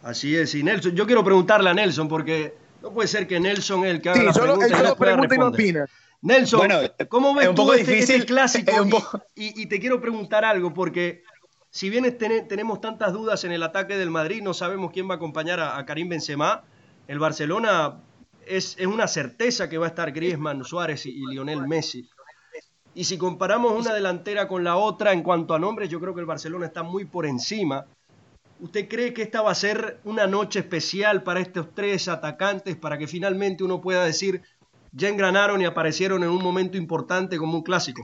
Así 0.04 0.36
es, 0.36 0.56
y 0.56 0.64
Nelson, 0.64 0.96
yo 0.96 1.06
quiero 1.06 1.24
preguntarle 1.24 1.70
a 1.70 1.74
Nelson 1.74 2.08
porque 2.08 2.56
no 2.82 2.92
puede 2.94 3.08
ser 3.08 3.28
que 3.28 3.40
Nelson 3.40 3.86
es 3.86 3.92
el 3.92 4.02
que 4.02 4.10
haga 4.10 4.24
la 4.24 4.34
solo, 4.34 4.58
pregunta, 4.58 5.36
y, 5.36 5.38
no 5.38 5.48
opina. 5.48 5.86
Nelson, 6.22 6.70
¿cómo 7.08 7.34
ves 7.34 7.54
tú 7.56 7.72
este, 7.74 8.00
este 8.00 8.26
clásico? 8.26 8.72
Y, 9.36 9.66
te 9.68 9.80
quiero 9.80 10.02
preguntar 10.02 10.44
algo 10.46 10.74
porque 10.74 11.24
si 11.70 11.90
bien 11.90 12.18
tenemos 12.18 12.82
tantas 12.82 13.14
dudas 13.14 13.44
en 13.44 13.52
el 13.52 13.64
ataque 13.64 13.98
del 13.98 14.10
Madrid, 14.10 14.42
no 14.42 14.54
sabemos 14.54 14.92
quién 14.92 15.10
va 15.10 15.14
a 15.14 15.18
acompañar 15.18 15.60
a, 15.60 15.78
a 15.78 15.86
Karim 15.86 16.10
Benzema. 16.10 16.64
El 17.08 17.20
Barcelona 17.20 18.02
es, 18.50 18.78
una 18.86 19.08
certeza 19.08 19.70
que 19.70 19.78
va 19.78 19.86
a 19.86 19.90
estar 19.90 20.12
Griezmann, 20.12 20.64
Suárez 20.66 21.06
y, 21.06 21.26
Lionel 21.28 21.68
Messi. 21.68 22.10
Y 22.96 23.04
si 23.04 23.18
comparamos 23.18 23.74
una 23.74 23.94
delantera 23.94 24.48
con 24.48 24.64
la 24.64 24.76
otra 24.76 25.14
en 25.14 25.24
cuanto 25.24 25.54
a 25.54 25.60
nombres, 25.60 25.90
yo 25.90 26.00
creo 26.00 26.14
que 26.14 26.20
el 26.20 26.26
Barcelona 26.26 26.66
está 26.66 26.84
muy 26.84 27.06
por 27.06 27.26
encima. 27.26 27.86
¿Usted 28.60 28.88
cree 28.88 29.14
que 29.14 29.22
esta 29.22 29.42
va 29.42 29.52
a 29.52 29.56
ser 29.56 30.00
una 30.04 30.28
noche 30.28 30.60
especial 30.60 31.24
para 31.24 31.40
estos 31.40 31.74
tres 31.74 32.08
atacantes 32.08 32.76
para 32.76 32.98
que 32.98 33.08
finalmente 33.08 33.64
uno 33.64 33.82
pueda 33.82 34.04
decir 34.04 34.42
ya 34.92 35.08
engranaron 35.08 35.62
y 35.62 35.66
aparecieron 35.66 36.24
en 36.24 36.30
un 36.30 36.44
momento 36.44 36.78
importante 36.78 37.38
como 37.38 37.58
un 37.58 37.64
clásico? 37.64 38.04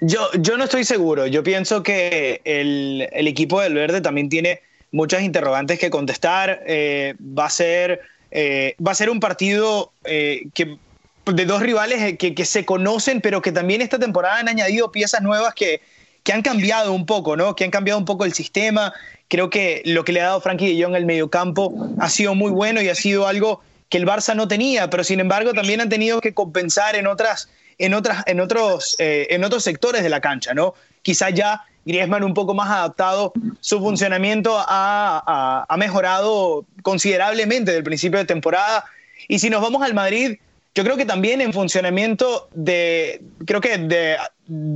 Yo, 0.00 0.28
yo 0.38 0.56
no 0.56 0.64
estoy 0.64 0.84
seguro. 0.84 1.26
Yo 1.26 1.42
pienso 1.42 1.82
que 1.82 2.40
el, 2.44 3.08
equipo 3.12 3.60
del 3.60 3.74
Verde 3.74 4.00
también 4.00 4.28
tiene 4.28 4.60
muchas 4.92 5.22
interrogantes 5.22 5.78
que 5.78 5.90
contestar. 5.90 6.62
Eh, 6.66 7.14
va 7.20 7.46
a 7.46 7.50
ser 7.50 8.00
eh, 8.30 8.74
va 8.84 8.92
a 8.92 8.94
ser 8.94 9.10
un 9.10 9.20
partido 9.20 9.92
eh, 10.04 10.48
que, 10.52 10.76
de 11.24 11.46
dos 11.46 11.62
rivales 11.62 12.02
eh, 12.02 12.16
que, 12.16 12.44
se 12.44 12.64
conocen, 12.64 13.20
pero 13.20 13.40
que 13.40 13.52
también 13.52 13.80
esta 13.80 13.98
temporada 13.98 14.38
han 14.38 14.48
añadido 14.48 14.90
piezas 14.90 15.22
nuevas 15.22 15.54
que, 15.54 15.80
que 16.26 16.32
han 16.32 16.42
cambiado 16.42 16.92
un 16.92 17.06
poco, 17.06 17.36
¿no? 17.36 17.54
Que 17.54 17.62
han 17.62 17.70
cambiado 17.70 18.00
un 18.00 18.04
poco 18.04 18.24
el 18.24 18.32
sistema. 18.32 18.92
Creo 19.28 19.48
que 19.48 19.80
lo 19.84 20.04
que 20.04 20.10
le 20.10 20.20
ha 20.20 20.24
dado 20.24 20.40
Frankie 20.40 20.74
de 20.74 20.82
Jong 20.82 20.96
al 20.96 21.06
mediocampo 21.06 21.72
ha 22.00 22.10
sido 22.10 22.34
muy 22.34 22.50
bueno 22.50 22.82
y 22.82 22.88
ha 22.88 22.96
sido 22.96 23.28
algo 23.28 23.60
que 23.88 23.96
el 23.98 24.06
Barça 24.06 24.34
no 24.34 24.48
tenía, 24.48 24.90
pero 24.90 25.04
sin 25.04 25.20
embargo 25.20 25.52
también 25.52 25.80
han 25.80 25.88
tenido 25.88 26.20
que 26.20 26.34
compensar 26.34 26.96
en 26.96 27.06
otras, 27.06 27.48
en 27.78 27.94
otras, 27.94 28.24
en 28.26 28.40
otros, 28.40 28.96
en 28.98 29.44
otros 29.44 29.62
sectores 29.62 30.02
de 30.02 30.08
la 30.08 30.20
cancha, 30.20 30.52
¿no? 30.52 30.74
Quizá 31.02 31.30
ya 31.30 31.62
Griezmann 31.84 32.24
un 32.24 32.34
poco 32.34 32.54
más 32.54 32.70
adaptado, 32.70 33.32
su 33.60 33.78
funcionamiento 33.78 34.56
ha, 34.58 35.76
mejorado 35.78 36.64
considerablemente 36.82 37.70
del 37.70 37.84
principio 37.84 38.18
de 38.18 38.24
temporada. 38.24 38.84
Y 39.28 39.38
si 39.38 39.48
nos 39.48 39.62
vamos 39.62 39.80
al 39.82 39.94
Madrid, 39.94 40.38
yo 40.76 40.84
creo 40.84 40.98
que 40.98 41.06
también 41.06 41.40
en 41.40 41.54
funcionamiento 41.54 42.50
de, 42.52 43.22
creo 43.46 43.62
que 43.62 43.78
de 43.78 44.18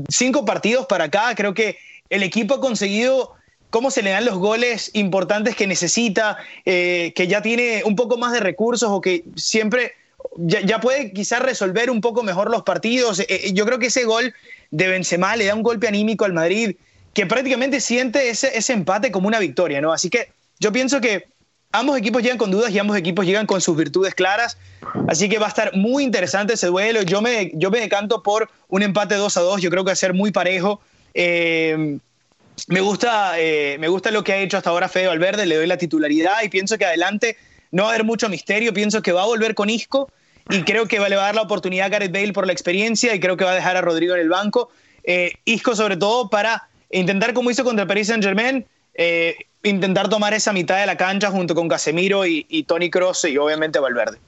cinco 0.08 0.46
partidos 0.46 0.86
para 0.86 1.04
acá, 1.04 1.34
creo 1.36 1.52
que 1.52 1.76
el 2.08 2.22
equipo 2.22 2.54
ha 2.54 2.60
conseguido 2.60 3.34
cómo 3.68 3.90
se 3.90 4.02
le 4.02 4.08
dan 4.08 4.24
los 4.24 4.38
goles 4.38 4.90
importantes 4.94 5.54
que 5.54 5.66
necesita, 5.66 6.38
eh, 6.64 7.12
que 7.14 7.28
ya 7.28 7.42
tiene 7.42 7.82
un 7.84 7.96
poco 7.96 8.16
más 8.16 8.32
de 8.32 8.40
recursos 8.40 8.88
o 8.90 9.02
que 9.02 9.24
siempre 9.36 9.92
ya, 10.38 10.80
puede 10.80 11.12
quizás 11.12 11.42
resolver 11.42 11.90
un 11.90 12.00
poco 12.00 12.22
mejor 12.22 12.50
los 12.50 12.62
partidos. 12.62 13.20
Eh, 13.20 13.26
eh, 13.28 13.52
yo 13.52 13.66
creo 13.66 13.78
que 13.78 13.88
ese 13.88 14.04
gol 14.04 14.32
de 14.70 14.88
Benzema 14.88 15.36
le 15.36 15.44
da 15.44 15.54
un 15.54 15.62
golpe 15.62 15.86
anímico 15.86 16.24
al 16.24 16.32
Madrid 16.32 16.76
que 17.12 17.26
prácticamente 17.26 17.78
siente 17.78 18.30
ese, 18.30 18.56
ese 18.56 18.72
empate 18.72 19.10
como 19.10 19.28
una 19.28 19.38
victoria, 19.38 19.82
¿no? 19.82 19.92
Así 19.92 20.08
que 20.08 20.30
yo 20.60 20.72
pienso 20.72 21.02
que 21.02 21.26
ambos 21.72 21.96
equipos 21.98 22.22
llegan 22.22 22.38
con 22.38 22.50
dudas 22.50 22.70
y 22.72 22.78
ambos 22.78 22.96
equipos 22.96 23.26
llegan 23.26 23.46
con 23.46 23.60
sus 23.60 23.76
virtudes 23.76 24.14
claras. 24.14 24.56
Así 25.08 25.28
que 25.28 25.38
va 25.38 25.46
a 25.46 25.48
estar 25.50 25.76
muy 25.76 26.04
interesante 26.04 26.54
ese 26.54 26.66
duelo. 26.66 27.02
Yo 27.02 27.20
me, 27.22 27.52
yo 27.54 27.70
decanto 27.70 28.22
por 28.22 28.50
un 28.68 28.82
empate 28.82 29.14
2 29.14 29.36
a 29.36 29.40
2. 29.40 29.62
Yo 29.62 29.70
creo 29.70 29.84
que 29.84 29.88
va 29.88 29.92
a 29.92 29.96
ser 29.96 30.14
muy 30.14 30.32
parejo. 30.32 30.80
Eh, 31.14 31.98
me, 32.68 32.80
gusta, 32.80 33.38
eh, 33.38 33.76
me 33.78 33.88
gusta 33.88 34.10
lo 34.10 34.24
que 34.24 34.32
ha 34.32 34.36
hecho 34.38 34.56
hasta 34.56 34.70
ahora 34.70 34.88
Fede 34.88 35.06
Valverde. 35.06 35.46
Le 35.46 35.56
doy 35.56 35.66
la 35.66 35.76
titularidad 35.76 36.42
y 36.42 36.48
pienso 36.48 36.78
que 36.78 36.84
adelante 36.84 37.36
no 37.70 37.84
va 37.84 37.90
a 37.90 37.92
haber 37.92 38.04
mucho 38.04 38.28
misterio. 38.28 38.74
Pienso 38.74 39.02
que 39.02 39.12
va 39.12 39.22
a 39.22 39.26
volver 39.26 39.54
con 39.54 39.70
Isco 39.70 40.10
y 40.48 40.62
creo 40.62 40.86
que 40.86 40.98
le 40.98 41.16
va 41.16 41.22
a 41.22 41.26
dar 41.26 41.34
la 41.36 41.42
oportunidad 41.42 41.86
a 41.86 41.88
Gareth 41.90 42.12
Bale 42.12 42.32
por 42.32 42.46
la 42.46 42.52
experiencia 42.52 43.14
y 43.14 43.20
creo 43.20 43.36
que 43.36 43.44
va 43.44 43.52
a 43.52 43.54
dejar 43.54 43.76
a 43.76 43.80
Rodrigo 43.80 44.14
en 44.14 44.20
el 44.20 44.28
banco. 44.28 44.70
Eh, 45.04 45.32
Isco 45.44 45.74
sobre 45.74 45.96
todo 45.96 46.28
para 46.28 46.68
intentar 46.90 47.32
como 47.32 47.50
hizo 47.50 47.64
contra 47.64 47.86
Paris 47.86 48.08
Saint 48.08 48.22
Germain, 48.22 48.66
eh, 48.94 49.36
intentar 49.62 50.08
tomar 50.08 50.34
esa 50.34 50.52
mitad 50.52 50.78
de 50.78 50.86
la 50.86 50.96
cancha 50.96 51.30
junto 51.30 51.54
con 51.54 51.68
Casemiro 51.68 52.26
y, 52.26 52.64
Tony 52.64 52.90
Cross 52.90 53.24
y 53.24 53.36
obviamente 53.38 53.78
Valverde. 53.78 54.18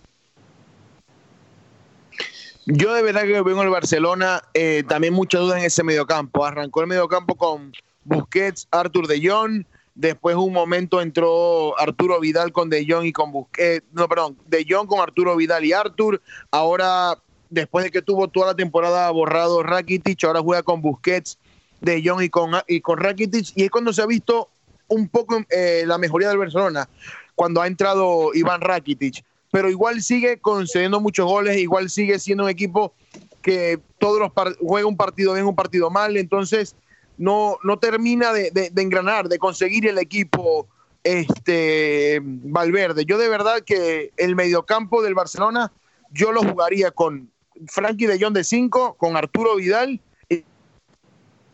Yo 2.66 2.94
de 2.94 3.02
verdad 3.02 3.22
que 3.22 3.40
veo 3.42 3.56
en 3.56 3.58
el 3.58 3.70
Barcelona 3.70 4.42
eh, 4.54 4.84
también 4.88 5.14
muchas 5.14 5.40
dudas 5.40 5.58
en 5.58 5.64
ese 5.64 5.82
mediocampo. 5.82 6.44
Arrancó 6.44 6.80
el 6.80 6.86
mediocampo 6.86 7.34
con 7.34 7.72
Busquets, 8.04 8.68
Artur 8.70 9.08
de 9.08 9.28
Jong, 9.28 9.64
después 9.94 10.36
un 10.36 10.52
momento 10.52 11.00
entró 11.00 11.78
Arturo 11.78 12.20
Vidal 12.20 12.52
con 12.52 12.70
De 12.70 12.86
Jong 12.88 13.06
y 13.06 13.12
con 13.12 13.32
Busquets, 13.32 13.84
no, 13.92 14.08
perdón, 14.08 14.38
De 14.46 14.64
Jong 14.68 14.86
con 14.86 15.00
Arturo 15.00 15.34
Vidal 15.36 15.64
y 15.64 15.72
Artur. 15.72 16.22
Ahora, 16.52 17.18
después 17.50 17.84
de 17.84 17.90
que 17.90 18.00
tuvo 18.00 18.28
toda 18.28 18.48
la 18.48 18.54
temporada 18.54 19.10
borrado 19.10 19.62
Rakitic, 19.64 20.22
ahora 20.24 20.40
juega 20.40 20.62
con 20.62 20.82
Busquets 20.82 21.38
de 21.80 22.00
Jong 22.04 22.22
y 22.22 22.28
con, 22.28 22.52
y 22.68 22.80
con 22.80 22.98
Rakitic, 22.98 23.52
y 23.56 23.64
es 23.64 23.70
cuando 23.70 23.92
se 23.92 24.02
ha 24.02 24.06
visto 24.06 24.51
un 24.92 25.08
poco 25.08 25.40
eh, 25.50 25.84
la 25.86 25.98
mejoría 25.98 26.28
del 26.28 26.38
Barcelona. 26.38 26.88
cuando 27.34 27.62
ha 27.62 27.66
entrado 27.66 28.30
Iván 28.34 28.60
Rakitic. 28.60 29.24
Pero 29.50 29.68
igual 29.68 30.02
sigue 30.02 30.38
concediendo 30.38 31.00
muchos 31.00 31.26
goles, 31.26 31.56
igual 31.58 31.90
sigue 31.90 32.18
siendo 32.18 32.44
un 32.44 32.50
equipo 32.50 32.94
que 33.42 33.80
todos 33.98 34.18
los 34.18 34.30
juega 34.60 34.86
un 34.86 34.96
partido 34.96 35.34
bien, 35.34 35.46
un 35.46 35.56
partido 35.56 35.90
mal, 35.90 36.16
entonces 36.16 36.76
no, 37.18 37.58
no 37.62 37.78
termina 37.78 38.32
de, 38.32 38.72
engranar, 38.76 39.28
de 39.28 39.38
conseguir 39.38 39.86
el 39.86 39.98
equipo 39.98 40.68
este, 41.04 42.20
Valverde. 42.22 43.04
Yo 43.04 43.18
de 43.18 43.28
verdad 43.28 43.62
que 43.64 44.12
el 44.16 44.36
mediocampo 44.36 45.02
del 45.02 45.14
Barcelona 45.14 45.72
yo 46.10 46.32
lo 46.32 46.42
jugaría 46.42 46.90
con 46.90 47.30
Frankie 47.66 48.06
de 48.06 48.18
Jong 48.20 48.34
de 48.34 48.44
5, 48.44 48.94
con 48.94 49.16
Arturo 49.16 49.56
Vidal 49.56 50.00
y 50.28 50.44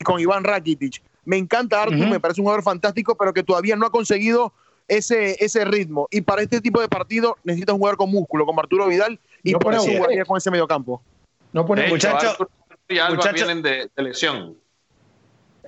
con 0.05 0.21
Iván 0.21 0.45
Rakitic. 0.45 1.03
Me 1.29 1.37
encanta 1.37 1.83
Arturo, 1.83 2.07
me 2.07 2.21
parece 2.21 2.41
un 2.41 2.47
jugador 2.47 2.65
fantástico, 2.65 3.15
pero 3.15 3.35
que 3.35 3.43
todavía 3.43 3.77
no 3.77 3.85
ha 3.85 3.91
conseguido 3.91 4.55
ese, 4.89 5.37
ese 5.45 5.67
ritmo. 5.67 6.09
Y 6.11 6.23
para 6.23 6.41
este 6.41 6.63
tipo 6.63 6.81
de 6.81 6.89
partido 6.89 7.37
necesita 7.45 7.75
un 7.75 7.81
jugador 7.81 7.99
con 7.99 8.11
músculo, 8.11 8.47
como 8.47 8.59
Arturo 8.63 8.87
Vidal, 8.87 9.21
y 9.43 9.53
por 9.53 9.75
eso 9.75 9.85
jugaría 9.85 10.25
con 10.25 10.39
ese 10.39 10.51
mediocampo. 10.51 11.03
No 11.53 11.67
pone 11.67 11.87
muchachos. 11.87 12.39
Y 12.89 12.99
Alba 12.99 13.31
vienen 13.33 13.61
de, 13.61 13.91
de 13.95 14.03
lesión. 14.03 14.57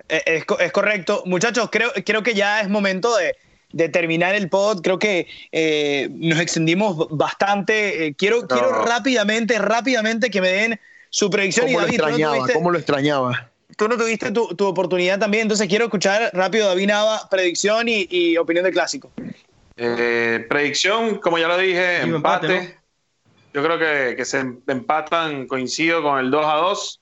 Eh, 0.08 0.22
es, 0.24 0.44
es, 0.58 0.72
correcto. 0.72 1.24
Muchachos, 1.26 1.68
creo, 1.70 1.90
creo 2.06 2.22
que 2.22 2.32
ya 2.32 2.62
es 2.62 2.70
momento 2.70 3.14
de, 3.18 3.36
de 3.74 3.90
terminar 3.90 4.34
el 4.34 4.48
pod. 4.48 4.80
Creo 4.80 4.98
que 4.98 5.26
eh, 5.52 6.08
nos 6.10 6.40
extendimos 6.40 7.06
bastante. 7.10 8.06
Eh, 8.06 8.14
quiero, 8.14 8.48
quiero 8.48 8.86
rápidamente, 8.86 9.58
rápidamente 9.58 10.30
que 10.30 10.40
me 10.40 10.48
den 10.48 10.80
su 11.10 11.28
predicción. 11.28 11.66
¿Cómo 11.66 11.80
y 11.80 11.82
David, 11.82 11.98
lo 11.98 12.06
extrañaba? 12.06 12.46
¿tú 12.46 12.52
¿Cómo 12.54 12.70
lo 12.70 12.78
extrañaba? 12.78 13.49
Tú 13.80 13.88
no 13.88 13.96
tuviste 13.96 14.30
tu, 14.30 14.46
tu, 14.48 14.66
oportunidad 14.66 15.18
también, 15.18 15.44
entonces 15.44 15.66
quiero 15.66 15.86
escuchar 15.86 16.30
rápido 16.34 16.68
David 16.68 16.88
Nava, 16.88 17.26
predicción 17.30 17.88
y, 17.88 18.06
y 18.10 18.36
opinión 18.36 18.66
de 18.66 18.72
clásico. 18.72 19.10
Eh, 19.74 20.44
predicción, 20.50 21.16
como 21.16 21.38
ya 21.38 21.48
lo 21.48 21.56
dije, 21.56 22.02
empate. 22.02 22.76
Yo 23.54 23.64
creo 23.64 23.78
que, 23.78 24.16
que, 24.16 24.26
se 24.26 24.40
empatan, 24.66 25.46
coincido 25.46 26.02
con 26.02 26.18
el 26.18 26.30
2 26.30 26.44
a 26.44 26.54
2. 26.56 27.00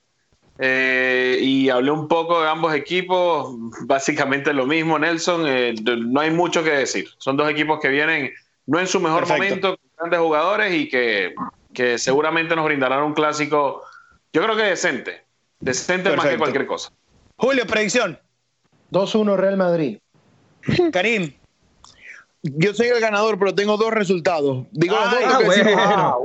Eh, 0.59 1.39
y 1.41 1.69
hablé 1.69 1.91
un 1.91 2.07
poco 2.07 2.41
de 2.41 2.47
ambos 2.47 2.73
equipos, 2.73 3.53
básicamente 3.81 4.53
lo 4.53 4.65
mismo, 4.65 4.97
Nelson, 4.97 5.47
eh, 5.49 5.75
no 5.83 6.21
hay 6.21 6.31
mucho 6.31 6.63
que 6.63 6.71
decir. 6.71 7.09
Son 7.17 7.35
dos 7.35 7.49
equipos 7.49 7.81
que 7.81 7.89
vienen 7.89 8.31
no 8.67 8.79
en 8.79 8.87
su 8.87 9.01
mejor 9.01 9.27
momento, 9.27 9.75
con 9.75 9.89
grandes 9.97 10.19
jugadores 10.21 10.73
y 10.73 10.87
que, 10.87 11.35
que, 11.73 11.97
seguramente 11.97 12.55
nos 12.55 12.63
brindarán 12.63 13.03
un 13.03 13.13
clásico, 13.13 13.83
yo 14.31 14.41
creo 14.43 14.55
que 14.55 14.63
decente, 14.63 15.25
decente 15.59 16.15
más 16.15 16.25
que 16.25 16.37
cualquier 16.37 16.65
cosa. 16.65 16.91
Julio, 17.37 17.65
predicción. 17.65 18.19
2-1 18.91 19.37
Real 19.37 19.57
Madrid. 19.57 19.99
Karim. 20.91 21.33
Yo 22.41 22.73
soy 22.73 22.87
el 22.87 23.01
ganador, 23.01 23.37
pero 23.37 23.53
tengo 23.53 23.75
dos 23.75 23.91
resultados. 23.91 24.65
Digo 24.71 24.95
los 24.95 25.11
dos. 25.11 25.21
Ah, 25.75 26.15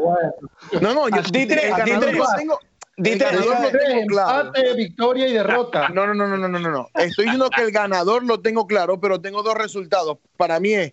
no, 0.80 0.94
no, 0.94 1.08
yo, 1.08 1.22
tengo, 1.22 2.58
Dite, 2.96 3.28
empate, 3.28 4.74
victoria 4.74 5.26
y 5.26 5.32
derrota. 5.32 5.88
No, 5.88 6.06
no, 6.06 6.14
no, 6.14 6.28
no, 6.28 6.36
no, 6.36 6.48
no, 6.48 6.70
no. 6.70 6.88
Estoy 6.94 7.24
diciendo 7.24 7.50
que 7.50 7.62
el 7.62 7.72
ganador 7.72 8.24
lo 8.24 8.40
tengo 8.40 8.68
claro, 8.68 9.00
pero 9.00 9.20
tengo 9.20 9.42
dos 9.42 9.54
resultados. 9.54 10.18
Para 10.36 10.60
mí 10.60 10.74
es. 10.74 10.92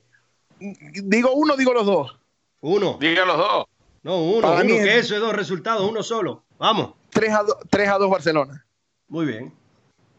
Digo 0.59 1.33
uno, 1.33 1.55
digo 1.55 1.73
los 1.73 1.85
dos. 1.85 2.17
Uno. 2.61 2.97
Diga 2.99 3.25
los 3.25 3.37
dos. 3.37 3.65
No, 4.01 4.23
uno. 4.23 4.41
Para 4.41 4.61
uno, 4.61 4.67
que 4.67 4.97
eso 4.97 5.13
es 5.13 5.21
dos 5.21 5.35
resultados, 5.35 5.87
uno 5.87 6.01
solo. 6.01 6.43
Vamos. 6.57 6.93
3 7.11 7.33
a, 7.33 7.43
2, 7.43 7.55
3 7.69 7.89
a 7.89 7.97
2 7.97 8.09
Barcelona. 8.09 8.65
Muy 9.07 9.25
bien. 9.25 9.53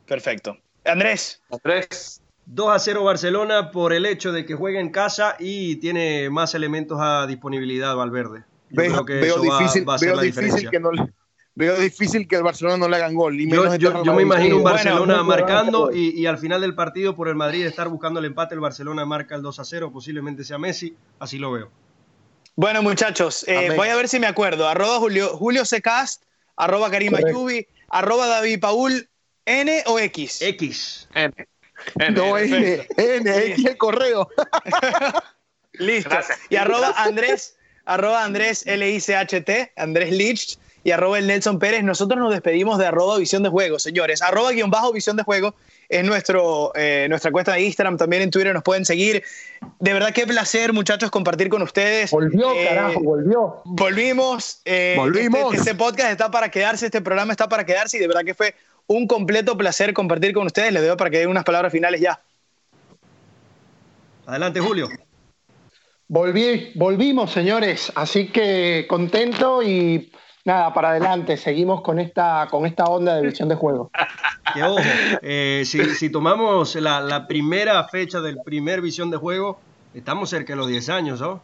Perfecto. 0.07 0.57
Andrés. 0.85 1.43
Andrés. 1.51 2.23
2 2.47 2.75
a 2.75 2.79
0 2.79 3.05
Barcelona 3.05 3.71
por 3.71 3.93
el 3.93 4.05
hecho 4.05 4.33
de 4.33 4.45
que 4.45 4.55
juega 4.55 4.81
en 4.81 4.91
casa 4.91 5.37
y 5.39 5.77
tiene 5.77 6.29
más 6.31 6.55
elementos 6.55 6.99
a 7.01 7.27
disponibilidad 7.27 7.95
Valverde. 7.97 8.45
Yo 8.71 8.83
veo, 8.83 8.93
creo 8.93 9.05
que 9.05 9.15
veo 9.15 9.39
difícil, 9.41 9.89
va, 9.89 9.95
va 9.95 9.99
veo 10.01 10.21
difícil 10.21 10.71
que 10.71 10.81
no, 10.81 10.91
veo 11.55 11.77
difícil 11.77 12.27
que 12.27 12.37
el 12.37 12.43
Barcelona 12.43 12.77
no 12.77 12.89
le 12.89 12.97
hagan 12.97 13.15
gol. 13.15 13.39
yo, 13.39 14.15
me 14.15 14.23
imagino 14.23 14.57
un 14.57 14.63
Barcelona 14.63 15.23
marcando 15.23 15.91
y, 15.93 16.27
al 16.27 16.39
final 16.39 16.61
del 16.61 16.75
partido 16.75 17.15
por 17.15 17.29
el 17.29 17.35
Madrid 17.35 17.67
estar 17.67 17.89
buscando 17.89 18.21
el 18.21 18.27
empate, 18.27 18.55
el 18.55 18.61
Barcelona 18.61 19.05
marca 19.05 19.35
el 19.35 19.43
2 19.43 19.59
a 19.59 19.65
0, 19.65 19.91
posiblemente 19.93 20.45
sea 20.45 20.59
Messi, 20.59 20.97
así 21.19 21.39
lo 21.39 21.53
veo. 21.53 21.71
Bueno 22.55 22.83
muchachos, 22.83 23.47
eh, 23.49 23.73
voy 23.77 23.89
a 23.89 23.97
ver 23.97 24.09
si 24.09 24.21
me 24.21 24.27
acuerdo. 24.27 24.69
Arroba 24.69 24.99
Julio, 24.99 25.29
Julio 25.37 25.65
Secast, 25.65 26.25
arroba 26.57 26.91
Karim 26.91 27.15
Ayubi, 27.15 27.67
arroba 27.89 28.27
David 28.27 28.61
Paul, 28.61 29.09
N 29.47 29.83
o 29.87 29.99
X. 29.99 30.43
X. 30.43 31.09
N. 31.15 31.33
no, 32.13 32.39
N, 32.39 32.87
N, 32.97 33.47
X 33.53 33.65
el 33.65 33.77
correo. 33.77 34.29
Listo. 35.73 36.17
Y 36.51 36.57
arroba 36.57 36.95
Andrés, 36.97 37.57
arroba 37.87 38.25
Andrés 38.25 38.67
L-I-C-H-T, 38.67 39.73
Andrés 39.77 40.13
Lich, 40.13 40.59
y 40.85 40.91
arroba 40.91 41.19
el 41.19 41.27
Nelson 41.27 41.59
Pérez. 41.59 41.83
Nosotros 41.83 42.19
nos 42.21 42.33
despedimos 42.33 42.79
de 42.79 42.87
arroba 42.87 43.19
visión 43.19 43.43
de 43.43 43.49
juego, 43.49 43.79
señores. 43.79 44.23
Arroba 44.23 44.53
guion 44.53 44.71
bajo 44.71 44.93
visión 44.93 45.17
de 45.17 45.23
juego 45.23 45.55
es 45.93 46.05
nuestro, 46.05 46.73
eh, 46.75 47.07
nuestra 47.09 47.31
cuenta 47.31 47.53
de 47.53 47.63
Instagram, 47.63 47.99
también 47.99 48.23
en 48.23 48.31
Twitter 48.31 48.55
nos 48.55 48.63
pueden 48.63 48.85
seguir. 48.85 49.23
De 49.79 49.93
verdad 49.93 50.13
qué 50.13 50.27
placer, 50.27 50.73
muchachos, 50.73 51.11
compartir 51.11 51.49
con 51.49 51.63
ustedes. 51.63 52.11
Volvió, 52.11 52.53
eh, 52.53 52.67
carajo, 52.69 53.01
volvió. 53.01 53.61
Volvimos. 53.65 54.63
Eh, 54.65 54.95
Volvimos. 54.97 55.55
Este, 55.55 55.71
este, 55.71 55.75
podcast 55.75 56.11
está 56.11 56.31
para 56.31 56.51
quedarse, 56.51 56.87
este 56.87 57.01
programa 57.03 57.33
está 57.33 57.49
para 57.49 57.65
quedarse 57.65 57.99
y 57.99 58.01
de 58.01 58.09
verdad 58.09 58.23
que 58.25 58.35
fue 58.35 58.55
un 58.87 59.07
completo 59.07 59.57
placer 59.57 59.93
compartir 59.93 60.33
con 60.33 60.47
ustedes. 60.47 60.73
Les 60.73 60.87
doy 60.87 60.97
para 60.97 61.11
que 61.11 61.19
den 61.19 61.29
unas 61.29 61.45
palabras 61.45 61.71
finales 61.71 62.01
ya. 62.01 62.21
Adelante, 64.27 64.61
Julio. 64.61 64.89
Volví, 66.09 66.73
volvimos, 66.75 67.33
señores, 67.33 67.93
así 67.95 68.29
que 68.29 68.87
contento 68.89 69.63
y 69.63 70.13
Nada, 70.45 70.75
para 70.75 70.91
adelante, 70.91 71.37
seguimos 71.37 71.83
con 71.83 72.01
esta, 72.01 72.49
con 72.51 72.67
esta 72.67 72.85
onda 72.85 73.15
de 73.15 73.23
visión 73.23 73.49
de 73.49 73.55
juego. 73.55 73.91
Que 74.53 74.63
ojo, 74.65 74.81
eh, 75.23 75.63
si, 75.65 76.11
tomamos 76.11 76.75
la, 76.75 77.27
primera 77.29 77.85
fecha 77.85 78.21
del 78.21 78.39
primer 78.45 78.81
visión 78.81 79.11
de 79.11 79.19
juego, 79.19 79.61
estamos 79.95 80.31
cerca 80.31 80.55
de 80.55 80.57
los 80.57 80.67
10 80.67 80.89
años, 80.89 81.21
¿no? 81.21 81.41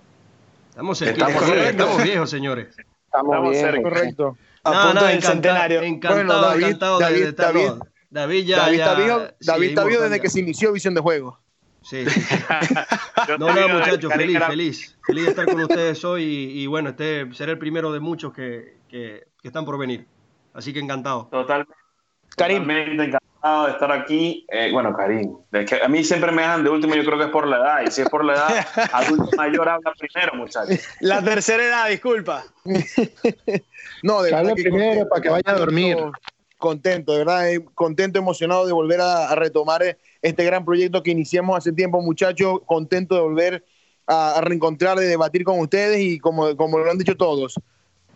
Estamos 0.70 0.98
cerca, 0.98 1.28
estamos, 1.28 2.02
viejos, 2.02 2.28
señores. 2.28 2.76
Estamos, 3.04 3.50
bien, 3.50 3.82
correcto. 3.82 4.36
A 4.64 4.86
punto 4.88 5.06
del 5.06 5.22
centenario. 5.22 5.82
Encantado, 5.82 6.42
David, 6.42 6.64
encantado 6.64 6.98
David, 6.98 7.24
de, 7.24 7.32
David, 7.32 7.70
David, 8.10 8.44
ya, 8.44 8.58
David, 8.58 8.78
ya, 8.78 9.34
David, 9.40 9.76
David 9.76 9.98
desde 10.00 10.20
que 10.20 10.28
se 10.28 10.40
inició 10.40 10.72
visión 10.72 10.94
de 10.94 11.00
juego. 11.00 11.38
Sí. 11.82 12.04
no, 13.38 13.54
no, 13.54 13.68
muchachos, 13.68 14.12
feliz, 14.12 14.38
feliz. 14.44 14.98
Feliz 15.06 15.24
de 15.24 15.30
estar 15.30 15.46
con 15.46 15.60
ustedes 15.60 16.04
hoy 16.04 16.24
y, 16.24 16.62
y 16.62 16.66
bueno, 16.66 16.90
este 16.90 17.32
será 17.32 17.52
el 17.52 17.58
primero 17.58 17.92
de 17.92 18.00
muchos 18.00 18.32
que, 18.34 18.77
que, 18.88 19.26
están 19.42 19.64
por 19.64 19.78
venir. 19.78 20.06
Así 20.52 20.72
que 20.72 20.80
encantado. 20.80 21.28
Totalmente. 21.30 21.72
Karim. 22.36 22.70
encantado 22.70 23.66
de 23.66 23.72
estar 23.72 23.92
aquí. 23.92 24.46
Eh, 24.48 24.70
bueno, 24.72 24.94
Karim, 24.94 25.36
que 25.50 25.80
a 25.82 25.88
mí 25.88 26.02
siempre 26.04 26.32
me 26.32 26.42
dejan 26.42 26.64
de 26.64 26.70
último, 26.70 26.94
yo 26.94 27.04
creo 27.04 27.18
que 27.18 27.24
es 27.24 27.30
por 27.30 27.46
la 27.46 27.56
edad. 27.56 27.82
Y 27.86 27.90
si 27.90 28.02
es 28.02 28.08
por 28.08 28.24
la 28.24 28.34
edad, 28.34 28.48
adulto 28.92 29.36
mayor 29.36 29.68
habla 29.68 29.92
primero, 29.98 30.34
muchachos. 30.34 30.80
La 31.00 31.22
tercera 31.22 31.64
edad, 31.64 31.88
disculpa. 31.88 32.44
no, 34.02 34.22
de 34.22 34.32
verdad. 34.32 34.54
primero 34.54 35.08
para 35.08 35.22
que 35.22 35.28
vaya 35.28 35.50
a 35.50 35.58
dormir. 35.58 35.96
Contento, 36.58 37.12
de 37.12 37.18
verdad, 37.18 37.52
eh, 37.52 37.64
contento, 37.74 38.18
emocionado 38.18 38.66
de 38.66 38.72
volver 38.72 39.00
a, 39.00 39.32
retomar 39.36 39.80
eh, 39.84 39.96
este 40.22 40.44
gran 40.44 40.64
proyecto 40.64 41.04
que 41.04 41.12
iniciamos 41.12 41.56
hace 41.56 41.72
tiempo, 41.72 42.02
muchachos. 42.02 42.60
Contento 42.66 43.14
de 43.14 43.20
volver 43.20 43.64
a, 44.08 44.40
reencontrar, 44.42 44.98
de 44.98 45.06
debatir 45.06 45.44
con 45.44 45.60
ustedes 45.60 46.00
y 46.00 46.18
como, 46.18 46.56
como 46.56 46.78
lo 46.78 46.90
han 46.90 46.98
dicho 46.98 47.16
todos, 47.16 47.54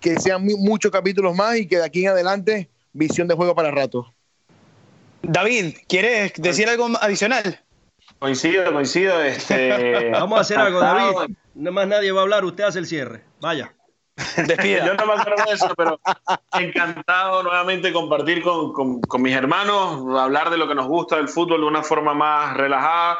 que 0.02 0.20
sean 0.20 0.44
muchos 0.44 0.90
capítulos 0.90 1.34
más 1.34 1.56
y 1.56 1.66
que 1.66 1.76
de 1.78 1.84
aquí 1.84 2.02
en 2.04 2.10
adelante 2.10 2.68
visión 2.92 3.28
de 3.28 3.34
juego 3.34 3.54
para 3.54 3.70
rato. 3.70 4.12
David, 5.22 5.76
¿quieres 5.88 6.34
decir 6.36 6.68
algo 6.68 6.88
adicional? 7.00 7.60
Coincido, 8.18 8.70
coincido. 8.72 9.22
Este... 9.22 10.10
Vamos 10.12 10.38
a 10.38 10.40
hacer 10.42 10.58
algo, 10.58 10.80
David. 10.80 11.34
No 11.54 11.72
más 11.72 11.86
nadie 11.86 12.12
va 12.12 12.20
a 12.20 12.22
hablar, 12.24 12.44
usted 12.44 12.64
hace 12.64 12.80
el 12.80 12.86
cierre. 12.86 13.22
Vaya. 13.40 13.72
Despida. 14.36 14.86
Yo 14.86 14.94
no 14.94 15.06
me 15.06 15.12
acuerdo 15.14 15.44
de 15.46 15.54
eso, 15.54 15.72
pero 15.76 15.98
encantado 16.52 17.42
nuevamente 17.42 17.92
compartir 17.92 18.42
con, 18.42 18.72
con, 18.72 19.00
con, 19.00 19.22
mis 19.22 19.34
hermanos, 19.34 20.04
hablar 20.18 20.50
de 20.50 20.58
lo 20.58 20.68
que 20.68 20.74
nos 20.74 20.86
gusta 20.86 21.16
del 21.16 21.28
fútbol 21.28 21.60
de 21.60 21.66
una 21.66 21.82
forma 21.82 22.12
más 22.12 22.56
relajada, 22.56 23.18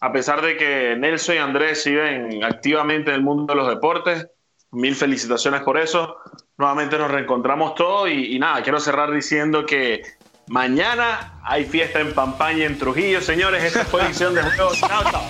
a 0.00 0.12
pesar 0.12 0.40
de 0.40 0.56
que 0.56 0.96
Nelson 0.96 1.34
y 1.34 1.38
Andrés 1.38 1.82
siguen 1.82 2.42
activamente 2.42 3.10
en 3.10 3.16
el 3.16 3.22
mundo 3.22 3.52
de 3.52 3.60
los 3.60 3.68
deportes 3.68 4.28
mil 4.72 4.94
felicitaciones 4.94 5.62
por 5.62 5.78
eso. 5.78 6.16
Nuevamente 6.56 6.98
nos 6.98 7.10
reencontramos 7.10 7.74
todos 7.74 8.10
y, 8.10 8.38
nada, 8.38 8.62
quiero 8.62 8.80
cerrar 8.80 9.10
diciendo 9.10 9.64
que 9.64 10.02
mañana 10.48 11.40
hay 11.42 11.64
fiesta 11.64 12.00
en 12.00 12.12
Pampaña, 12.12 12.64
en 12.64 12.78
Trujillo. 12.78 13.20
Señores, 13.20 13.64
esta 13.64 13.84
fue 13.84 14.02
edición 14.02 14.34
de 14.34 14.42
Juegos. 14.42 14.78
Chao, 14.80 15.02
chao. 15.10 15.22